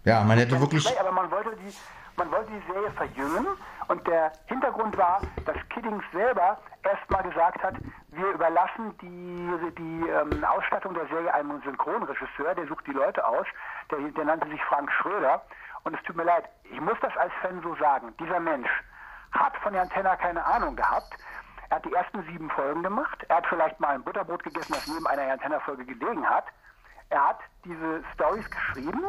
Ja, 0.04 0.22
man 0.22 0.38
hätte 0.38 0.58
wirklich. 0.58 0.98
Aber 0.98 1.12
man 1.12 1.30
wollte, 1.30 1.54
die, 1.56 1.74
man 2.20 2.30
wollte 2.32 2.52
die 2.52 2.70
Serie 2.70 2.90
verjüngen 2.90 3.46
und 3.88 4.06
der 4.06 4.30
Hintergrund 4.44 4.94
war, 4.98 5.22
dass 5.46 5.56
Kiddings 5.70 6.04
selber 6.12 6.58
erstmal 6.82 7.22
gesagt 7.22 7.62
hat, 7.62 7.76
wir 8.10 8.32
überlassen 8.32 8.94
die, 9.00 9.72
die 9.78 10.06
ähm, 10.06 10.44
Ausstattung 10.44 10.92
der 10.92 11.06
Serie 11.06 11.32
einem 11.32 11.62
Synchronregisseur, 11.62 12.54
der 12.54 12.66
sucht 12.66 12.86
die 12.86 12.92
Leute 12.92 13.26
aus, 13.26 13.46
der, 13.90 14.00
der 14.00 14.24
nannte 14.26 14.50
sich 14.50 14.62
Frank 14.64 14.92
Schröder. 15.00 15.40
Und 15.84 15.96
es 15.96 16.02
tut 16.02 16.14
mir 16.14 16.24
leid, 16.24 16.44
ich 16.64 16.78
muss 16.78 16.98
das 17.00 17.16
als 17.16 17.32
Fan 17.40 17.62
so 17.62 17.74
sagen. 17.76 18.12
Dieser 18.20 18.38
Mensch 18.38 18.68
hat 19.32 19.56
von 19.62 19.72
der 19.72 19.82
Antenne 19.82 20.14
keine 20.20 20.44
Ahnung 20.44 20.76
gehabt. 20.76 21.14
Er 21.70 21.76
hat 21.76 21.86
die 21.86 21.94
ersten 21.94 22.22
sieben 22.24 22.50
Folgen 22.50 22.82
gemacht. 22.82 23.24
Er 23.30 23.36
hat 23.36 23.46
vielleicht 23.46 23.80
mal 23.80 23.94
ein 23.94 24.04
Butterbrot 24.04 24.42
gegessen, 24.42 24.74
das 24.74 24.86
neben 24.88 25.06
einer 25.06 25.32
Antenna-Folge 25.32 25.86
gelegen 25.86 26.28
hat. 26.28 26.44
Er 27.08 27.28
hat 27.28 27.38
diese 27.64 28.04
Stories 28.12 28.50
geschrieben 28.50 29.06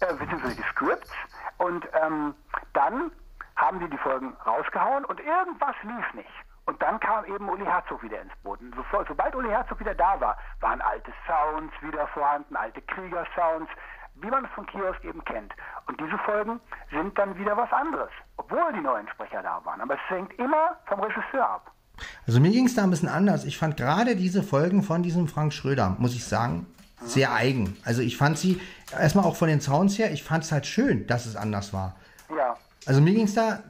äh, 0.00 0.14
beziehungsweise 0.14 0.56
die 0.56 0.68
Scripts. 0.70 1.10
Und 1.58 1.86
ähm, 2.02 2.34
dann 2.72 3.10
haben 3.56 3.80
sie 3.80 3.88
die 3.90 3.98
Folgen 3.98 4.34
rausgehauen 4.46 5.04
und 5.04 5.20
irgendwas 5.20 5.74
lief 5.82 6.14
nicht. 6.14 6.30
Und 6.66 6.80
dann 6.82 7.00
kam 7.00 7.24
eben 7.24 7.48
Uli 7.48 7.64
Herzog 7.64 8.02
wieder 8.02 8.20
ins 8.20 8.32
Boot. 8.42 8.60
So, 8.92 9.04
sobald 9.08 9.34
Uli 9.34 9.48
Herzog 9.48 9.80
wieder 9.80 9.94
da 9.94 10.20
war, 10.20 10.36
waren 10.60 10.80
alte 10.82 11.10
Sounds 11.26 11.72
wieder 11.80 12.06
vorhanden, 12.08 12.54
alte 12.56 12.82
Krieger-Sounds, 12.82 13.70
wie 14.16 14.28
man 14.28 14.44
es 14.44 14.50
von 14.50 14.66
Kiosk 14.66 15.02
eben 15.02 15.24
kennt. 15.24 15.52
Und 15.86 15.98
diese 15.98 16.18
Folgen 16.18 16.60
sind 16.90 17.18
dann 17.18 17.38
wieder 17.38 17.56
was 17.56 17.72
anderes, 17.72 18.10
obwohl 18.36 18.72
die 18.74 18.80
neuen 18.80 19.08
Sprecher 19.08 19.42
da 19.42 19.64
waren. 19.64 19.80
Aber 19.80 19.94
es 19.94 20.10
hängt 20.10 20.32
immer 20.38 20.76
vom 20.86 21.00
Regisseur 21.00 21.48
ab. 21.48 21.72
Also 22.26 22.38
mir 22.38 22.50
ging 22.50 22.66
es 22.66 22.74
da 22.74 22.82
ein 22.82 22.90
bisschen 22.90 23.08
anders. 23.08 23.44
Ich 23.44 23.58
fand 23.58 23.76
gerade 23.76 24.14
diese 24.14 24.42
Folgen 24.42 24.82
von 24.82 25.02
diesem 25.02 25.26
Frank 25.26 25.52
Schröder, 25.52 25.96
muss 25.98 26.14
ich 26.14 26.24
sagen, 26.26 26.66
sehr 27.04 27.32
eigen. 27.32 27.76
Also 27.84 28.02
ich 28.02 28.16
fand 28.16 28.38
sie, 28.38 28.60
erstmal 28.98 29.24
auch 29.24 29.36
von 29.36 29.48
den 29.48 29.60
Sounds 29.60 29.98
her, 29.98 30.12
ich 30.12 30.22
fand 30.22 30.44
es 30.44 30.52
halt 30.52 30.66
schön, 30.66 31.06
dass 31.06 31.26
es 31.26 31.36
anders 31.36 31.72
war. 31.72 31.96
Ja. 32.36 32.56
Also 32.86 33.00
mir 33.00 33.14
ging 33.14 33.24
es 33.24 33.34
da 33.34 33.62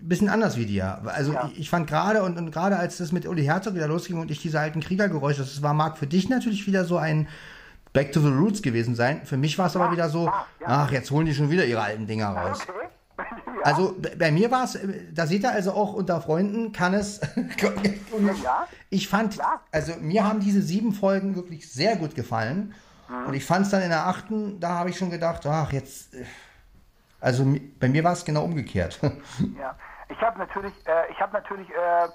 ein 0.00 0.08
bisschen 0.08 0.28
anders 0.28 0.56
wie 0.56 0.66
dir. 0.66 1.00
Also 1.06 1.32
Ja. 1.32 1.48
ich, 1.52 1.60
ich 1.60 1.70
fand 1.70 1.86
gerade 1.88 2.22
und, 2.22 2.38
und 2.38 2.50
gerade 2.52 2.76
als 2.76 2.98
das 2.98 3.12
mit 3.12 3.26
Uli 3.26 3.44
Herzog 3.44 3.74
wieder 3.74 3.88
losging 3.88 4.18
und 4.20 4.30
ich 4.30 4.40
diese 4.40 4.60
alten 4.60 4.80
Kriegergeräusche, 4.80 5.40
das 5.40 5.62
war 5.62 5.74
mag 5.74 5.98
für 5.98 6.06
dich 6.06 6.28
natürlich 6.28 6.66
wieder 6.66 6.84
so 6.84 6.96
ein 6.98 7.28
Back 7.92 8.12
to 8.12 8.20
the 8.20 8.28
Roots 8.28 8.62
gewesen 8.62 8.94
sein. 8.94 9.22
Für 9.24 9.36
mich 9.36 9.58
war 9.58 9.66
es 9.66 9.74
aber 9.76 9.86
Ja, 9.86 9.92
wieder 9.92 10.08
so, 10.10 10.26
ja, 10.26 10.46
ja. 10.60 10.66
ach, 10.68 10.92
jetzt 10.92 11.10
holen 11.10 11.26
die 11.26 11.34
schon 11.34 11.50
wieder 11.50 11.64
ihre 11.64 11.80
alten 11.80 12.06
Dinger 12.06 12.28
raus. 12.28 12.60
Okay. 12.62 12.86
Ja. 13.58 13.64
Also 13.64 13.94
bei 14.18 14.30
mir 14.30 14.50
war 14.50 14.64
es, 14.64 14.78
da 15.12 15.26
seht 15.26 15.42
ihr 15.42 15.50
also 15.52 15.72
auch 15.72 15.92
unter 15.94 16.20
Freunden 16.20 16.72
kann 16.72 16.94
es. 16.94 17.20
Ja. 18.42 18.66
Ich 18.90 19.08
fand, 19.08 19.36
Ja. 19.36 19.60
also 19.72 19.92
mir 20.00 20.24
haben 20.26 20.40
diese 20.40 20.62
sieben 20.62 20.92
Folgen 20.92 21.36
wirklich 21.36 21.70
sehr 21.72 21.96
gut 21.96 22.14
gefallen. 22.14 22.74
Mhm. 23.08 23.26
Und 23.26 23.34
ich 23.34 23.44
fand 23.44 23.66
es 23.66 23.70
dann 23.70 23.82
in 23.82 23.90
der 23.90 24.06
achten, 24.06 24.60
da 24.60 24.70
habe 24.70 24.90
ich 24.90 24.98
schon 24.98 25.10
gedacht, 25.10 25.44
ach 25.46 25.72
jetzt, 25.72 26.14
äh, 26.14 26.24
also 27.20 27.44
bei 27.80 27.88
mir 27.88 28.04
war 28.04 28.12
es 28.12 28.24
genau 28.24 28.44
umgekehrt. 28.44 28.98
Ja, 29.58 29.76
ich 30.08 30.20
habe 30.20 30.38
natürlich, 30.38 30.72
äh, 30.86 31.10
ich 31.12 31.20
habe 31.20 31.32
natürlich 31.32 31.68
äh, 31.70 32.08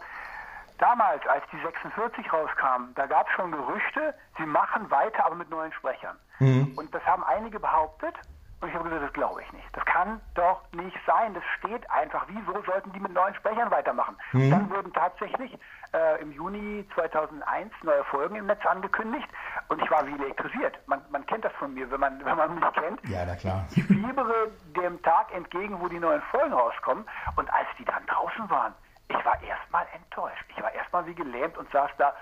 damals, 0.80 1.22
als 1.28 1.44
die 1.52 1.62
46 1.62 2.32
rauskam, 2.34 2.94
da 2.96 3.06
gab 3.06 3.28
es 3.28 3.34
schon 3.36 3.52
Gerüchte, 3.52 4.14
sie 4.38 4.46
machen 4.46 4.90
weiter, 4.90 5.26
aber 5.26 5.36
mit 5.36 5.50
neuen 5.50 5.72
Sprechern. 5.74 6.18
Und 6.40 6.94
das 6.94 7.02
haben 7.06 7.24
einige 7.24 7.58
behauptet. 7.60 8.16
Und 8.64 8.70
ich 8.70 8.76
habe 8.76 8.86
gesagt, 8.86 9.04
das 9.04 9.12
glaube 9.14 9.42
ich 9.42 9.52
nicht. 9.52 9.68
Das 9.74 9.84
kann 9.84 10.22
doch 10.36 10.62
nicht 10.72 10.98
sein. 11.06 11.34
Das 11.34 11.44
steht 11.60 11.90
einfach. 11.92 12.26
Wieso 12.30 12.64
sollten 12.64 12.94
die 12.94 13.00
mit 13.02 13.12
neuen 13.12 13.36
Sprechern 13.36 13.70
weitermachen? 13.70 14.16
Dann 14.32 14.70
wurden 14.70 14.94
tatsächlich 14.94 15.60
äh, 15.92 16.22
im 16.22 16.32
Juni 16.32 16.88
2001 16.96 17.74
neue 17.84 18.06
Folgen 18.06 18.36
im 18.36 18.46
Netz 18.46 18.66
angekündigt. 18.66 19.28
Und 19.68 19.82
ich 19.84 19.92
war 19.92 20.08
wie 20.08 20.14
elektrisiert. 20.14 20.80
Man, 20.88 21.02
man 21.12 21.26
kennt 21.26 21.44
das 21.44 21.52
von 21.60 21.74
mir, 21.74 21.92
wenn 21.92 22.00
man, 22.00 22.20
wenn 22.26 22.38
man 22.38 22.56
mich 22.56 22.64
kennt. 22.72 23.02
Ja, 23.10 23.26
na 23.26 23.36
klar. 23.36 23.66
Ich 23.76 23.84
fiebere 23.84 24.50
dem 24.78 25.02
Tag 25.02 25.34
entgegen, 25.34 25.82
wo 25.82 25.90
die 25.90 26.00
neuen 26.00 26.22
Folgen 26.32 26.54
rauskommen. 26.54 27.04
Und 27.36 27.54
als 27.54 27.68
die 27.78 27.84
dann 27.84 28.06
draußen 28.06 28.50
waren, 28.50 28.74
ich 29.10 29.26
war 29.26 29.44
erstmal 29.44 29.86
enttäuscht. 29.94 30.46
Ich 30.56 30.64
war 30.64 30.72
erstmal 30.72 31.06
wie 31.06 31.16
gelähmt 31.16 31.58
und 31.58 31.70
saß 31.72 31.92
da. 31.98 32.14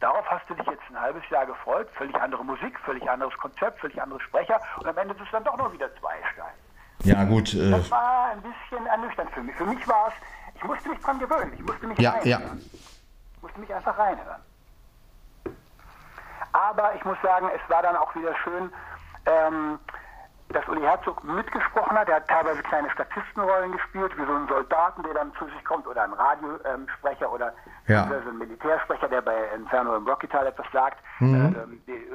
Darauf 0.00 0.24
hast 0.30 0.48
du 0.48 0.54
dich 0.54 0.66
jetzt 0.66 0.82
ein 0.90 1.00
halbes 1.00 1.28
Jahr 1.30 1.46
gefreut. 1.46 1.88
Völlig 1.94 2.14
andere 2.16 2.44
Musik, 2.44 2.78
völlig 2.80 3.08
anderes 3.10 3.36
Konzept, 3.38 3.80
völlig 3.80 4.00
andere 4.00 4.20
Sprecher. 4.20 4.60
Und 4.78 4.86
am 4.86 4.96
Ende 4.98 5.14
ist 5.14 5.20
es 5.22 5.30
dann 5.32 5.42
doch 5.44 5.56
nur 5.56 5.72
wieder 5.72 5.88
Zweistein. 5.96 6.54
ja, 7.04 7.24
gut. 7.24 7.52
Äh, 7.54 7.70
Das 7.70 7.90
war 7.90 8.30
ein 8.32 8.42
bisschen 8.42 8.86
ernüchternd 8.86 9.30
für 9.32 9.42
mich. 9.42 9.56
Für 9.56 9.64
mich 9.66 9.88
war 9.88 10.08
es, 10.08 10.14
ich 10.54 10.64
musste 10.64 10.88
mich 10.88 11.00
dran 11.00 11.18
gewöhnen. 11.18 11.52
Ich 11.54 11.62
musste 11.62 11.86
mich 11.86 11.98
Ja, 11.98 12.12
reinhören. 12.12 12.58
Ich 13.36 13.42
musste 13.42 13.60
mich 13.60 13.74
einfach 13.74 13.98
reinhören. 13.98 14.42
Aber 16.52 16.94
ich 16.94 17.04
muss 17.04 17.18
sagen, 17.22 17.48
es 17.54 17.70
war 17.70 17.82
dann 17.82 17.96
auch 17.96 18.14
wieder 18.14 18.34
schön, 18.36 18.72
ähm, 19.26 19.78
dass 20.50 20.66
Uli 20.68 20.80
Herzog 20.80 21.22
mitgesprochen 21.24 21.96
hat. 21.98 22.08
Er 22.08 22.16
hat 22.16 22.28
teilweise 22.28 22.62
kleine 22.62 22.90
Statistenrollen 22.90 23.72
gespielt, 23.72 24.16
wie 24.16 24.24
so 24.24 24.32
ein 24.34 24.48
Soldaten, 24.48 25.02
der 25.02 25.14
dann 25.14 25.32
zu 25.34 25.44
sich 25.46 25.64
kommt, 25.64 25.86
oder 25.86 26.04
ein 26.04 26.12
Radiosprecher 26.12 27.30
oder 27.30 27.52
Ja. 27.86 28.08
so 28.08 28.14
ein 28.30 28.38
Militärsprecher, 28.38 29.08
der 29.08 29.20
bei 29.22 29.36
Inferno 29.54 29.96
im 29.96 30.06
Rockytal 30.08 30.46
etwas 30.46 30.66
sagt. 30.72 30.98
Äh, 31.20 31.24
ähm, 31.24 31.82
die 31.86 32.08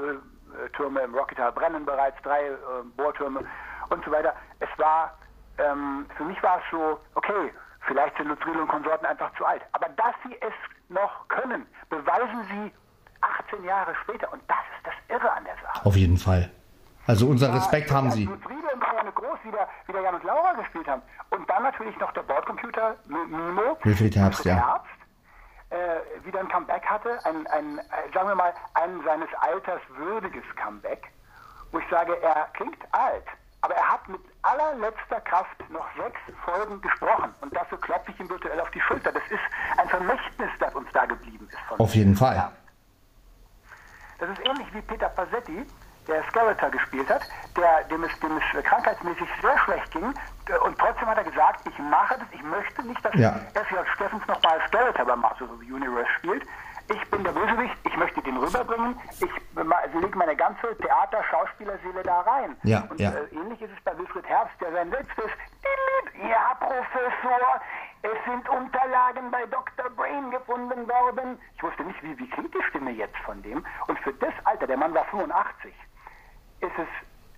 Öltürme 0.55 1.01
im 1.01 1.13
Rockytal 1.15 1.51
brennen 1.51 1.85
bereits, 1.85 2.19
drei 2.23 2.41
äh, 2.47 2.57
Bohrtürme 2.97 3.41
und 3.89 4.03
so 4.05 4.11
weiter. 4.11 4.33
Es 4.59 4.69
war, 4.77 5.15
ähm, 5.59 6.05
für 6.17 6.23
mich 6.23 6.41
war 6.41 6.57
es 6.57 6.63
so, 6.71 6.99
okay, 7.15 7.53
vielleicht 7.87 8.17
sind 8.17 8.27
Lutz 8.29 8.43
Riedel 8.45 8.61
und 8.61 8.67
Konsorten 8.67 9.05
einfach 9.05 9.31
zu 9.35 9.45
alt. 9.45 9.61
Aber 9.73 9.89
dass 9.89 10.15
sie 10.25 10.35
es 10.41 10.53
noch 10.89 11.27
können, 11.27 11.67
beweisen 11.89 12.45
sie 12.49 12.73
18 13.21 13.63
Jahre 13.63 13.93
später. 14.03 14.31
Und 14.33 14.41
das 14.47 14.57
ist 14.77 14.87
das 14.87 15.15
Irre 15.17 15.31
an 15.31 15.43
der 15.45 15.55
Sache. 15.61 15.85
auf 15.85 15.95
jeden 15.95 16.17
Fall. 16.17 16.49
Also 17.05 17.27
unser 17.27 17.53
Respekt 17.53 17.91
haben 17.91 18.07
als 18.07 18.15
sie. 18.15 18.25
Lutz 18.25 18.45
Riedel 18.49 18.69
und 18.73 18.79
Marianne 18.79 19.11
Groß 19.11 19.39
wieder, 19.43 19.67
wieder 19.87 20.01
Jan 20.01 20.15
und 20.15 20.23
Laura 20.23 20.53
gespielt 20.53 20.87
haben. 20.87 21.01
Und 21.31 21.49
dann 21.49 21.63
natürlich 21.63 21.97
noch 21.99 22.11
der 22.13 22.23
Bordcomputer 22.23 22.95
Mimo. 23.07 23.77
Wilfried 23.83 24.15
Herbst, 24.15 24.45
ja. 24.45 24.55
Herbst, 24.55 24.89
äh, 25.69 26.25
wieder 26.25 26.39
ein 26.39 26.47
Comeback 26.47 26.85
hatte. 26.85 27.19
Ein, 27.25 27.45
ein, 27.47 27.79
äh, 27.79 28.13
sagen 28.13 28.29
wir 28.29 28.35
mal, 28.35 28.53
ein 28.75 29.01
seines 29.03 29.29
Alters 29.41 29.81
würdiges 29.97 30.43
Comeback. 30.55 31.11
Wo 31.71 31.79
ich 31.79 31.85
sage, 31.89 32.15
er 32.21 32.47
klingt 32.53 32.77
alt. 32.91 33.25
Aber 33.61 33.75
er 33.75 33.93
hat 33.93 34.07
mit 34.07 34.21
allerletzter 34.41 35.21
Kraft 35.21 35.69
noch 35.69 35.85
sechs 35.97 36.19
Folgen 36.45 36.81
gesprochen. 36.81 37.33
Und 37.41 37.55
dafür 37.55 37.79
klopfe 37.79 38.11
ich 38.11 38.19
ihm 38.19 38.29
virtuell 38.29 38.59
auf 38.59 38.69
die 38.71 38.81
Schulter. 38.81 39.11
Das 39.11 39.23
ist 39.29 39.39
ein 39.77 39.89
Vermächtnis, 39.89 40.49
das 40.59 40.75
uns 40.75 40.87
da 40.93 41.05
geblieben 41.05 41.47
ist. 41.49 41.59
Von 41.67 41.79
Auf 41.79 41.95
jeden 41.95 42.15
Fall. 42.15 42.35
Ja. 42.35 42.51
Das 44.19 44.29
ist 44.29 44.39
ähnlich 44.45 44.73
wie 44.73 44.81
Peter 44.81 45.09
Passetti, 45.09 45.65
der 46.07 46.23
Skeletor 46.29 46.69
gespielt 46.69 47.09
hat, 47.09 47.21
der, 47.55 47.83
dem, 47.85 48.03
es, 48.03 48.19
dem 48.19 48.37
es 48.37 48.63
krankheitsmäßig 48.63 49.27
sehr 49.41 49.57
schlecht 49.59 49.91
ging. 49.91 50.13
äh, 50.49 50.57
Und 50.59 50.77
trotzdem 50.77 51.07
hat 51.07 51.17
er 51.17 51.23
gesagt, 51.23 51.61
ich 51.67 51.77
mache 51.79 52.15
das, 52.17 52.27
ich 52.31 52.43
möchte 52.43 52.83
nicht, 52.83 53.03
dass 53.05 53.13
Ja. 53.15 53.35
F.J. 53.53 53.87
Steffens 53.95 54.25
nochmal 54.27 54.59
Skeletor 54.67 55.05
beim 55.05 55.19
Masters 55.21 55.49
of 55.49 55.59
the 55.59 55.71
Universe 55.71 56.09
spielt. 56.17 56.45
Ich 56.89 57.09
bin 57.11 57.23
der 57.23 57.31
Bösewicht, 57.31 57.77
ich 57.85 57.95
möchte 57.95 58.21
den 58.21 58.35
rüberbringen, 58.35 58.99
ich 59.21 59.31
lege 60.01 60.17
meine 60.17 60.35
ganze 60.35 60.77
Theater-Schauspielerseele 60.79 62.03
da 62.03 62.19
rein. 62.21 62.57
Ja, 62.63 62.83
Und 62.89 62.99
ja. 62.99 63.11
Äh, 63.11 63.23
ähnlich 63.33 63.61
ist 63.61 63.71
es 63.75 63.81
bei 63.85 63.97
Wilfried 63.97 64.25
Herbst, 64.27 64.59
der 64.59 64.71
sein 64.73 64.89
letztes 64.91 65.31
Ja, 66.27 66.53
Professor, 66.59 67.61
es 68.01 68.17
sind 68.25 68.49
Unterlagen 68.49 69.31
bei 69.31 69.45
Dr. 69.45 69.89
Brain 69.91 70.29
gefunden 70.31 70.87
worden. 70.89 71.39
Ich 71.55 71.63
wusste 71.63 71.83
nicht, 71.83 72.03
wie, 72.03 72.17
wie 72.19 72.29
klingt 72.29 72.53
die 72.53 72.63
Stimme 72.69 72.91
jetzt 72.91 73.17
von 73.25 73.41
dem. 73.43 73.65
Und 73.87 73.97
für 73.99 74.13
das 74.13 74.33
Alter, 74.43 74.67
der 74.67 74.75
Mann 74.77 74.93
war 74.93 75.05
85, 75.05 75.73
ist 76.63 76.77
es 76.77 76.87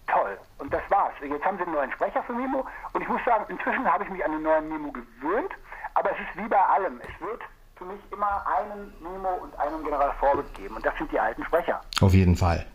toll. 0.08 0.38
Und 0.60 0.74
das 0.74 0.82
war's. 0.90 1.14
Jetzt 1.22 1.44
haben 1.44 1.58
sie 1.58 1.64
einen 1.64 1.74
neuen 1.74 1.92
Sprecher 1.92 2.24
für 2.24 2.34
Mimo. 2.34 2.66
Und 2.94 3.02
ich 3.02 3.08
muss 3.08 3.22
sagen, 3.26 3.46
inzwischen 3.50 3.92
habe 3.92 4.04
ich 4.04 4.10
mich 4.10 4.24
an 4.24 4.32
den 4.32 4.44
neuen 4.44 4.70
Mimo 4.70 4.92
gewöhnt. 4.92 5.52
Aber 5.96 6.12
es 6.12 6.18
ist 6.20 6.44
wie 6.44 6.48
bei 6.48 6.60
allem. 6.60 7.02
Es 7.02 7.22
wird 7.22 7.42
für 7.76 7.86
mich 7.86 8.00
immer 8.12 8.46
einen 8.48 8.94
Mimo 9.02 9.34
und 9.42 9.58
einen 9.60 9.84
General 9.84 10.14
Forbes 10.20 10.46
geben. 10.54 10.76
Und 10.76 10.86
das 10.86 10.96
sind 10.98 11.12
die 11.12 11.20
alten 11.20 11.44
Sprecher. 11.46 11.82
Auf 12.02 12.14
jeden 12.14 12.36
Fall. 12.36 12.66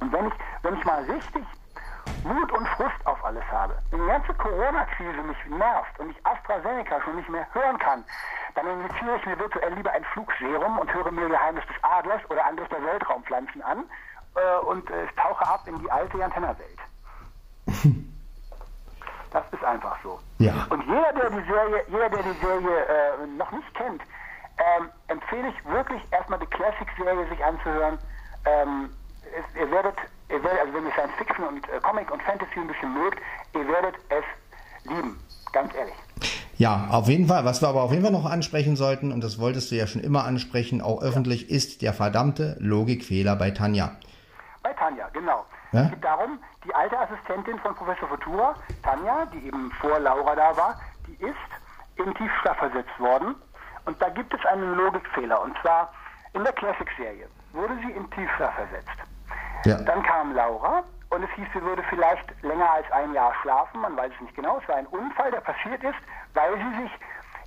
Und 0.00 0.12
wenn 0.12 0.26
ich, 0.26 0.34
wenn 0.62 0.76
ich 0.76 0.84
mal 0.84 1.02
richtig 1.04 1.44
Wut 2.24 2.52
und 2.52 2.66
Frust 2.68 3.06
auf 3.06 3.24
alles 3.24 3.44
habe, 3.50 3.76
wenn 3.90 4.00
die 4.00 4.06
ganze 4.06 4.34
Corona-Krise 4.34 5.22
mich 5.22 5.36
nervt 5.46 5.98
und 5.98 6.10
ich 6.10 6.26
AstraZeneca 6.26 7.00
schon 7.02 7.16
nicht 7.16 7.28
mehr 7.28 7.46
hören 7.52 7.78
kann, 7.78 8.04
dann 8.54 8.66
injiziere 8.66 9.16
ich 9.16 9.26
mir 9.26 9.38
virtuell 9.38 9.74
lieber 9.74 9.92
ein 9.92 10.04
Flugserum 10.12 10.78
und 10.78 10.92
höre 10.92 11.10
mir 11.12 11.28
Geheimnis 11.28 11.64
des 11.66 11.76
Adlers 11.82 12.22
oder 12.28 12.44
Angriff 12.44 12.68
der 12.68 12.82
Weltraumpflanzen 12.82 13.62
an 13.62 13.84
äh, 14.34 14.66
und 14.66 14.88
äh, 14.90 15.06
tauche 15.16 15.46
ab 15.46 15.62
in 15.66 15.78
die 15.78 15.90
alte 15.90 16.18
Jantenna-Welt. 16.18 16.78
Das 19.30 19.44
ist 19.52 19.62
einfach 19.62 19.96
so. 20.02 20.18
Ja. 20.38 20.66
Und 20.70 20.82
jeder, 20.86 21.12
der 21.12 21.30
die 21.30 21.46
Serie, 21.46 21.84
jeder, 21.88 22.08
der 22.08 22.22
die 22.22 22.40
Serie 22.40 22.84
äh, 22.86 23.26
noch 23.36 23.50
nicht 23.52 23.74
kennt, 23.74 24.00
ähm, 24.58 24.88
empfehle 25.08 25.48
ich 25.48 25.70
wirklich 25.70 26.02
erstmal 26.10 26.38
die 26.38 26.46
Classic-Serie 26.46 27.28
sich 27.28 27.44
anzuhören. 27.44 27.98
Ähm, 28.46 28.90
es, 29.24 29.60
ihr 29.60 29.70
werdet, 29.70 29.94
ihr 30.30 30.42
werdet, 30.42 30.60
also 30.60 30.74
wenn 30.74 30.86
ihr 30.86 30.92
Science 30.92 31.12
Fiction 31.18 31.44
und 31.44 31.68
äh, 31.68 31.80
Comic 31.80 32.10
und 32.10 32.22
Fantasy 32.22 32.58
ein 32.58 32.68
bisschen 32.68 32.94
mögt, 32.94 33.18
ihr 33.54 33.68
werdet 33.68 33.94
es 34.08 34.24
lieben. 34.90 35.20
Ganz 35.52 35.74
ehrlich. 35.74 35.94
Ja, 36.56 36.88
auf 36.90 37.08
jeden 37.08 37.28
Fall. 37.28 37.44
Was 37.44 37.62
wir 37.62 37.68
aber 37.68 37.82
auf 37.82 37.92
jeden 37.92 38.02
Fall 38.02 38.12
noch 38.12 38.24
ansprechen 38.24 38.76
sollten, 38.76 39.12
und 39.12 39.22
das 39.22 39.38
wolltest 39.38 39.70
du 39.70 39.76
ja 39.76 39.86
schon 39.86 40.02
immer 40.02 40.24
ansprechen, 40.24 40.80
auch 40.80 41.02
öffentlich, 41.02 41.50
ist 41.50 41.82
der 41.82 41.92
verdammte 41.92 42.56
Logikfehler 42.58 43.36
bei 43.36 43.50
Tanja. 43.52 43.96
Tanja, 44.78 45.08
genau. 45.12 45.44
Ja? 45.72 45.82
Es 45.82 45.90
geht 45.90 46.04
darum, 46.04 46.38
die 46.64 46.74
alte 46.74 46.98
Assistentin 46.98 47.58
von 47.58 47.74
Professor 47.74 48.08
Futura, 48.08 48.54
Tanja, 48.82 49.26
die 49.26 49.46
eben 49.46 49.70
vor 49.80 49.98
Laura 49.98 50.34
da 50.34 50.56
war, 50.56 50.80
die 51.06 51.14
ist 51.24 51.36
in 51.96 52.14
Tiefschlaf 52.14 52.56
versetzt 52.56 52.98
worden. 52.98 53.34
Und 53.84 54.00
da 54.00 54.08
gibt 54.10 54.32
es 54.34 54.44
einen 54.46 54.74
Logikfehler. 54.74 55.40
Und 55.42 55.56
zwar 55.62 55.92
in 56.32 56.44
der 56.44 56.52
Classic-Serie 56.52 57.28
wurde 57.52 57.74
sie 57.84 57.92
in 57.92 58.08
Tiefschlaf 58.10 58.54
versetzt. 58.54 58.98
Ja. 59.64 59.76
Dann 59.82 60.02
kam 60.02 60.34
Laura 60.34 60.84
und 61.10 61.22
es 61.22 61.30
hieß, 61.30 61.48
sie 61.54 61.62
würde 61.62 61.82
vielleicht 61.88 62.42
länger 62.42 62.70
als 62.70 62.90
ein 62.92 63.12
Jahr 63.12 63.32
schlafen. 63.42 63.80
Man 63.80 63.96
weiß 63.96 64.12
es 64.14 64.20
nicht 64.20 64.34
genau. 64.36 64.58
Es 64.62 64.68
war 64.68 64.76
ein 64.76 64.86
Unfall, 64.86 65.30
der 65.30 65.40
passiert 65.40 65.82
ist, 65.82 65.98
weil 66.34 66.54
sie 66.56 66.82
sich 66.82 66.90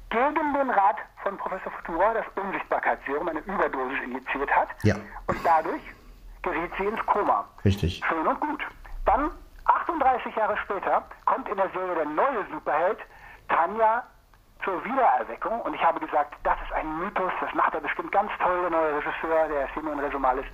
gegen 0.10 0.54
den 0.54 0.70
Rat 0.70 0.98
von 1.24 1.38
Professor 1.38 1.72
Futura 1.72 2.14
das 2.14 2.26
Unsichtbarkeitsserum, 2.36 3.30
eine 3.30 3.40
Überdosis 3.40 4.00
injiziert 4.04 4.52
hat. 4.54 4.70
Ja. 4.84 4.96
Und 5.28 5.38
dadurch 5.44 5.82
geriet 6.44 6.72
sie 6.78 6.86
ins 6.86 7.06
Koma. 7.06 7.46
Richtig. 7.64 8.02
Schön 8.08 8.28
und 8.28 8.40
gut. 8.40 8.64
Dann, 9.06 9.32
38 9.66 10.36
Jahre 10.36 10.58
später, 10.58 11.04
kommt 11.26 11.48
in 11.50 11.58
der 11.58 11.70
Serie 11.70 11.96
der 11.96 12.06
neue 12.06 12.46
Superheld, 12.52 13.00
Tanja, 13.50 14.04
zur 14.64 14.84
Wiedererweckung. 14.84 15.62
Und 15.62 15.74
ich 15.74 15.84
habe 15.84 16.00
gesagt, 16.00 16.36
das 16.44 16.58
ist 16.62 16.74
ein 16.74 17.00
Mythos, 17.00 17.32
das 17.40 17.54
macht 17.54 17.74
er 17.74 17.82
bestimmt 17.82 18.12
ganz 18.12 18.32
toll, 18.42 18.62
der 18.62 18.70
neue 18.70 18.98
Regisseur, 18.98 19.48
der 19.48 19.68
Simon 19.74 20.00
Resumalis. 20.00 20.46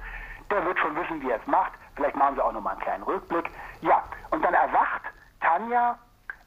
Der 0.50 0.64
wird 0.66 0.80
schon 0.80 0.96
wissen, 0.96 1.22
wie 1.22 1.30
er 1.30 1.40
es 1.40 1.48
macht. 1.48 1.74
Vielleicht 1.96 2.16
machen 2.16 2.36
sie 2.36 2.44
auch 2.44 2.54
nochmal 2.54 2.74
einen 2.74 2.82
kleinen 2.82 3.04
Rückblick. 3.04 3.50
Ja, 3.82 4.04
und 4.32 4.44
dann 4.44 4.54
erwacht 4.54 5.02
Tanja, 5.42 5.98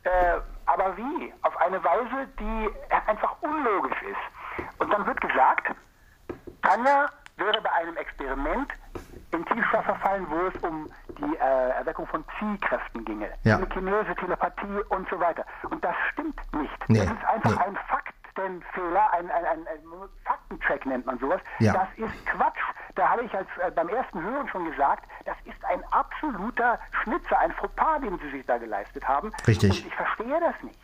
äh, 0.05 0.40
aber 0.66 0.96
wie? 0.96 1.33
Auf 1.42 1.57
eine 1.59 1.83
Weise, 1.85 2.29
die 2.38 2.70
einfach 3.07 3.35
unlogisch 3.42 4.03
ist. 4.03 4.70
Und 4.79 4.90
dann 4.92 5.07
wird 5.07 5.20
gesagt, 5.20 5.74
Tanja 6.62 7.07
wäre 7.37 7.61
bei 7.61 7.72
einem 7.72 7.96
Experiment 7.96 8.72
in 9.33 9.45
Tiefschlaf 9.47 9.85
verfallen, 9.85 10.27
wo 10.29 10.47
es 10.47 10.62
um 10.62 10.90
die 11.19 11.37
äh, 11.37 11.71
Erweckung 11.71 12.07
von 12.07 12.25
Psi-Kräften 12.25 13.05
ginge. 13.05 13.31
Ja. 13.45 13.57
Telekinese, 13.57 14.14
Telepathie 14.16 14.81
und 14.88 15.09
so 15.09 15.19
weiter. 15.21 15.45
Und 15.71 15.83
das 15.85 15.95
stimmt 16.12 16.40
nicht. 16.53 16.88
Nee, 16.88 16.99
Das 16.99 17.11
ist 17.12 17.25
einfach 17.25 17.51
nee. 17.51 17.64
ein 17.66 17.79
Faktenfehler, 17.88 19.12
ein, 19.12 19.31
ein, 19.31 19.45
ein, 19.45 19.59
ein 19.69 20.09
Faktencheck 20.25 20.87
nennt 20.87 21.07
man 21.07 21.19
sowas. 21.19 21.40
Ja. 21.61 21.73
Das 21.75 21.88
ist 22.09 22.27
Quatsch. 22.27 22.59
Da 22.97 23.09
habe 23.09 23.23
ich 23.23 23.35
als 23.35 23.49
äh, 23.64 23.71
beim 23.71 23.88
ersten 23.88 24.21
Hören 24.23 24.49
schon 24.49 24.64
gesagt, 24.71 25.05
das 25.25 25.37
ist 25.45 25.64
ein 25.64 25.83
absoluter 25.93 26.79
Schnitzer, 27.03 27.38
ein 27.38 27.53
Fauxpas, 27.53 28.01
den 28.01 28.19
sie 28.19 28.31
sich 28.31 28.47
da 28.47 28.59
geleistet 28.59 29.07
haben. 29.07 29.33
Richtig. 29.47 29.71
Und 29.71 29.87
ich 29.87 29.95
verstehe 29.95 30.40
das 30.40 30.62
nicht. 30.62 30.79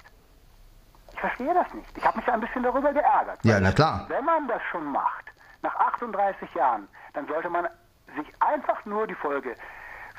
Ich 1.13 1.21
verstehe 1.21 1.55
das 1.55 1.73
nicht. 1.75 1.97
Ich 1.99 2.05
habe 2.07 2.19
mich 2.19 2.29
ein 2.29 2.41
bisschen 2.41 2.63
darüber 2.63 2.93
geärgert. 2.93 3.39
Ja, 3.43 3.59
na 3.59 3.73
klar. 3.73 4.05
Wenn 4.09 4.25
man 4.25 4.47
das 4.49 4.63
schon 4.71 4.85
macht, 4.93 5.25
nach 5.63 5.75
38 5.75 6.55
Jahren, 6.55 6.87
dann 7.15 7.27
sollte 7.27 7.49
man 7.49 7.67
sich 8.15 8.27
einfach 8.41 8.85
nur 8.85 9.07
die 9.07 9.15
Folge 9.15 9.55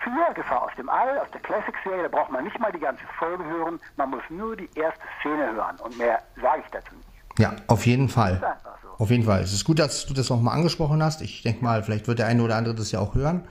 4, 0.03 0.33
Gefahr 0.35 0.63
aus 0.63 0.71
dem 0.77 0.89
All, 0.89 1.19
aus 1.19 1.29
der 1.31 1.41
Classic-Serie, 1.41 2.03
da 2.03 2.09
braucht 2.09 2.31
man 2.31 2.43
nicht 2.43 2.59
mal 2.59 2.71
die 2.71 2.79
ganze 2.79 3.03
Folge 3.17 3.43
hören, 3.43 3.79
man 3.95 4.09
muss 4.11 4.21
nur 4.29 4.55
die 4.55 4.69
erste 4.75 5.01
Szene 5.19 5.53
hören. 5.53 5.77
Und 5.79 5.97
mehr 5.97 6.21
sage 6.41 6.61
ich 6.65 6.71
dazu 6.71 6.93
nicht. 6.95 7.39
Ja, 7.39 7.55
auf 7.67 7.85
jeden 7.85 8.09
Fall. 8.09 8.57
so. 8.81 9.03
Auf 9.03 9.09
jeden 9.11 9.23
Fall. 9.23 9.41
Es 9.41 9.53
ist 9.53 9.63
gut, 9.63 9.79
dass 9.79 10.05
du 10.05 10.13
das 10.13 10.29
nochmal 10.29 10.55
angesprochen 10.55 11.03
hast. 11.03 11.21
Ich 11.21 11.43
denke 11.43 11.63
mal, 11.63 11.83
vielleicht 11.83 12.07
wird 12.07 12.19
der 12.19 12.27
eine 12.27 12.41
oder 12.41 12.55
andere 12.55 12.75
das 12.75 12.91
ja 12.91 12.99
auch 12.99 13.13
hören. 13.13 13.47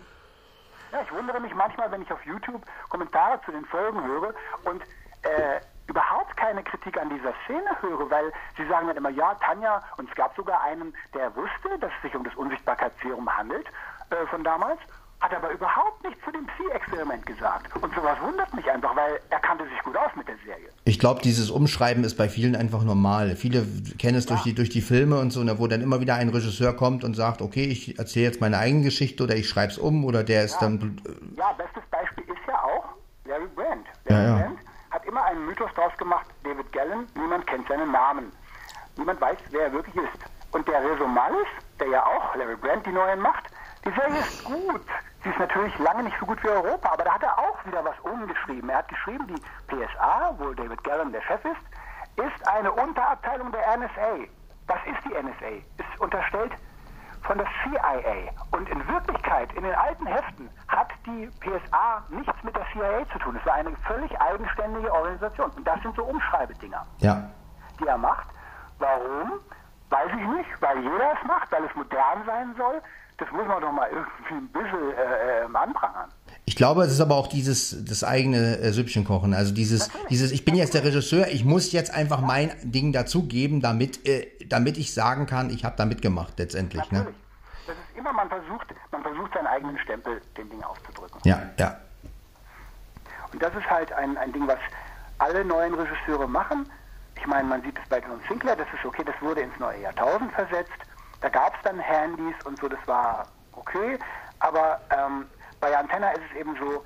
Ja, 0.92 1.02
ich 1.02 1.12
wundere 1.12 1.40
mich 1.40 1.54
manchmal, 1.54 1.90
wenn 1.92 2.02
ich 2.02 2.12
auf 2.12 2.24
YouTube 2.24 2.62
Kommentare 2.88 3.40
zu 3.44 3.52
den 3.52 3.64
Folgen 3.66 4.02
höre 4.02 4.34
und 4.64 4.82
äh, 5.22 5.60
überhaupt 5.86 6.36
keine 6.36 6.62
Kritik 6.64 6.98
an 6.98 7.10
dieser 7.10 7.32
Szene 7.44 7.70
höre, 7.80 8.10
weil 8.10 8.32
sie 8.56 8.66
sagen 8.66 8.88
dann 8.88 8.96
immer, 8.96 9.10
ja, 9.10 9.34
Tanja, 9.34 9.82
und 9.98 10.08
es 10.08 10.14
gab 10.16 10.34
sogar 10.34 10.62
einen, 10.62 10.94
der 11.14 11.34
wusste, 11.36 11.78
dass 11.80 11.92
es 11.96 12.02
sich 12.02 12.16
um 12.16 12.24
das 12.24 12.34
Unsichtbarkeitsserum 12.34 13.28
handelt 13.36 13.66
äh, 14.10 14.26
von 14.30 14.44
damals, 14.44 14.78
hat 15.20 15.32
aber 15.34 15.50
überhaupt 15.50 16.04
nichts 16.04 16.22
zu 16.24 16.30
dem 16.30 16.46
Psi-Experiment 16.46 17.24
gesagt. 17.24 17.74
Und 17.76 17.94
sowas 17.94 18.18
wundert 18.20 18.52
mich 18.54 18.70
einfach, 18.70 18.94
weil 18.94 19.18
er 19.30 19.38
kannte 19.40 19.64
sich 19.64 19.78
gut 19.82 19.96
aus 19.96 20.10
mit 20.14 20.28
der 20.28 20.36
Serie. 20.44 20.68
Ich 20.84 20.98
glaube, 20.98 21.22
dieses 21.22 21.50
Umschreiben 21.50 22.04
ist 22.04 22.16
bei 22.16 22.28
vielen 22.28 22.54
einfach 22.54 22.82
normal. 22.84 23.34
Viele 23.34 23.66
kennen 23.98 24.18
es 24.18 24.26
durch, 24.26 24.42
die, 24.42 24.54
durch 24.54 24.68
die 24.68 24.82
Filme 24.82 25.18
und 25.18 25.30
so, 25.30 25.42
ne, 25.42 25.58
wo 25.58 25.66
dann 25.68 25.80
immer 25.80 26.00
wieder 26.00 26.16
ein 26.16 26.28
Regisseur 26.28 26.74
kommt 26.76 27.02
und 27.02 27.14
sagt, 27.14 27.40
okay, 27.40 27.64
ich 27.64 27.98
erzähle 27.98 28.26
jetzt 28.26 28.40
meine 28.42 28.58
eigene 28.58 28.84
Geschichte 28.84 29.24
oder 29.24 29.34
ich 29.36 29.48
schreibe 29.48 29.72
es 29.72 29.78
um 29.78 30.04
oder 30.04 30.22
der 30.22 30.44
ist 30.44 30.58
dann. 30.58 31.00
äh, 31.06 31.38
Ja, 31.38 31.52
bestes 31.54 31.82
Beispiel 31.90 32.24
ist 32.24 32.46
ja 32.46 32.62
auch 32.62 32.84
Larry 33.24 33.48
Brand. 33.56 33.86
Ja, 34.08 34.16
Larry 34.16 34.26
ja. 34.28 34.46
Brand 34.46 34.58
hat 34.90 35.04
immer 35.06 35.24
einen 35.24 35.46
Mythos 35.46 35.70
draus 35.74 35.96
gemacht, 35.96 36.26
David 36.44 36.70
Gallen, 36.72 37.06
niemand 37.14 37.46
kennt 37.46 37.66
seinen 37.68 37.90
Namen. 37.90 38.30
Niemand 38.96 39.20
weiß, 39.20 39.38
wer 39.50 39.62
er 39.62 39.72
wirklich 39.72 39.96
ist. 39.96 40.24
Und 40.52 40.68
der 40.68 40.84
Resomalis, 40.84 41.46
der 41.80 41.88
ja 41.88 42.04
auch 42.04 42.34
Larry 42.36 42.56
Brand 42.56 42.84
die 42.86 42.92
neuen 42.92 43.20
macht, 43.20 43.44
die 43.86 43.90
Serie 43.92 44.18
ist 44.18 44.44
gut. 44.44 44.82
Sie 45.22 45.30
ist 45.30 45.38
natürlich 45.38 45.76
lange 45.78 46.02
nicht 46.04 46.16
so 46.20 46.26
gut 46.26 46.42
wie 46.42 46.48
Europa, 46.48 46.90
aber 46.92 47.04
da 47.04 47.14
hat 47.14 47.22
er 47.22 47.38
auch 47.38 47.64
wieder 47.64 47.84
was 47.84 47.98
umgeschrieben. 48.00 48.68
Er 48.68 48.78
hat 48.78 48.88
geschrieben, 48.88 49.26
die 49.26 49.42
PSA, 49.68 50.34
wo 50.38 50.52
David 50.54 50.82
Gallen 50.84 51.12
der 51.12 51.22
Chef 51.22 51.44
ist, 51.44 52.24
ist 52.24 52.48
eine 52.48 52.70
Unterabteilung 52.72 53.50
der 53.52 53.76
NSA. 53.76 54.26
Das 54.66 54.78
ist 54.86 54.98
die 55.04 55.10
NSA. 55.14 55.62
Ist 55.78 56.00
unterstellt 56.00 56.52
von 57.22 57.38
der 57.38 57.46
CIA. 57.62 58.30
Und 58.52 58.68
in 58.68 58.86
Wirklichkeit, 58.88 59.52
in 59.54 59.64
den 59.64 59.74
alten 59.74 60.06
Heften, 60.06 60.48
hat 60.68 60.88
die 61.06 61.28
PSA 61.40 62.02
nichts 62.08 62.34
mit 62.42 62.54
der 62.56 62.64
CIA 62.72 63.04
zu 63.12 63.18
tun. 63.18 63.36
Es 63.40 63.46
war 63.46 63.54
eine 63.54 63.74
völlig 63.86 64.20
eigenständige 64.20 64.92
Organisation. 64.92 65.50
Und 65.56 65.66
das 65.66 65.80
sind 65.82 65.94
so 65.96 66.04
Umschreibedinger, 66.04 66.84
Ja. 66.98 67.22
die 67.80 67.86
er 67.86 67.98
macht. 67.98 68.26
Warum? 68.78 69.32
Weiß 69.90 70.08
ich 70.10 70.26
nicht, 70.28 70.62
weil 70.62 70.80
jeder 70.80 71.12
es 71.12 71.26
macht, 71.26 71.50
weil 71.52 71.64
es 71.64 71.74
modern 71.74 72.24
sein 72.26 72.54
soll. 72.56 72.82
Das 73.18 73.30
muss 73.32 73.46
man 73.46 73.62
doch 73.62 73.72
mal 73.72 73.88
irgendwie 73.88 74.34
ein 74.34 74.48
bisschen 74.48 74.92
äh, 74.92 75.44
äh, 75.44 75.56
anprangern. 75.56 76.10
Ich 76.44 76.54
glaube, 76.54 76.82
es 76.84 76.92
ist 76.92 77.00
aber 77.00 77.14
auch 77.14 77.28
dieses 77.28 77.84
das 77.84 78.04
eigene 78.04 78.58
äh, 78.58 78.72
Süppchen 78.72 79.04
kochen. 79.04 79.32
Also 79.32 79.54
dieses, 79.54 79.90
dieses, 80.10 80.32
ich 80.32 80.44
bin 80.44 80.54
jetzt 80.54 80.74
der 80.74 80.84
Regisseur, 80.84 81.28
ich 81.28 81.44
muss 81.44 81.72
jetzt 81.72 81.92
einfach 81.92 82.20
mein 82.20 82.52
Ding 82.62 82.92
dazugeben, 82.92 83.60
damit, 83.60 84.06
äh, 84.06 84.28
damit 84.46 84.76
ich 84.76 84.92
sagen 84.92 85.26
kann, 85.26 85.50
ich 85.50 85.64
habe 85.64 85.76
da 85.76 85.86
mitgemacht 85.86 86.38
letztendlich. 86.38 86.90
Ne? 86.90 86.98
Natürlich. 86.98 87.18
Das 87.66 87.76
ist 87.76 87.98
immer, 87.98 88.12
man 88.12 88.28
versucht, 88.28 88.66
man 88.92 89.02
versucht 89.02 89.32
seinen 89.32 89.46
eigenen 89.46 89.78
Stempel 89.78 90.20
dem 90.36 90.50
Ding 90.50 90.62
aufzudrücken. 90.62 91.20
Ja, 91.24 91.42
ja. 91.58 91.80
Und 93.32 93.42
das 93.42 93.54
ist 93.54 93.68
halt 93.68 93.92
ein, 93.92 94.16
ein 94.18 94.32
Ding, 94.32 94.46
was 94.46 94.58
alle 95.18 95.44
neuen 95.44 95.74
Regisseure 95.74 96.28
machen. 96.28 96.70
Ich 97.16 97.26
meine, 97.26 97.48
man 97.48 97.62
sieht 97.62 97.78
es 97.82 97.88
bei 97.88 97.98
John 97.98 98.20
Sinclair, 98.28 98.56
das 98.56 98.68
ist 98.74 98.84
okay, 98.84 99.02
das 99.04 99.20
wurde 99.20 99.40
ins 99.40 99.58
neue 99.58 99.80
Jahrtausend 99.80 100.30
versetzt. 100.32 100.70
Da 101.20 101.28
gab 101.28 101.54
es 101.54 101.62
dann 101.62 101.78
Handys 101.78 102.34
und 102.44 102.58
so, 102.58 102.68
das 102.68 102.78
war 102.86 103.26
okay. 103.52 103.98
Aber 104.40 104.80
ähm, 104.90 105.26
bei 105.60 105.76
Antenna 105.76 106.10
ist 106.12 106.22
es 106.30 106.40
eben 106.40 106.56
so, 106.56 106.84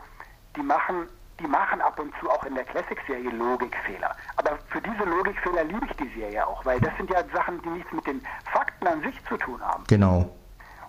die 0.57 0.63
machen, 0.63 1.09
die 1.39 1.47
machen 1.47 1.81
ab 1.81 1.99
und 1.99 2.15
zu 2.21 2.31
auch 2.31 2.45
in 2.45 2.55
der 2.55 2.65
Classic-Serie 2.65 3.31
Logikfehler. 3.31 4.15
Aber 4.37 4.59
für 4.69 4.81
diese 4.81 5.05
Logikfehler 5.05 5.65
liebe 5.65 5.87
ich 5.87 5.97
die 5.97 6.21
Serie 6.21 6.47
auch, 6.47 6.65
weil 6.65 6.81
das 6.81 6.97
sind 6.97 7.11
ja 7.11 7.23
Sachen, 7.35 7.61
die 7.63 7.69
nichts 7.71 7.93
mit 7.93 8.07
den 8.07 8.23
Fakten 8.53 8.87
an 8.87 9.03
sich 9.03 9.15
zu 9.27 9.37
tun 9.37 9.61
haben. 9.61 9.85
Genau. 9.89 10.31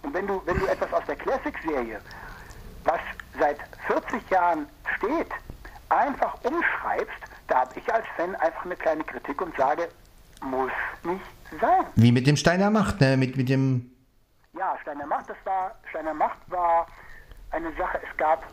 Und 0.04 0.14
wenn 0.14 0.28
du, 0.28 0.42
wenn 0.46 0.60
du 0.60 0.66
etwas 0.68 0.92
aus 0.94 1.06
der 1.08 1.16
Classic-Serie, 1.16 2.02
was 2.84 3.00
seit 3.40 3.58
40 3.88 4.30
Jahren 4.30 4.68
steht, 4.98 5.32
einfach 5.90 6.36
umschreibst, 6.44 7.20
da 7.48 7.62
habe 7.62 7.72
ich 7.76 7.94
als 7.94 8.06
Fan 8.16 8.36
einfach 8.36 8.66
eine 8.66 8.76
kleine 8.76 9.04
Kritik 9.04 9.42
und 9.42 9.56
sage, 9.58 9.90
muss 10.42 10.72
nicht 11.04 11.41
Wie 11.96 12.12
mit 12.12 12.28
dem 12.28 12.36
Stein 12.38 12.60
der 12.60 12.70
Macht, 12.70 13.02
ne? 13.02 13.18
Mit, 13.18 13.36
mit 13.38 13.50
dem. 13.50 13.92
Ja, 14.58 14.78
Stein 14.82 14.98
der 14.98 15.08
Macht, 15.08 15.30
das 15.30 15.38
war, 15.44 15.76
Stein 15.90 16.06
der 16.06 16.14
Macht 16.14 16.38
war 16.48 16.86
eine 17.52 17.72
Sache, 17.74 18.00
es 18.10 18.18
gab 18.18 18.44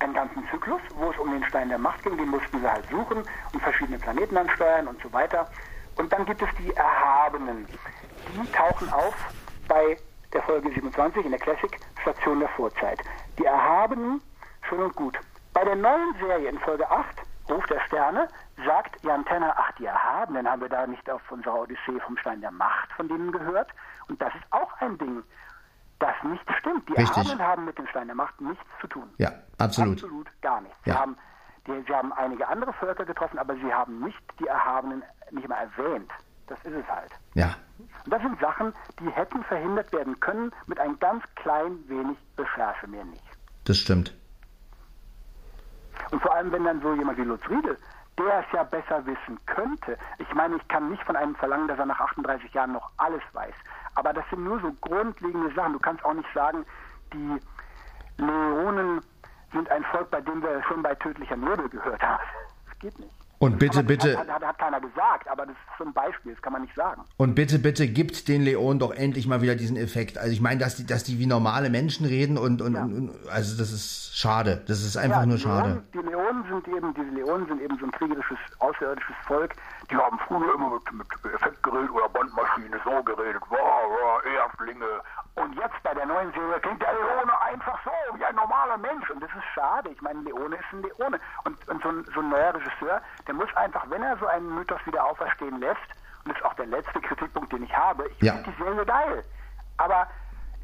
einen 0.00 0.14
ganzen 0.14 0.42
Zyklus, 0.50 0.80
wo 0.94 1.10
es 1.10 1.18
um 1.18 1.30
den 1.30 1.44
Stein 1.44 1.68
der 1.68 1.78
Macht 1.78 2.02
ging, 2.02 2.16
den 2.16 2.28
mussten 2.28 2.60
sie 2.60 2.70
halt 2.70 2.88
suchen 2.90 3.18
und 3.52 3.62
verschiedene 3.62 3.98
Planeten 3.98 4.36
ansteuern 4.36 4.88
und 4.88 5.00
so 5.02 5.12
weiter. 5.12 5.48
Und 5.96 6.12
dann 6.12 6.24
gibt 6.24 6.42
es 6.42 6.48
die 6.58 6.72
Erhabenen. 6.74 7.66
Die 8.34 8.52
tauchen 8.52 8.90
auf 8.90 9.14
bei 9.68 9.96
der 10.32 10.42
Folge 10.42 10.72
27 10.72 11.24
in 11.24 11.30
der 11.32 11.40
Classic 11.40 11.70
Station 12.00 12.40
der 12.40 12.48
Vorzeit. 12.50 13.00
Die 13.38 13.44
Erhabenen, 13.44 14.22
schön 14.68 14.80
und 14.80 14.94
gut. 14.96 15.18
Bei 15.52 15.64
der 15.64 15.76
neuen 15.76 16.14
Serie 16.18 16.48
in 16.48 16.58
Folge 16.60 16.88
8, 16.90 17.06
Ruf 17.50 17.66
der 17.66 17.80
Sterne, 17.80 18.28
sagt 18.64 19.02
Jan 19.04 19.24
Tenner, 19.24 19.54
ach, 19.56 19.72
die 19.78 19.86
Erhabenen 19.86 20.48
haben 20.48 20.62
wir 20.62 20.68
da 20.68 20.86
nicht 20.86 21.08
auf 21.10 21.20
unserer 21.30 21.60
Odyssee 21.60 22.00
vom 22.06 22.16
Stein 22.18 22.40
der 22.40 22.50
Macht 22.50 22.90
von 22.92 23.08
denen 23.08 23.32
gehört. 23.32 23.70
Und 24.08 24.20
das 24.20 24.34
ist 24.34 24.44
auch 24.50 24.72
ein 24.80 24.98
Ding, 24.98 25.22
das 25.98 26.14
nicht 26.24 26.44
stimmt. 26.58 26.88
Die 26.88 26.94
Richtig. 26.94 27.16
Erhabenen 27.16 27.42
haben 27.46 27.64
mit 27.64 27.78
dem 27.78 27.86
Stein 27.88 28.06
der 28.06 28.16
Macht 28.16 28.40
nichts 28.40 28.64
zu 28.80 28.86
tun. 28.86 29.08
Ja, 29.18 29.30
absolut. 29.58 29.94
Absolut 30.02 30.28
gar 30.42 30.60
nichts. 30.60 30.76
Sie, 30.84 30.90
Ja. 30.90 31.00
haben, 31.00 31.16
die, 31.66 31.82
sie 31.86 31.94
haben 31.94 32.12
einige 32.14 32.48
andere 32.48 32.72
Völker 32.74 33.04
getroffen, 33.04 33.38
aber 33.38 33.54
sie 33.56 33.72
haben 33.72 34.00
nicht 34.00 34.18
die 34.38 34.46
Erhabenen 34.46 35.02
nicht 35.30 35.48
mal 35.48 35.56
erwähnt. 35.56 36.10
Das 36.46 36.58
ist 36.64 36.72
es 36.74 36.88
halt. 36.88 37.12
Ja. 37.34 37.54
Und 38.04 38.12
das 38.12 38.20
sind 38.22 38.40
Sachen, 38.40 38.72
die 38.98 39.08
hätten 39.10 39.44
verhindert 39.44 39.92
werden 39.92 40.18
können 40.18 40.52
mit 40.66 40.80
ein 40.80 40.98
ganz 40.98 41.22
klein 41.36 41.78
wenig 41.88 42.18
Recherche, 42.36 42.88
mehr 42.88 43.04
nicht. 43.04 43.22
Das 43.64 43.76
stimmt. 43.78 44.16
Und 46.10 46.20
vor 46.22 46.34
allem, 46.34 46.50
wenn 46.50 46.64
dann 46.64 46.80
so 46.80 46.92
jemand 46.94 47.18
wie 47.18 47.22
Lutz 47.22 47.42
Riedel, 47.48 47.78
der 48.18 48.40
es 48.40 48.52
ja 48.52 48.62
besser 48.64 49.04
wissen 49.06 49.38
könnte. 49.46 49.96
Ich 50.18 50.32
meine, 50.34 50.56
ich 50.56 50.68
kann 50.68 50.90
nicht 50.90 51.02
von 51.04 51.16
einem 51.16 51.34
verlangen, 51.36 51.68
dass 51.68 51.78
er 51.78 51.86
nach 51.86 52.00
38 52.00 52.52
Jahren 52.52 52.72
noch 52.72 52.90
alles 52.98 53.22
weiß. 53.32 53.54
Aber 53.94 54.12
das 54.12 54.24
sind 54.30 54.44
nur 54.44 54.60
so 54.60 54.72
grundlegende 54.80 55.52
Sachen. 55.54 55.72
Du 55.74 55.78
kannst 55.78 56.04
auch 56.04 56.14
nicht 56.14 56.28
sagen, 56.34 56.64
die 57.12 57.40
Leonen 58.18 59.00
sind 59.52 59.70
ein 59.70 59.84
Volk, 59.84 60.10
bei 60.10 60.20
dem 60.20 60.42
wir 60.42 60.62
schon 60.64 60.82
bei 60.82 60.94
tödlicher 60.94 61.36
Nebel 61.36 61.68
gehört 61.68 62.02
haben. 62.02 62.22
Das 62.68 62.78
geht 62.78 62.98
nicht. 62.98 63.19
Und 63.42 63.58
bitte, 63.58 63.78
man- 63.78 63.86
bitte, 63.86 64.18
Hat, 64.18 64.28
hat, 64.28 64.44
hat 64.44 64.58
keiner 64.58 64.80
gesagt, 64.82 65.26
aber 65.26 65.46
das 65.46 65.54
ist 65.56 65.78
so 65.78 65.84
ein 65.84 65.94
Beispiel, 65.94 66.34
das 66.34 66.42
kann 66.42 66.52
man 66.52 66.60
nicht 66.60 66.74
sagen. 66.74 67.02
und 67.16 67.34
bitte, 67.34 67.58
bitte 67.58 67.88
gibt 67.88 68.28
den 68.28 68.42
Leonen 68.42 68.78
doch 68.78 68.92
endlich 68.92 69.26
mal 69.26 69.40
wieder 69.40 69.54
diesen 69.54 69.78
Effekt. 69.78 70.18
Also 70.18 70.30
ich 70.30 70.42
meine, 70.42 70.60
dass 70.60 70.76
die, 70.76 70.84
dass 70.86 71.04
die 71.04 71.18
wie 71.18 71.24
normale 71.26 71.70
Menschen 71.70 72.04
reden 72.04 72.36
und, 72.36 72.60
und, 72.60 72.74
Ja. 72.74 72.82
und, 72.82 73.10
also 73.32 73.56
das 73.56 73.72
ist 73.72 74.14
schade. 74.14 74.62
Das 74.68 74.82
ist 74.82 74.98
einfach 74.98 75.20
Ja, 75.20 75.26
nur 75.26 75.38
schade. 75.38 75.68
Leonen, 75.68 75.84
die 75.94 75.98
Leonen 76.10 76.44
sind 76.50 76.68
eben, 76.68 76.92
diese 76.94 77.08
Leonen 77.16 77.46
sind 77.48 77.62
eben 77.62 77.78
so 77.78 77.86
ein 77.86 77.90
kriegerisches, 77.92 78.38
außerirdisches 78.58 79.16
Volk. 79.26 79.54
Die 79.90 79.96
haben 79.96 80.18
früher 80.28 80.54
immer 80.54 80.74
mit, 80.74 80.92
mit 80.92 81.34
Effektgerät 81.34 81.90
oder 81.90 82.08
Bandmaschine 82.10 82.78
so 82.84 83.02
geredet. 83.02 83.42
Wow, 83.48 83.58
wow, 83.88 84.20
Erstlinge. 84.36 84.84
Und 85.36 85.54
jetzt 85.56 85.80
bei 85.82 85.94
der 85.94 86.04
neuen 86.06 86.30
Serie 86.32 86.60
klingt 86.60 86.82
der 86.82 86.92
Leone 86.92 87.32
einfach 87.40 87.78
so, 87.84 87.90
wie 88.18 88.24
ein 88.24 88.34
normaler 88.34 88.76
Mensch. 88.76 89.08
Und 89.10 89.22
das 89.22 89.30
ist 89.30 89.44
schade. 89.54 89.88
Ich 89.90 90.02
meine, 90.02 90.20
Leone 90.20 90.56
ist 90.56 90.64
ein 90.72 90.82
Leone. 90.82 91.18
Und, 91.44 91.56
und 91.68 91.82
so, 91.82 91.88
ein, 91.88 92.04
so 92.14 92.20
ein 92.20 92.28
neuer 92.28 92.54
Regisseur, 92.54 93.00
der 93.30 93.36
muss 93.36 93.48
einfach, 93.54 93.88
wenn 93.88 94.02
er 94.02 94.18
so 94.18 94.26
einen 94.26 94.52
Mythos 94.56 94.80
wieder 94.86 95.04
auferstehen 95.04 95.60
lässt, 95.60 95.78
und 96.24 96.30
das 96.32 96.36
ist 96.38 96.44
auch 96.44 96.54
der 96.54 96.66
letzte 96.66 97.00
Kritikpunkt, 97.08 97.52
den 97.52 97.62
ich 97.62 97.72
habe, 97.72 98.08
ich 98.10 98.20
Ja. 98.22 98.32
finde 98.34 98.50
die 98.50 98.56
Serie 98.64 98.84
geil. 98.84 99.22
Aber 99.76 100.08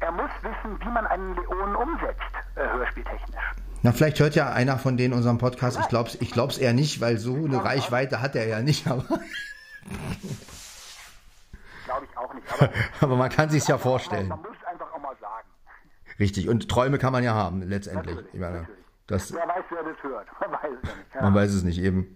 er 0.01 0.11
muss 0.11 0.29
wissen, 0.41 0.77
wie 0.81 0.89
man 0.89 1.07
einen 1.07 1.33
Leonen 1.35 1.75
umsetzt, 1.77 2.19
äh, 2.55 2.67
hörspieltechnisch. 2.67 3.41
Na, 3.83 3.93
vielleicht 3.93 4.19
hört 4.19 4.35
ja 4.35 4.51
einer 4.51 4.77
von 4.77 4.97
denen 4.97 5.13
unseren 5.13 5.37
Podcast. 5.37 5.79
Ich 5.79 5.87
glaub's, 5.87 6.15
ich 6.15 6.31
glaub's 6.31 6.57
eher 6.57 6.73
nicht, 6.73 6.99
weil 6.99 7.17
so 7.17 7.35
eine 7.35 7.63
Reichweite 7.63 8.19
hat 8.21 8.35
er 8.35 8.45
ja 8.47 8.59
nicht. 8.61 8.85
Aber, 8.87 9.03
Glaube 11.85 12.05
ich 12.11 12.17
auch 12.17 12.33
nicht. 12.33 12.45
Aber 12.53 12.69
aber 13.01 13.15
man 13.15 13.29
kann 13.29 13.49
sich's 13.49 13.67
ja 13.69 13.77
vorstellen. 13.77 14.27
Man 14.27 14.41
muss 14.41 14.51
es 14.61 14.67
einfach 14.67 14.91
auch 14.91 14.99
mal 14.99 15.15
sagen. 15.21 15.47
Richtig, 16.19 16.49
und 16.49 16.67
Träume 16.69 16.97
kann 16.97 17.13
man 17.13 17.23
ja 17.23 17.33
haben, 17.33 17.61
letztendlich. 17.61 18.15
Natürlich, 18.17 18.33
ich 18.33 18.39
meine, 18.41 18.67
das, 19.07 19.31
wer 19.33 19.47
weiß, 19.47 19.63
wer 19.69 19.83
das 19.83 20.03
hört. 20.03 20.27
Man 20.41 20.51
weiß 20.51 20.69
es 20.83 20.89
ja 20.89 20.95
nicht. 20.97 21.15
Man 21.21 21.33
weiß 21.35 21.53
es 21.53 21.63
nicht, 21.63 21.79
eben. 21.79 22.13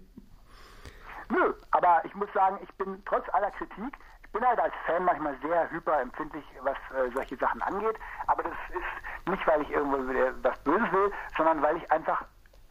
Nö, 1.30 1.52
aber 1.70 2.02
ich 2.04 2.14
muss 2.14 2.28
sagen, 2.32 2.58
ich 2.62 2.72
bin 2.76 3.02
trotz 3.06 3.24
aller 3.32 3.50
Kritik, 3.52 3.96
ich 4.24 4.30
bin 4.32 4.46
halt 4.46 4.58
als 4.58 4.72
Fan 4.86 5.04
manchmal 5.04 5.36
sehr 5.42 5.70
hyperempfindlich, 5.70 6.44
was 6.62 6.76
äh, 6.96 7.10
solche 7.14 7.36
Sachen 7.36 7.60
angeht. 7.62 7.96
Aber 8.26 8.42
das 8.42 8.52
ist 8.70 9.28
nicht, 9.28 9.46
weil 9.46 9.62
ich 9.62 9.70
irgendwo 9.70 9.98
was 10.42 10.58
Böses 10.60 10.90
will, 10.92 11.12
sondern 11.36 11.60
weil 11.62 11.76
ich 11.76 11.92
einfach, 11.92 12.24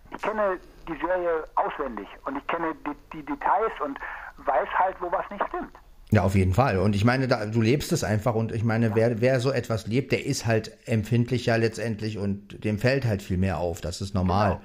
ich 0.09 0.21
kenne 0.21 0.57
die 0.87 0.97
Serie 1.05 1.43
auswendig 1.55 2.07
und 2.25 2.37
ich 2.37 2.47
kenne 2.47 2.73
die, 2.85 2.95
die 3.13 3.25
Details 3.25 3.71
und 3.83 3.99
weiß 4.37 4.67
halt, 4.77 4.97
wo 4.99 5.11
was 5.11 5.29
nicht 5.29 5.45
stimmt. 5.47 5.75
Ja, 6.09 6.23
auf 6.23 6.35
jeden 6.35 6.53
Fall. 6.53 6.77
Und 6.77 6.93
ich 6.93 7.05
meine, 7.05 7.27
da, 7.29 7.45
du 7.45 7.61
lebst 7.61 7.93
es 7.93 8.03
einfach 8.03 8.35
und 8.35 8.51
ich 8.51 8.65
meine, 8.65 8.95
wer, 8.95 9.21
wer 9.21 9.39
so 9.39 9.49
etwas 9.49 9.87
lebt, 9.87 10.11
der 10.11 10.25
ist 10.25 10.45
halt 10.45 10.77
empfindlicher 10.85 11.57
letztendlich 11.57 12.17
und 12.17 12.65
dem 12.65 12.79
fällt 12.79 13.05
halt 13.05 13.21
viel 13.21 13.37
mehr 13.37 13.59
auf. 13.59 13.79
Das 13.79 14.01
ist 14.01 14.13
normal. 14.13 14.55
Genau. 14.55 14.61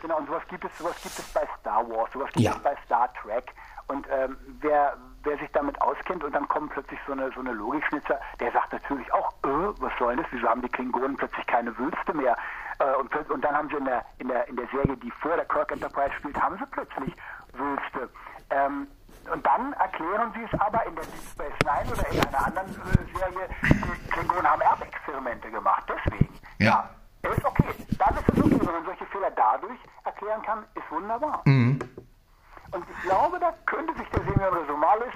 Genau, 0.00 0.18
und 0.18 0.26
sowas 0.26 0.42
gibt 0.48 0.64
es, 0.64 0.78
sowas 0.78 0.96
gibt 1.02 1.18
es 1.18 1.32
bei 1.32 1.46
Star 1.60 1.88
Wars, 1.88 2.10
sowas 2.12 2.30
gibt 2.32 2.44
ja. 2.44 2.52
es 2.52 2.62
bei 2.62 2.76
Star 2.84 3.12
Trek. 3.14 3.52
Und 3.88 4.06
ähm, 4.10 4.36
wer, 4.60 4.96
wer 5.22 5.38
sich 5.38 5.50
damit 5.52 5.80
auskennt 5.80 6.22
und 6.22 6.34
dann 6.34 6.46
kommen 6.48 6.68
plötzlich 6.68 7.00
so 7.06 7.12
eine, 7.12 7.30
so 7.32 7.40
eine 7.40 7.52
Logikschnitzer, 7.52 8.20
der 8.38 8.52
sagt 8.52 8.72
natürlich 8.72 9.10
auch, 9.14 9.32
äh, 9.44 9.80
was 9.80 9.92
soll 9.98 10.16
das? 10.16 10.26
Wieso 10.30 10.46
haben 10.46 10.60
die 10.60 10.68
Klingonen 10.68 11.16
plötzlich 11.16 11.46
keine 11.46 11.76
Wülste 11.78 12.12
mehr? 12.12 12.36
Äh, 12.80 12.94
und, 12.96 13.14
und 13.30 13.42
dann 13.42 13.56
haben 13.56 13.68
sie 13.70 13.76
in 13.76 13.86
der, 13.86 14.04
in, 14.18 14.28
der, 14.28 14.46
in 14.48 14.56
der 14.56 14.66
Serie, 14.68 14.96
die 14.98 15.10
vor 15.10 15.36
der 15.36 15.46
Kirk 15.46 15.72
Enterprise 15.72 16.12
spielt, 16.18 16.40
haben 16.40 16.58
sie 16.58 16.66
plötzlich 16.66 17.14
Wülste. 17.54 18.10
Ähm, 18.50 18.86
und 19.32 19.44
dann 19.44 19.72
erklären 19.74 20.32
sie 20.34 20.44
es 20.44 20.60
aber 20.60 20.84
in 20.86 20.94
der 20.94 21.04
Deep 21.04 21.30
Space 21.32 21.58
Nine 21.64 21.92
oder 21.92 22.10
in 22.10 22.26
einer 22.26 22.46
anderen 22.46 22.68
äh, 22.68 23.18
Serie, 23.18 23.48
die 23.62 24.10
Klingonen 24.10 24.46
haben 24.46 24.60
Erbexperimente 24.60 25.50
gemacht, 25.50 25.84
deswegen. 25.88 26.34
Ja. 26.58 26.66
ja. 26.66 26.90
Ist 27.22 27.44
okay. 27.44 27.64
Dann 27.98 28.14
ist 28.14 28.28
es 28.28 28.44
okay, 28.44 28.60
wenn 28.60 28.72
man 28.72 28.84
solche 28.84 29.06
Fehler 29.06 29.30
dadurch 29.30 29.78
erklären 30.04 30.42
kann, 30.42 30.64
ist 30.74 30.90
wunderbar. 30.90 31.42
Mhm. 31.44 31.78
Und 32.70 32.84
ich 32.90 33.02
glaube, 33.02 33.38
da 33.40 33.54
könnte 33.66 33.94
sich 33.98 34.08
der 34.10 34.20
Semyon 34.24 34.54
Resomalis 34.54 35.14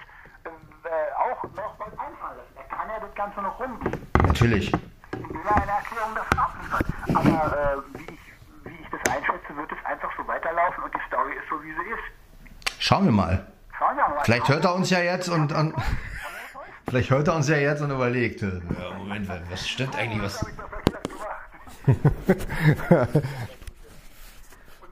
äh, 0.85 1.13
auch 1.15 1.43
noch 1.45 1.79
was 1.79 1.93
einfallen 1.99 2.37
lassen. 2.37 2.57
Er 2.57 2.77
kann 2.77 2.89
ja 2.89 2.99
das 3.01 3.15
Ganze 3.15 3.41
noch 3.41 3.59
rumgehen. 3.61 4.07
Natürlich. 4.27 4.73
Indem 5.13 5.41
er 5.45 5.57
eine 5.57 5.71
Erklärung 5.71 6.15
dafür 6.15 6.43
abliefert. 6.43 6.87
Aber 7.15 7.57
äh, 7.57 7.99
wie, 7.99 8.15
ich, 8.15 8.21
wie 8.65 8.83
ich 8.83 8.89
das 8.91 9.15
einschätze, 9.15 9.57
wird 9.57 9.71
es 9.71 9.87
einfach 9.87 10.11
so 10.17 10.27
weiterlaufen 10.27 10.85
und 10.85 10.95
die 10.95 11.01
Story 11.07 11.33
ist 11.35 11.49
so, 11.49 11.63
wie 11.63 11.73
sie 11.73 11.91
ist. 11.91 12.79
Schauen 12.81 13.05
wir 13.05 13.13
mal. 13.13 13.47
Schauen 13.79 13.97
wir 13.97 14.09
mal. 14.09 14.25
Vielleicht 14.25 14.49
hört 14.49 14.65
er 14.65 14.75
uns 14.75 14.91
ja 14.91 14.99
jetzt 15.01 15.29
und, 15.29 15.53
und 15.53 15.75
vielleicht 16.89 17.11
hört 17.11 17.29
er 17.29 17.37
uns 17.37 17.49
ja 17.49 17.57
jetzt 17.57 17.81
und 17.81 17.91
überlegt. 17.91 18.43
Ja, 18.43 18.51
Moment, 18.99 19.31
was 19.51 19.69
stimmt 19.69 19.97
eigentlich? 19.97 20.23
Was, 20.23 20.45
und 21.87 21.97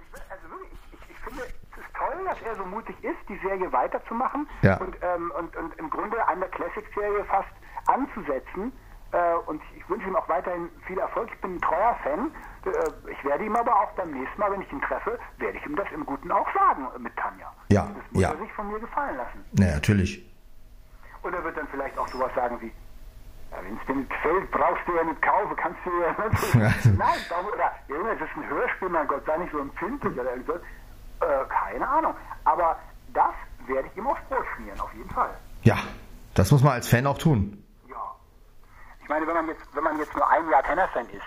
ich, 0.01 0.21
also 0.31 0.51
wirklich, 0.51 0.79
ich, 0.93 1.11
ich, 1.11 1.19
finde, 1.19 1.43
es 1.43 1.79
ist 1.79 1.95
toll, 1.97 2.25
dass 2.25 2.43
er 2.43 2.57
so 2.57 2.65
mutig 2.65 2.97
ist, 3.03 3.19
die 3.29 3.39
Serie 3.39 3.73
weiterzumachen 3.73 4.49
ja. 4.63 4.77
und, 4.79 4.97
ähm, 5.03 5.33
und, 5.39 5.57
und 5.57 5.77
im 5.79 5.91
Grunde 5.91 6.27
an 6.27 6.41
der 6.41 6.49
Classic-Serie 6.51 7.25
fast 7.25 7.51
anzusetzen. 7.87 8.73
Äh, 9.13 9.35
und 9.47 9.61
ich 9.77 9.89
wünsche 9.89 10.07
ihm 10.07 10.15
auch 10.15 10.29
weiterhin 10.29 10.69
viel 10.87 10.99
Erfolg. 10.99 11.31
Ich 11.33 11.41
bin 11.41 11.57
ein 11.57 11.61
treuer 11.61 11.97
Fan. 12.03 12.31
Äh, 12.65 13.11
ich 13.11 13.25
werde 13.25 13.45
ihm 13.45 13.57
aber 13.57 13.75
auch 13.75 13.91
beim 13.93 14.13
nächsten 14.13 14.41
Mal, 14.41 14.53
wenn 14.53 14.63
ich 14.63 14.73
ihn 14.73 14.81
treffe, 14.83 15.19
werde 15.39 15.59
ich 15.59 15.67
ihm 15.67 15.75
das 15.75 15.91
im 15.93 16.07
Guten 16.07 16.31
auch 16.31 16.47
sagen 16.55 16.87
mit 16.99 17.17
Tanja. 17.17 17.53
Ja, 17.71 17.89
das 17.95 18.13
muss 18.13 18.23
ja. 18.23 18.31
er 18.31 18.39
sich 18.39 18.53
von 18.53 18.69
mir 18.69 18.79
gefallen 18.79 19.17
lassen. 19.17 19.45
Ja, 19.59 19.75
natürlich. 19.75 20.27
Und 21.23 21.35
er 21.35 21.45
wird 21.45 21.57
dann 21.57 21.69
vielleicht 21.69 21.99
auch 21.99 22.09
sowas 22.09 22.33
sagen 22.35 22.61
wie, 22.61 22.73
ja, 23.51 23.57
Wenn 23.63 23.77
es 23.77 23.87
dir 23.87 23.95
nicht 23.95 24.11
gefällt, 24.11 24.51
brauchst 24.51 24.87
du 24.87 24.95
ja 24.95 25.05
nicht 25.05 25.23
kaufen, 25.23 25.57
kannst 25.57 25.81
du 25.85 25.91
ja 25.91 26.11
nicht. 26.29 26.99
Nein, 26.99 27.19
oder 27.53 27.73
Junge, 27.89 28.11
es 28.13 28.21
ist 28.21 28.37
ein 28.37 28.49
Hörspiel, 28.49 28.89
mein 28.89 29.09
Gott, 29.09 29.25
sei 29.27 29.37
nicht 29.39 29.53
so 29.53 29.59
empfindlich 29.59 30.19
oder 30.19 30.31
irgendwas. 30.31 30.61
Äh, 31.21 31.45
keine 31.49 31.89
Ahnung. 31.89 32.15
Aber 32.45 32.79
das 33.13 33.35
werde 33.67 33.89
ich 33.89 33.97
ihm 33.97 34.07
aufs 34.07 34.23
Brot 34.29 34.45
schmieren, 34.57 34.81
auf 34.81 34.93
jeden 34.95 35.11
Fall. 35.11 35.31
Ja, 35.63 35.77
das 36.35 36.51
muss 36.51 36.63
man 36.63 36.75
als 36.75 36.89
Fan 36.89 37.07
auch 37.07 37.19
tun. 37.19 37.63
Ja. 37.89 38.15
Ich 39.03 39.09
meine, 39.09 39.27
wenn 39.27 39.35
man 39.35 39.49
jetzt, 39.49 39.63
wenn 39.75 39.85
man 39.85 39.99
jetzt 39.99 40.15
nur 40.15 40.29
ein 40.31 40.49
Jahr 40.49 40.63
Tennis-Fan 40.63 41.07
ist, 41.11 41.27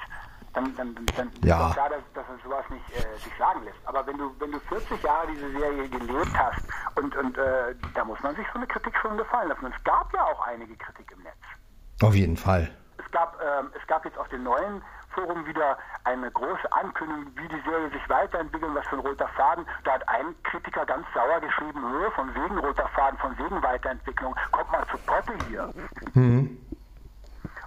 dann, 0.53 0.75
dann, 0.75 0.95
dann 1.17 1.31
ja. 1.43 1.67
ist 1.67 1.73
klar, 1.73 1.89
dass, 1.89 2.03
dass 2.13 2.27
man 2.27 2.39
sowas 2.43 2.63
nicht 2.69 2.85
äh, 2.91 3.17
sich 3.17 3.33
sagen 3.37 3.63
lässt. 3.63 3.79
Aber 3.85 4.05
wenn 4.05 4.17
du, 4.17 4.33
wenn 4.39 4.51
du 4.51 4.59
40 4.59 5.01
Jahre 5.01 5.27
diese 5.27 5.51
Serie 5.51 5.89
gelebt 5.89 6.37
hast 6.37 6.61
und, 6.95 7.15
und 7.15 7.37
äh, 7.37 7.75
da 7.93 8.05
muss 8.05 8.21
man 8.21 8.35
sich 8.35 8.45
so 8.53 8.59
eine 8.59 8.67
Kritik 8.67 8.95
schon 9.01 9.17
gefallen 9.17 9.49
lassen. 9.49 9.65
Und 9.65 9.75
es 9.75 9.83
gab 9.83 10.13
ja 10.13 10.23
auch 10.23 10.47
einige 10.47 10.75
Kritik 10.77 11.11
im 11.11 11.23
Netz. 11.23 11.35
Auf 12.03 12.15
jeden 12.15 12.37
Fall. 12.37 12.69
Es 12.97 13.09
gab, 13.11 13.39
ähm, 13.41 13.69
es 13.79 13.87
gab 13.87 14.03
jetzt 14.05 14.17
auf 14.17 14.27
dem 14.29 14.43
neuen 14.43 14.81
Forum 15.13 15.45
wieder 15.45 15.77
eine 16.03 16.29
große 16.31 16.71
Ankündigung, 16.71 17.27
wie 17.35 17.47
die 17.47 17.61
Serie 17.69 17.89
sich 17.91 18.09
weiterentwickelt, 18.09 18.71
was 18.73 18.85
für 18.87 18.97
ein 18.97 19.01
roter 19.01 19.27
Faden. 19.29 19.65
Da 19.83 19.93
hat 19.93 20.09
ein 20.09 20.35
Kritiker 20.43 20.85
ganz 20.85 21.05
sauer 21.13 21.39
geschrieben, 21.39 21.81
Höhe 21.81 22.11
von 22.11 22.33
wegen 22.33 22.57
roter 22.59 22.87
Faden, 22.89 23.17
von 23.19 23.37
wegen 23.37 23.61
Weiterentwicklung, 23.61 24.35
kommt 24.51 24.71
mal 24.71 24.85
zu 24.91 24.97
Potte 25.05 25.33
hier. 25.47 25.71
Mhm. 26.13 26.57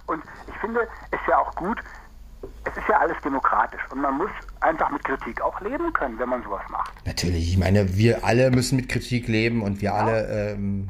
Und 0.05 0.23
ich 0.47 0.55
finde, 0.55 0.87
es 1.11 1.19
ist 1.19 1.27
ja 1.27 1.37
auch 1.39 1.53
gut, 1.55 1.79
es 2.65 2.77
ist 2.77 2.87
ja 2.87 2.99
alles 2.99 3.17
demokratisch 3.23 3.81
und 3.91 4.01
man 4.01 4.17
muss 4.17 4.29
einfach 4.59 4.89
mit 4.89 5.03
Kritik 5.03 5.41
auch 5.41 5.59
leben 5.61 5.91
können, 5.93 6.19
wenn 6.19 6.29
man 6.29 6.43
sowas 6.43 6.63
macht. 6.69 6.93
Natürlich, 7.05 7.49
ich 7.49 7.57
meine, 7.57 7.97
wir 7.97 8.23
alle 8.23 8.51
müssen 8.51 8.75
mit 8.75 8.89
Kritik 8.89 9.27
leben 9.27 9.63
und 9.63 9.81
wir 9.81 9.89
ja. 9.89 9.95
alle 9.95 10.51
ähm, 10.51 10.89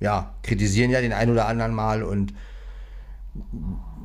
ja, 0.00 0.34
kritisieren 0.42 0.90
ja 0.90 1.00
den 1.00 1.12
einen 1.12 1.32
oder 1.32 1.46
anderen 1.46 1.74
mal 1.74 2.02
und 2.02 2.34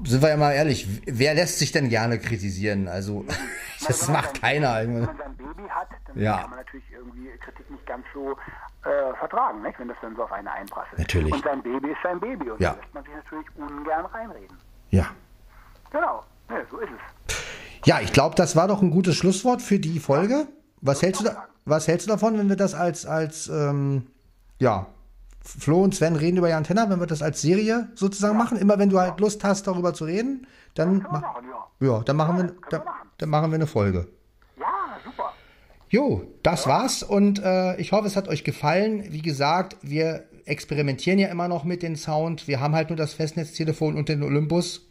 sind 0.04 0.22
wir 0.22 0.30
ja 0.30 0.38
mal 0.38 0.54
ehrlich, 0.54 0.88
wer 1.06 1.34
lässt 1.34 1.60
sich 1.60 1.72
denn 1.72 1.90
gerne 1.90 2.20
kritisieren? 2.20 2.88
Also, 2.88 3.26
das 3.88 4.08
macht 4.08 4.34
sein, 4.38 4.42
keiner. 4.42 4.76
Wenn 4.82 5.06
man 5.06 5.18
sein 5.18 5.36
Baby 5.38 5.70
hat, 5.70 5.88
dann 6.08 6.20
ja. 6.20 6.38
kann 6.40 6.50
man 6.50 6.60
natürlich 6.60 6.86
irgendwie 6.92 7.30
Kritik 7.40 7.70
nicht 7.70 7.86
ganz 7.86 8.06
so 8.14 8.32
äh, 8.84 9.14
vertragen, 9.20 9.62
nicht? 9.62 9.80
wenn 9.80 9.88
das 9.88 9.98
dann 10.02 10.16
so 10.16 10.24
auf 10.24 10.32
eine 10.32 10.52
einprasselt. 10.52 11.00
Natürlich. 11.00 11.34
Und 11.34 11.44
sein 11.44 11.62
Baby 11.62 11.90
ist 11.90 12.00
sein 12.04 12.20
Baby 12.20 12.50
und 12.50 12.60
ja. 12.62 12.72
da 12.72 12.80
lässt 12.80 12.94
man 12.94 13.04
sich 13.04 13.14
natürlich 13.14 13.48
ungern 13.56 14.06
reinreden. 14.06 14.58
Ja. 14.90 15.08
Genau, 15.92 16.24
ja, 16.50 16.56
so 16.70 16.80
ist 16.80 16.90
es. 16.90 17.36
Ja, 17.86 18.00
ich 18.00 18.14
glaube, 18.14 18.36
das 18.36 18.56
war 18.56 18.68
doch 18.68 18.82
ein 18.82 18.92
gutes 18.92 19.16
Schlusswort 19.16 19.62
für 19.62 19.80
die 19.80 20.00
Folge. 20.00 20.48
Was 20.82 21.02
hältst, 21.02 21.22
du 21.22 21.26
da, 21.26 21.48
was 21.66 21.88
hältst 21.88 22.08
du 22.08 22.12
davon, 22.12 22.38
wenn 22.38 22.50
wir 22.50 22.56
das 22.56 22.74
als, 22.74 23.06
als 23.06 23.48
ähm, 23.48 24.08
ja, 24.60 24.88
Flo 25.44 25.84
und 25.84 25.96
Sven 25.96 26.16
reden 26.16 26.38
über 26.38 26.50
Jan 26.50 26.64
Tenner, 26.64 26.90
wenn 26.90 27.00
wir 27.00 27.08
das 27.08 27.22
als 27.22 27.42
Serie 27.42 27.90
sozusagen 27.96 28.38
ja. 28.38 28.44
machen. 28.44 28.58
Immer 28.58 28.78
wenn 28.78 28.90
du 28.90 29.00
halt 29.00 29.20
Lust 29.20 29.44
hast, 29.44 29.68
darüber 29.68 29.94
zu 29.94 30.06
reden, 30.06 30.48
dann, 30.76 31.00
ma 31.00 31.20
machen, 31.20 31.46
ja. 31.80 31.88
ja. 31.88 32.00
dann 32.04 32.16
machen 32.16 32.38
ja, 32.38 32.44
wir, 32.44 32.56
da, 32.70 32.80
machen. 32.80 33.10
dann 33.18 33.30
machen 33.30 33.52
wir 33.52 33.56
eine 33.56 33.68
Folge. 33.68 34.08
Ja, 34.58 34.98
super. 35.04 35.34
Jo, 35.90 36.24
das 36.44 36.68
war's 36.68 37.04
und 37.04 37.44
äh, 37.44 37.76
ich 37.78 37.92
hoffe, 37.92 38.08
es 38.08 38.16
hat 38.16 38.28
euch 38.28 38.44
gefallen. 38.44 39.12
Wie 39.12 39.22
gesagt, 39.22 39.78
wir 39.82 40.26
experimentieren 40.46 41.20
ja 41.20 41.28
immer 41.30 41.48
noch 41.48 41.64
mit 41.64 41.84
dem 41.84 41.96
Sound. 41.96 42.48
Wir 42.48 42.60
haben 42.60 42.76
halt 42.76 42.90
nur 42.90 42.98
das 42.98 43.14
Festnetztelefon 43.14 43.98
und 43.98 44.10
den 44.10 44.24
Olympus. 44.24 44.88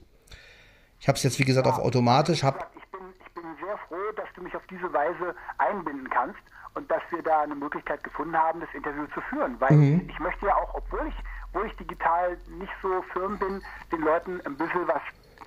Ich 0.98 1.08
habe 1.08 1.16
es 1.16 1.22
jetzt, 1.22 1.38
wie 1.38 1.44
gesagt, 1.44 1.66
auf 1.66 1.78
automatisch. 1.78 2.42
Hab 2.42 2.70
ich, 2.76 2.90
bin, 2.90 3.00
ich 3.18 3.34
bin 3.34 3.44
sehr 3.64 3.78
froh, 3.88 4.12
dass 4.16 4.28
du 4.34 4.42
mich 4.42 4.54
auf 4.54 4.62
diese 4.68 4.92
Weise 4.92 5.34
einbinden 5.58 6.08
kannst 6.10 6.40
und 6.74 6.90
dass 6.90 7.02
wir 7.10 7.22
da 7.22 7.42
eine 7.42 7.54
Möglichkeit 7.54 8.02
gefunden 8.04 8.36
haben, 8.36 8.60
das 8.60 8.68
Interview 8.74 9.06
zu 9.14 9.20
führen. 9.22 9.56
Weil 9.60 9.72
mhm. 9.72 10.08
ich 10.08 10.18
möchte 10.18 10.46
ja 10.46 10.56
auch, 10.56 10.74
obwohl 10.74 11.06
ich, 11.08 11.14
obwohl 11.48 11.66
ich 11.66 11.76
digital 11.76 12.36
nicht 12.58 12.72
so 12.82 13.02
firm 13.12 13.38
bin, 13.38 13.62
den 13.92 14.00
Leuten 14.00 14.40
ein 14.46 14.56
bisschen 14.56 14.86
was 14.86 15.02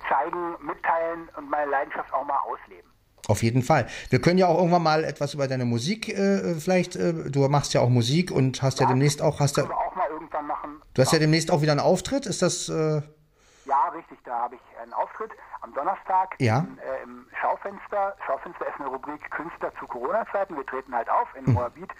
zeigen, 0.08 0.56
mitteilen 0.60 1.28
und 1.36 1.50
meine 1.50 1.70
Leidenschaft 1.70 2.12
auch 2.12 2.24
mal 2.26 2.38
ausleben. 2.40 2.90
Auf 3.26 3.42
jeden 3.42 3.62
Fall. 3.62 3.86
Wir 4.10 4.20
können 4.20 4.38
ja 4.38 4.46
auch 4.48 4.58
irgendwann 4.58 4.82
mal 4.82 5.02
etwas 5.02 5.32
über 5.32 5.48
deine 5.48 5.64
Musik 5.64 6.10
äh, 6.10 6.54
vielleicht. 6.56 6.94
Äh, 6.96 7.30
du 7.30 7.48
machst 7.48 7.72
ja 7.72 7.80
auch 7.80 7.88
Musik 7.88 8.30
und 8.30 8.62
hast 8.62 8.80
ja, 8.80 8.86
ja 8.86 8.92
demnächst 8.92 9.22
auch 9.22 9.40
hast 9.40 9.56
ja. 9.56 9.64
auch 9.64 9.96
mal 9.96 10.08
irgendwann 10.10 10.46
machen. 10.46 10.82
Du 10.92 11.00
hast 11.00 11.12
ja 11.12 11.18
demnächst 11.18 11.50
auch 11.50 11.62
wieder 11.62 11.72
einen 11.72 11.80
Auftritt. 11.80 12.26
Ist 12.26 12.42
das? 12.42 12.68
Äh 12.68 13.00
ja, 13.64 13.88
richtig. 13.94 14.18
Da 14.24 14.40
habe 14.40 14.56
ich 14.56 14.60
einen 14.82 14.92
Auftritt 14.92 15.30
am 15.64 15.72
Donnerstag 15.74 16.36
ja. 16.38 16.58
im, 16.58 16.78
äh, 16.78 17.02
im, 17.02 17.26
Schaufenster. 17.40 18.14
Schaufenster 18.26 18.66
ist 18.68 18.78
eine 18.78 18.88
Rubrik 18.88 19.30
Künstler 19.30 19.72
zu 19.80 19.86
Corona-Zeiten. 19.86 20.56
Wir 20.56 20.66
treten 20.66 20.94
halt 20.94 21.08
auf 21.08 21.28
in 21.34 21.46
hm. 21.46 21.54
Moabit. 21.54 21.90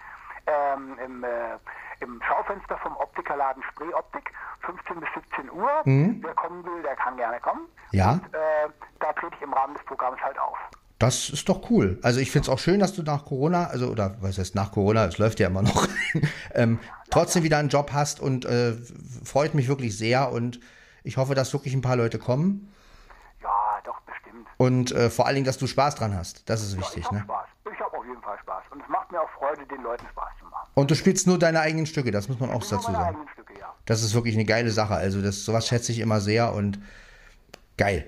Ähm, 0.47 0.99
im, 1.03 1.25
äh, 1.25 1.57
im, 2.01 2.21
Schaufenster 2.23 2.77
vom 2.79 2.95
Optikerladen 2.99 3.63
Spree 3.71 3.93
Optik, 3.95 4.31
15 4.61 5.01
bis 5.01 5.09
17 5.15 5.51
Uhr. 5.51 5.71
Mhm. 5.87 6.21
Wer 6.23 6.35
kommen 6.35 6.63
will, 6.63 6.83
der 6.83 6.97
kann 6.97 7.17
gerne 7.17 7.41
kommen. 7.41 7.67
Ja. 7.93 8.13
Und 8.13 8.35
äh, 8.35 8.69
da 9.01 9.15
trete 9.15 9.35
ich 9.37 9.43
im 9.43 9.55
Rahmen 9.55 9.73
des 9.73 9.83
Programms 9.87 10.21
halt 10.21 10.39
auf. 10.39 10.59
Das 10.99 11.31
ist 11.31 11.49
doch 11.49 11.71
cool. 11.71 11.99
Also 12.03 12.21
ich 12.21 12.31
finde 12.31 12.45
es 12.45 12.49
auch 12.51 12.59
schön, 12.59 12.79
dass 12.79 12.93
du 12.93 13.03
nach 13.03 13.25
Corona, 13.25 13.69
also 13.69 13.89
oder 13.89 14.17
was 14.21 14.37
heißt 14.37 14.55
nach 14.55 14.71
Corona, 14.71 15.07
es 15.07 15.17
läuft 15.17 15.41
ja 15.41 15.47
immer 15.47 15.63
noch, 15.63 15.89
ähm, 16.55 16.79
trotzdem 17.11 17.43
wieder 17.43 17.57
einen 17.57 17.71
Job 17.71 17.93
hast 17.95 18.21
und 18.21 18.45
äh, 18.45 18.75
freut 19.25 19.55
mich 19.55 19.67
wirklich 19.67 19.97
sehr 19.97 20.31
und 20.31 20.61
ich 21.05 21.17
hoffe, 21.17 21.35
dass 21.35 21.55
wirklich 21.55 21.73
ein 21.73 21.83
paar 21.83 21.97
Leute 21.97 22.19
kommen. 22.19 22.74
Und 24.57 24.93
äh, 24.93 25.11
vor 25.11 25.27
allen 25.27 25.35
Dingen, 25.35 25.47
dass 25.47 25.59
du 25.59 25.67
Spaß 25.67 25.97
dran 25.97 26.15
hast. 26.17 26.49
Das 26.49 26.63
ist 26.63 26.77
wichtig, 26.79 27.05
ja, 27.05 27.11
ich 27.11 27.11
ne? 27.13 27.21
Spaß. 27.25 27.47
Ich 27.73 27.81
habe 27.81 27.99
auf 27.99 28.05
jeden 28.07 28.23
Fall 28.23 28.39
Spaß. 28.39 28.65
Und 28.71 28.83
es 28.83 28.89
macht 28.89 29.11
mir 29.13 29.21
auch 29.21 29.31
Freude, 29.31 29.67
den 29.67 29.83
Leuten 29.83 30.07
Spaß 30.09 30.31
zu 30.39 30.45
machen. 30.47 30.69
Und 30.75 30.91
du 30.91 30.95
spielst 30.95 31.27
nur 31.27 31.39
deine 31.39 31.61
eigenen 31.61 31.87
Stücke, 31.87 32.11
das 32.11 32.29
muss 32.29 32.39
man 32.39 32.51
auch 32.51 32.61
dazu 32.61 32.81
sagen. 32.81 32.97
Eigenen 32.97 33.29
Stücke, 33.29 33.59
ja. 33.59 33.73
Das 33.87 34.03
ist 34.03 34.15
wirklich 34.15 34.35
eine 34.35 34.45
geile 34.45 34.71
Sache. 34.71 34.95
Also 34.95 35.23
das, 35.23 35.45
sowas 35.45 35.67
schätze 35.67 35.93
ich 35.93 35.99
immer 36.01 36.21
sehr 36.21 36.53
und 36.53 36.79
geil. 37.77 38.07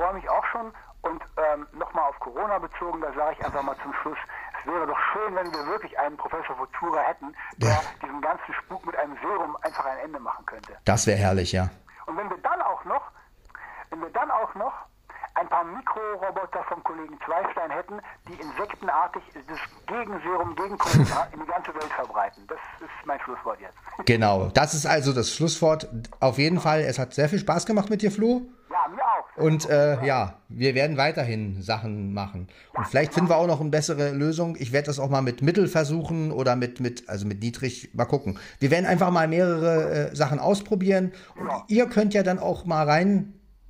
freue 0.00 0.14
mich 0.14 0.28
auch 0.30 0.44
schon. 0.46 0.72
Und 1.02 1.22
ähm, 1.36 1.66
nochmal 1.78 2.04
auf 2.10 2.18
Corona 2.20 2.58
bezogen, 2.58 3.00
da 3.00 3.12
sage 3.14 3.36
ich 3.38 3.44
einfach 3.44 3.62
mal 3.62 3.76
zum 3.82 3.92
Schluss, 4.02 4.18
es 4.60 4.66
wäre 4.66 4.86
doch 4.86 4.98
schön, 5.12 5.34
wenn 5.34 5.50
wir 5.52 5.66
wirklich 5.66 5.98
einen 5.98 6.16
Professor 6.16 6.54
Futura 6.56 7.00
hätten, 7.02 7.34
der 7.56 7.70
Ja. 7.70 7.80
diesem 8.02 8.20
ganzen 8.20 8.52
Spuk 8.52 8.84
mit 8.84 8.96
einem 8.96 9.16
Serum 9.22 9.56
einfach 9.62 9.84
ein 9.86 9.98
Ende 10.04 10.20
machen 10.20 10.44
könnte. 10.44 10.76
Das 10.84 11.06
wäre 11.06 11.18
herrlich, 11.18 11.52
ja. 11.52 11.70
Und 12.06 12.16
wenn 12.18 12.28
wir 12.28 12.36
dann 12.38 12.60
auch 12.62 12.84
noch, 12.84 13.02
wenn 13.90 14.00
wir 14.00 14.10
dann 14.10 14.30
auch 14.30 14.54
noch 14.54 14.72
ein 15.34 15.48
paar 15.48 15.64
Mikroroboter 15.64 16.62
vom 16.68 16.82
Kollegen 16.82 17.18
Zweistein 17.24 17.70
hätten, 17.70 18.00
die 18.28 18.34
insektenartig 18.34 19.22
das 19.48 19.58
Gegenserum 19.86 20.54
gegen 20.56 20.76
Corona 20.76 21.28
in 21.32 21.40
die 21.40 21.46
ganze 21.46 21.74
Welt 21.74 21.92
verbreiten. 21.94 22.44
Das 22.48 22.58
ist 22.80 23.06
mein 23.06 23.20
Schlusswort 23.20 23.60
jetzt. 23.60 23.76
Genau. 24.06 24.50
Das 24.54 24.74
ist 24.74 24.86
also 24.86 25.12
das 25.12 25.34
Schlusswort. 25.34 25.88
Auf 26.20 26.38
jeden 26.38 26.60
Fall, 26.60 26.80
es 26.80 26.98
hat 26.98 27.14
sehr 27.14 27.28
viel 27.28 27.38
Spaß 27.38 27.66
gemacht 27.66 27.90
mit 27.90 28.02
dir, 28.02 28.10
Flo. 28.10 28.42
Ja, 28.70 28.88
mir 28.88 29.02
auch. 29.02 29.42
Und 29.42 29.68
äh, 29.68 30.04
ja, 30.04 30.34
wir 30.48 30.74
werden 30.74 30.96
weiterhin 30.96 31.62
Sachen 31.62 32.12
machen. 32.12 32.48
Und 32.74 32.86
vielleicht 32.86 33.14
finden 33.14 33.30
wir 33.30 33.36
auch 33.36 33.46
noch 33.46 33.60
eine 33.60 33.70
bessere 33.70 34.10
Lösung. 34.10 34.56
Ich 34.58 34.72
werde 34.72 34.86
das 34.86 34.98
auch 34.98 35.08
mal 35.08 35.22
mit 35.22 35.42
Mittel 35.42 35.66
versuchen 35.68 36.30
oder 36.32 36.54
mit, 36.54 36.80
mit, 36.80 37.08
also 37.08 37.26
mit 37.26 37.40
niedrig, 37.40 37.90
mal 37.94 38.04
gucken. 38.04 38.38
Wir 38.58 38.70
werden 38.70 38.86
einfach 38.86 39.10
mal 39.10 39.26
mehrere 39.26 40.10
äh, 40.10 40.16
Sachen 40.16 40.38
ausprobieren. 40.38 41.12
Und 41.36 41.50
ihr 41.68 41.88
könnt 41.88 42.14
ja 42.14 42.22
dann 42.22 42.38
auch 42.38 42.64
mal 42.64 42.82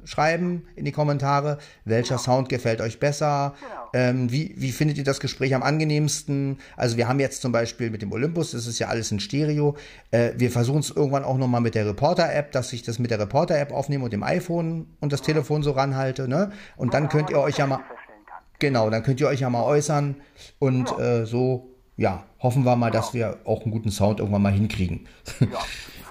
reinschreiben 0.00 0.66
in 0.76 0.84
die 0.84 0.92
Kommentare, 0.92 1.58
welcher 1.84 2.18
Sound 2.18 2.48
gefällt 2.48 2.80
euch 2.80 2.98
besser. 2.98 3.54
Ähm, 3.92 4.30
wie, 4.30 4.54
wie 4.56 4.72
findet 4.72 4.98
ihr 4.98 5.04
das 5.04 5.20
Gespräch 5.20 5.54
am 5.54 5.62
angenehmsten? 5.62 6.58
Also 6.76 6.96
wir 6.96 7.08
haben 7.08 7.20
jetzt 7.20 7.42
zum 7.42 7.52
Beispiel 7.52 7.90
mit 7.90 8.02
dem 8.02 8.12
Olympus, 8.12 8.52
das 8.52 8.66
ist 8.66 8.78
ja 8.78 8.88
alles 8.88 9.10
in 9.10 9.20
Stereo. 9.20 9.76
Äh, 10.10 10.32
wir 10.36 10.50
versuchen 10.50 10.80
es 10.80 10.90
irgendwann 10.90 11.24
auch 11.24 11.36
nochmal 11.36 11.60
mit 11.60 11.74
der 11.74 11.86
Reporter-App, 11.86 12.52
dass 12.52 12.72
ich 12.72 12.82
das 12.82 12.98
mit 12.98 13.10
der 13.10 13.18
Reporter-App 13.18 13.72
aufnehme 13.72 14.04
und 14.04 14.12
dem 14.12 14.22
iPhone 14.22 14.86
und 15.00 15.12
das 15.12 15.22
Telefon 15.22 15.62
so 15.62 15.72
ranhalte. 15.72 16.28
Ne? 16.28 16.50
Und 16.76 16.94
dann 16.94 17.08
könnt 17.08 17.30
ihr 17.30 17.40
euch 17.40 17.58
ja 17.58 17.66
mal, 17.66 17.80
genau, 18.58 18.90
dann 18.90 19.02
könnt 19.02 19.20
ihr 19.20 19.28
euch 19.28 19.40
ja 19.40 19.50
mal 19.50 19.64
äußern 19.64 20.16
und 20.58 20.98
äh, 20.98 21.26
so, 21.26 21.69
ja, 22.00 22.24
hoffen 22.42 22.64
wir 22.64 22.76
mal, 22.76 22.90
dass 22.90 23.12
wir 23.12 23.36
auch 23.44 23.62
einen 23.62 23.72
guten 23.72 23.90
Sound 23.90 24.20
irgendwann 24.20 24.40
mal 24.40 24.52
hinkriegen. 24.52 25.06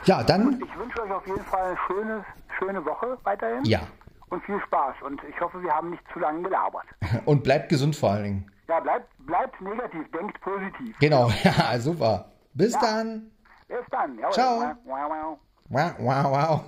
ja, 0.06 0.22
dann, 0.28 0.62
Ich 0.62 0.78
wünsche 0.78 1.02
euch 1.02 1.12
auf 1.12 1.26
jeden 1.26 1.44
Fall 1.46 1.66
eine 1.70 1.78
schöne, 1.88 2.26
schöne 2.60 2.86
Woche 2.86 3.18
weiterhin. 3.24 3.66
ja. 3.66 3.82
Und 4.30 4.44
viel 4.44 4.60
Spaß. 4.68 4.94
Und 5.02 5.20
ich 5.28 5.42
hoffe, 5.42 5.60
wir 5.64 5.72
haben 5.74 5.90
nicht 5.90 6.04
zu 6.14 6.20
lange 6.20 6.44
gelabert. 6.44 6.86
Und 7.26 7.44
bleibt 7.44 7.70
gesund 7.70 7.96
vor 7.96 8.12
allen 8.12 8.24
Dingen. 8.24 8.52
Ja, 8.68 8.80
bleibt, 8.80 9.08
bleibt 9.26 9.60
negativ, 9.60 10.06
denkt 10.12 10.40
positiv. 10.42 10.96
Genau, 11.00 11.32
ja, 11.44 11.80
super. 11.80 12.26
Bis 12.54 12.78
dann. 12.78 13.32
Bis 13.68 13.78
dann. 13.90 14.16
Jawohl. 14.20 14.32
Ciao. 14.34 14.60
Wow, 14.86 15.10
wow. 15.10 15.40
Wow, 15.70 15.94
wow, 15.98 16.26
wow. 16.32 16.62